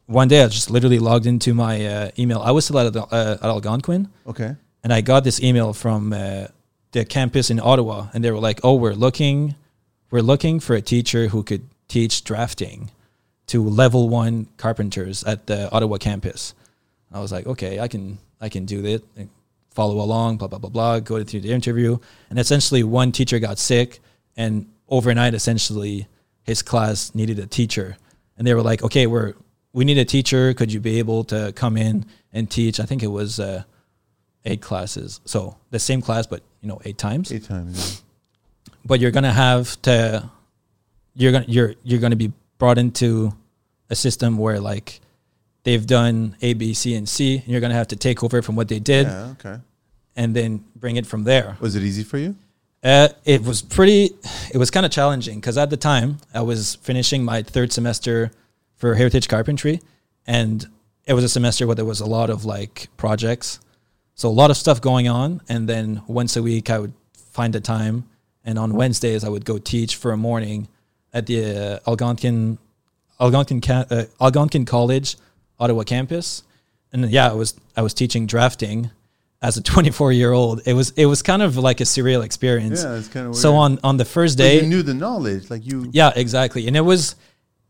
[0.06, 2.40] one day I just literally logged into my uh, email.
[2.48, 4.55] I was still at uh, at Algonquin, Okay.
[4.84, 6.47] and I got this email from uh,
[6.93, 9.56] the campus in Ottawa, and they were like, "Oh, we're looking,
[10.12, 12.90] we're looking for a teacher who could teach drafting
[13.48, 16.55] to level one carpenters at the Ottawa campus."
[17.12, 19.02] I was like, "Okay, I can, I can do that."
[19.77, 20.98] Follow along, blah blah blah blah.
[20.98, 21.98] Go through the interview,
[22.31, 24.01] and essentially, one teacher got sick,
[24.36, 26.09] and overnight, essentially,
[26.43, 27.97] his class needed a teacher,
[28.36, 29.35] and they were like, "Okay, we're
[29.73, 30.55] we need a teacher.
[30.55, 33.39] Could you be able to come in and teach?" I think it was.
[33.39, 33.62] Uh,
[34.47, 35.20] eight classes.
[35.24, 37.31] So the same class, but you know, eight times.
[37.31, 38.03] Eight times.
[38.03, 38.73] Yeah.
[38.85, 40.31] But you're gonna have to,
[41.15, 43.32] you're gonna you're you're gonna be brought into
[43.90, 45.01] a system where like
[45.66, 48.55] they've done A, B, C, and C, and you're gonna have to take over from
[48.56, 49.26] what they did Yeah.
[49.26, 49.32] yeah.
[49.38, 49.56] Okay.
[50.20, 51.56] and then bring it from there.
[51.60, 52.34] Was it easy for you?
[52.82, 54.10] Uh, it was pretty.
[54.55, 58.30] It was kind of challenging because at the time I was finishing my third semester
[58.76, 59.80] for Heritage Carpentry,
[60.26, 60.64] and
[61.05, 63.59] it was a semester where there was a lot of like projects,
[64.14, 65.40] so a lot of stuff going on.
[65.48, 66.93] And then once a week I would
[67.36, 68.05] find a time,
[68.44, 70.68] and on Wednesdays I would go teach for a morning
[71.12, 71.38] at the
[71.84, 72.59] uh, Algonquin
[73.18, 75.16] Algonquin uh, Algonquin College,
[75.59, 76.43] Ottawa campus,
[76.93, 78.91] and yeah, I was I was teaching drafting
[79.43, 80.61] as a 24 year old.
[80.66, 82.83] It was it was kind of like a surreal experience.
[82.83, 83.43] Yeah, it's kind of weird.
[83.43, 85.89] So on on the first But day, you knew the knowledge, like you.
[85.93, 87.16] yeah, exactly, and it was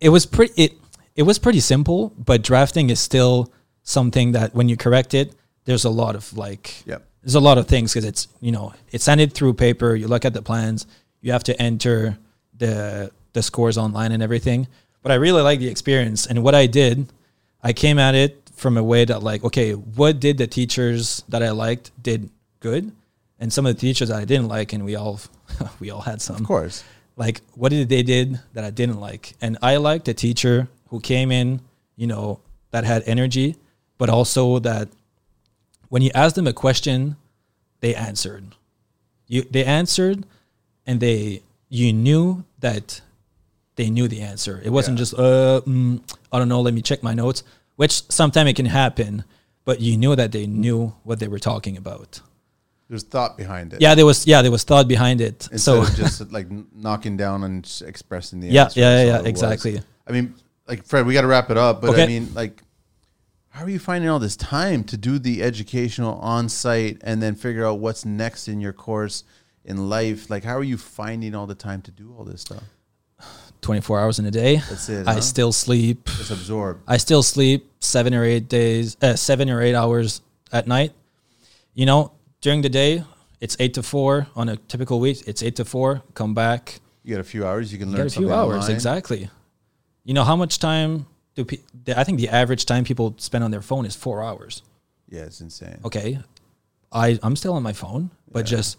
[0.01, 0.73] it was pretty it
[1.15, 3.53] it was pretty simple, but drafting is still
[3.83, 5.33] something that when you correct it,
[5.65, 7.03] there's a lot of like Yep.
[7.23, 9.95] there's a lot of things because it's you know it's sent through paper.
[9.95, 10.87] You look at the plans,
[11.21, 12.19] you have to enter
[12.59, 14.67] the the scores online and everything.
[15.03, 17.07] But I really like the experience, and what I did,
[17.63, 21.43] I came at it from a way that like, okay, what did the teachers that
[21.43, 22.31] I liked did
[22.61, 22.93] good,
[23.39, 25.21] and some of the teachers that I didn't like, and we all
[25.81, 26.85] we all had some Of course.
[27.17, 29.35] like what did they did that I didn't like.
[29.41, 31.61] And I liked a teacher who came in,
[31.97, 33.57] you know, that had energy,
[33.99, 34.89] but also that
[35.89, 37.17] when you asked them a question,
[37.81, 38.55] they answered.
[39.29, 40.25] You they answered
[40.87, 43.01] and they you knew that
[43.77, 44.61] they knew the answer.
[44.65, 45.03] It wasn't Yeah.
[45.03, 46.01] just uh mm,
[46.33, 47.43] I don't know, let me check my notes,
[47.77, 49.25] which sometimes it can happen,
[49.65, 52.21] but you knew that they knew what they were talking about.
[52.89, 53.81] There's thought behind it.
[53.81, 55.49] Yeah, there was yeah, there was thought behind it.
[55.51, 58.81] Instead so of just like knocking down and expressing the Yeah, answer.
[58.81, 59.43] yeah, yeah, all it was.
[59.43, 59.81] exactly.
[60.07, 60.35] I mean,
[60.69, 61.81] like Fred, we got to wrap it up.
[61.81, 62.63] But I mean, like,
[63.51, 67.35] how are you finding all this time to do the educational on site and then
[67.35, 69.25] figure out what's next in your course
[69.65, 70.31] in life?
[70.31, 72.63] Like, how are you finding all the time to do all this stuff?
[73.61, 74.57] 24 hours in a day.
[74.57, 75.07] That's it.
[75.07, 75.21] I huh?
[75.21, 76.07] still sleep.
[76.07, 76.81] just absorb.
[76.87, 80.21] I still sleep seven or eight days, uh, seven or eight hours
[80.53, 80.93] at night.
[81.75, 83.05] You know, during the day,
[83.41, 84.27] it's eight to four.
[84.37, 86.03] On a typical week, it's eight to four.
[86.15, 87.73] Come back, You got a few hours.
[87.73, 88.57] You can learn get a few hours.
[88.65, 88.71] online.
[88.73, 89.31] Exactly.
[90.05, 91.59] You know how much time do pe-
[91.95, 94.63] I think the average time people spend on their phone is four hours.
[95.09, 95.81] Yeah, it's insane.
[95.85, 96.19] Okay,
[96.93, 98.79] I I'm still on my phone, but just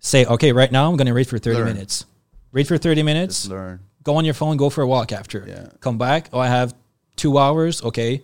[0.00, 0.52] say okay.
[0.52, 1.74] Right now, I'm going to read for thirty Learn.
[1.74, 2.04] minutes.
[2.52, 3.42] Read for thirty minutes.
[3.42, 3.80] Just learn.
[4.06, 5.44] Go on your phone, go for a walk after.
[5.46, 5.66] Yeah.
[5.80, 6.28] Come back.
[6.32, 6.74] Oh, I have
[7.16, 7.82] two hours.
[7.82, 8.22] Okay.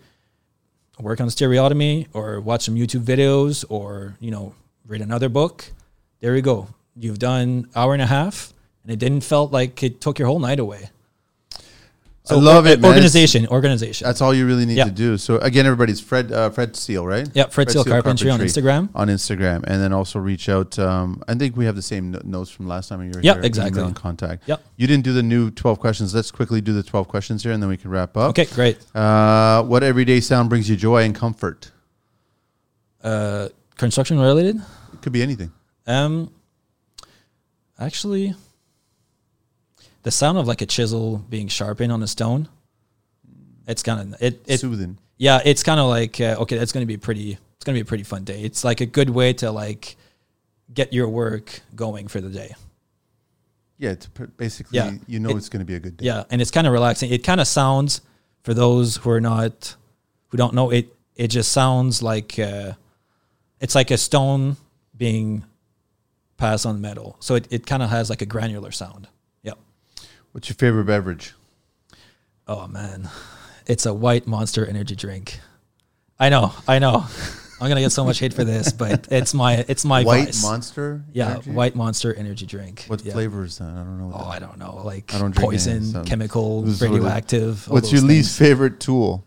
[1.01, 4.55] Work on stereotomy or watch some YouTube videos or, you know,
[4.87, 5.65] read another book.
[6.21, 6.69] There you go.
[6.95, 8.55] You've done hour and a half
[8.85, 10.91] and it didn't felt like it took your whole night away.
[12.31, 12.89] I love it, man.
[12.93, 14.07] Organization, organization.
[14.07, 14.85] That's all you really need Yeah.
[14.85, 15.19] to do.
[15.19, 17.29] So again, everybody's Fred uh, Fred Seal, right?
[17.35, 18.91] Yeah, Fred Seal Carpentry on Instagram.
[18.95, 20.79] On Instagram, and then also reach out.
[20.79, 23.43] Um, I think we have the same notes from last time you were Yeah, here.
[23.43, 23.79] exactly.
[23.81, 24.45] email and contact.
[24.47, 24.63] Yep.
[24.77, 26.15] You didn't do the new twelve questions.
[26.15, 28.31] Let's quickly do the twelve questions here, and then we can wrap up.
[28.31, 28.79] okay, great.
[28.95, 31.73] Uh, what everyday sound brings you joy and comfort?
[33.03, 34.57] Uh, construction related?
[34.93, 35.51] It could be anything.
[35.89, 36.31] Um,
[37.81, 38.35] actually,
[40.03, 42.49] the sound of like a chisel being sharpened on a stone.
[43.67, 44.43] It's kind of it.
[44.47, 44.99] it Soothing.
[45.19, 47.33] yeah, it's kind of like uh, okay, that's going to be pretty.
[47.57, 48.43] It's going to be a pretty fun day.
[48.43, 49.97] It's like a good way to like
[50.75, 52.55] get your work going for the day.
[53.79, 54.93] Yeah, it's pr- basically Yeah.
[55.07, 56.07] you know It- it's going to be a good day.
[56.07, 57.11] Yeah, and it's kind of relaxing.
[57.13, 58.01] It kind of sounds
[58.43, 59.77] for those who are not
[60.29, 60.95] who don't know it.
[61.15, 62.73] It just sounds like uh,
[63.61, 64.57] it's like a stone
[64.97, 65.45] being
[66.37, 67.17] passed on metal.
[67.21, 69.07] So it, it kind of has like a granular sound.
[70.33, 71.35] What's your favorite beverage?
[72.49, 73.09] Oh man,
[73.67, 75.41] it's a white Monster energy drink.
[76.19, 77.07] I know, I know.
[77.61, 80.43] I'm gonna get so much hate for this, but it's my it's my White vice.
[80.43, 81.05] Monster.
[81.13, 81.51] Yeah, Energy?
[81.53, 82.85] white Monster energy drink.
[82.89, 83.13] What Yeah.
[83.13, 83.69] flavor is that?
[83.71, 84.11] I don't know.
[84.15, 84.83] Oh, I don't know.
[84.85, 87.69] Like I don't poison, any, so- chemical, This is what radioactive.
[87.69, 89.25] What's your those least favorite tool?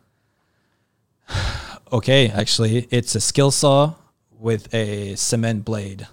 [1.91, 3.94] Okay, actually, it's a skill saw
[4.40, 6.07] with a cement blade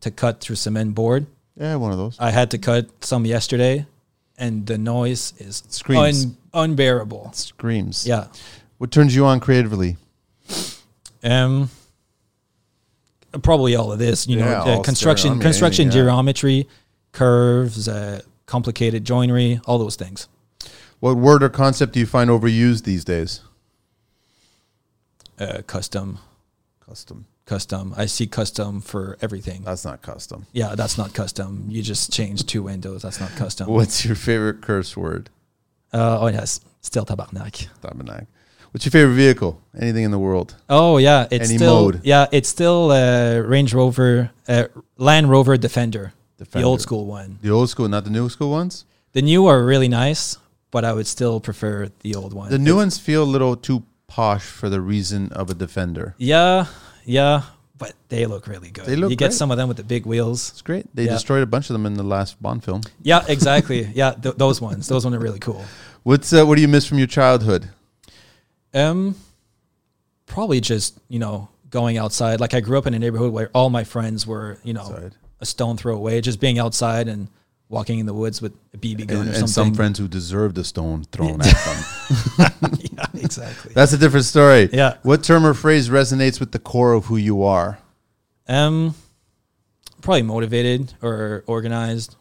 [0.00, 1.26] to cut through cement board.
[1.54, 2.16] Yeah, one of those.
[2.18, 3.86] I had to cut some yesterday,
[4.38, 6.24] and the noise is Screams.
[6.24, 7.30] un- unbearable.
[7.34, 8.06] Screams.
[8.06, 8.26] Yeah.
[8.78, 9.96] What turns you on creatively?
[11.22, 11.70] Um,
[13.42, 14.26] probably all of this.
[14.26, 15.92] You Yeah, know, all uh, construction, construction yeah.
[15.92, 16.68] geometry,
[17.12, 20.28] curves, uh, complicated joinery, all those things.
[21.00, 23.40] What word or concept do you find overused these days?
[25.38, 26.18] Uh, custom,
[26.86, 27.26] Custom.
[27.44, 27.94] Custom.
[27.96, 29.62] I see custom for everything.
[29.64, 30.46] That's not custom.
[30.52, 31.66] Yeah, that's not custom.
[31.68, 33.02] You just change two windows.
[33.02, 33.68] That's not custom.
[33.78, 35.30] What's your favorite curse word?
[35.92, 37.68] Uh, oh yes, still tabarnak.
[37.82, 38.26] Tabernacle.
[38.72, 39.60] What's your favorite vehicle?
[39.78, 40.54] Anything in the world?
[40.70, 42.00] Oh yeah, it's Any still mode.
[42.04, 44.64] yeah, it's still uh, Range Rover, uh,
[44.96, 47.38] Land Rover Defender, the old school one.
[47.42, 48.86] The old school, not the new school ones.
[49.12, 50.38] The new are really nice,
[50.70, 52.50] but I would still prefer the old one.
[52.50, 56.14] The new ones feel a little too posh for the reason of a defender.
[56.16, 56.64] Yeah,
[57.04, 57.42] yeah,
[57.78, 58.86] but they look really good.
[58.86, 59.34] They look You get great.
[59.36, 60.50] some of them with the big wheels.
[60.50, 60.86] It's great.
[60.94, 61.12] They Yeah.
[61.12, 62.82] destroyed a bunch of them in the last Bond film.
[63.02, 63.90] Yeah, exactly.
[63.94, 64.88] yeah, th- those ones.
[64.88, 65.64] Those ones are really cool.
[66.04, 67.68] What's uh, what do you miss from your childhood?
[68.74, 69.16] Um,
[70.26, 72.40] probably just you know going outside.
[72.40, 75.14] Like I grew up in a neighborhood where all my friends were you know Outside.
[75.40, 76.20] a stone throw away.
[76.20, 77.28] Just being outside and
[77.72, 80.58] walking in the woods with a BB gun And, or and some friends who deserved
[80.58, 81.56] a stone thrown at
[82.38, 82.52] them.
[82.78, 83.72] yeah, exactly.
[83.74, 84.68] That's a different story.
[84.72, 84.98] Yeah.
[85.02, 87.78] What term or phrase resonates with the core of who you are?
[88.46, 88.94] Um,
[90.02, 92.14] probably motivated or organized.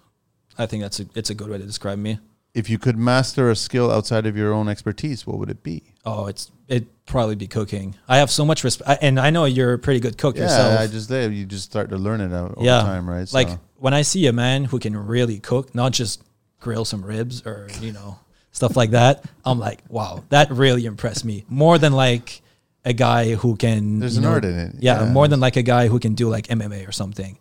[0.57, 2.19] I think that's a it's a good way to describe me.
[2.53, 5.83] If you could master a skill outside of your own expertise, what would it be?
[6.05, 7.95] Oh, it's it probably be cooking.
[8.07, 10.79] I have so much respect, and I know you're a pretty good cook Yeah, yourself.
[10.79, 13.31] I just you just start to learn it over yeah, time, right?
[13.33, 16.23] Like when I see a man who can really cook, not just
[16.61, 18.17] grill some ribs or you know
[18.51, 22.41] stuff like that, I'm like, wow, that really impressed me more than like
[22.85, 23.99] a guy who can.
[23.99, 24.75] There's an know- art in it.
[24.79, 25.11] Yeah, Yeah.
[25.11, 27.37] more than like a guy who can do like MMA or something.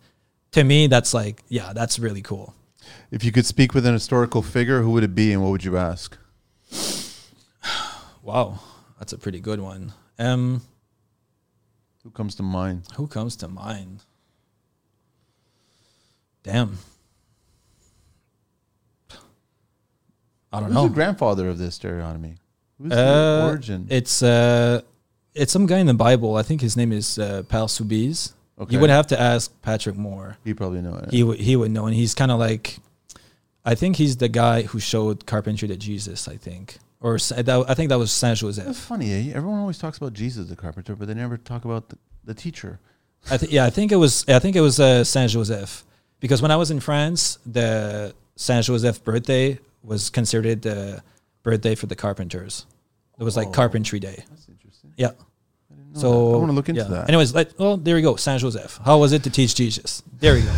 [0.51, 2.53] To me, that's like, yeah, that's really cool.
[3.11, 5.63] if you could speak with an historical figure, who would it be, and what would
[5.63, 6.17] you ask?
[8.23, 8.59] Wow,
[9.01, 9.93] that's a pretty good one.
[10.19, 10.61] Um,
[12.03, 12.83] Who comes to mind?
[12.97, 14.03] who comes to mind?
[16.43, 16.77] Damn.
[20.53, 20.87] I don't Who's know.
[20.87, 22.35] the grandfather of this stereotomy?
[22.79, 23.87] Who's the Uh, origin?
[23.89, 24.81] It's uh,
[25.33, 26.35] it's some guy in the Bible.
[26.35, 28.33] I think his name is uh, Père Soubise.
[28.59, 28.73] Okay.
[28.75, 30.37] You would have to ask Patrick Moore.
[30.43, 31.09] you probably know it.
[31.11, 32.77] He would he would know, and he's kind of like,
[33.65, 36.27] I think he's the guy who showed carpentry to Jesus.
[36.27, 38.77] I think, or that, I think that was Saint That's Joseph.
[38.77, 39.11] funny.
[39.11, 39.33] Eh?
[39.35, 42.79] Everyone always talks about Jesus the carpenter, but they never talk about the, the teacher.
[43.29, 45.83] I think yeah, I think it was I think it was uh, Saint Joseph
[46.19, 51.03] because when I was in France, the Saint Joseph birthday was considered the
[51.43, 52.65] birthday for the carpenters.
[53.19, 53.51] It was like Oh.
[53.51, 54.23] carpentry day.
[54.29, 54.93] That's interesting.
[54.97, 55.07] Yeah.
[55.09, 56.33] I didn't know So.
[56.33, 56.87] I want to look into yeah.
[56.87, 57.09] that.
[57.09, 58.15] Anyways, like, well, there we go.
[58.15, 58.79] Saint Joseph.
[58.83, 60.01] How was it to teach Jesus?
[60.19, 60.53] There we go.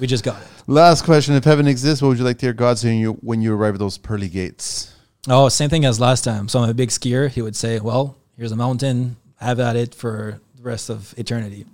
[0.00, 0.48] we just got it.
[0.66, 3.12] Last question: If heaven exists, what would you like to hear God say when you
[3.22, 4.94] when you arrive at those pearly gates?
[5.28, 6.48] Oh, same thing as last time.
[6.48, 7.28] So I'm a big skier.
[7.28, 9.16] He would say, "Well, here's a mountain.
[9.36, 11.66] Have at it for the rest of eternity."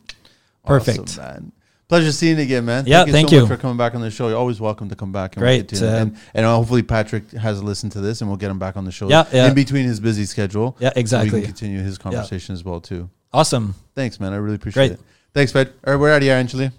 [0.64, 1.00] Perfect.
[1.00, 1.52] Awesome, man.
[1.88, 2.84] Pleasure seeing you again, man.
[2.84, 3.40] Yeah, thank you thank so you.
[3.42, 4.28] much for coming back on the show.
[4.28, 5.36] You're always welcome to come back.
[5.36, 8.58] And Great, uh, and, and hopefully Patrick has listened to this, and we'll get him
[8.58, 9.08] back on the show.
[9.08, 9.46] Yeah, yeah.
[9.46, 10.76] In between his busy schedule.
[10.80, 13.08] Yeah, So we can continue his conversation as well too.
[13.32, 13.76] Awesome.
[13.94, 14.32] Thanks, man.
[14.32, 14.98] I really appreciate Great.
[14.98, 15.00] it.
[15.32, 15.72] Thanks, Fred.
[15.86, 16.72] All right, we're out of here, Angeli.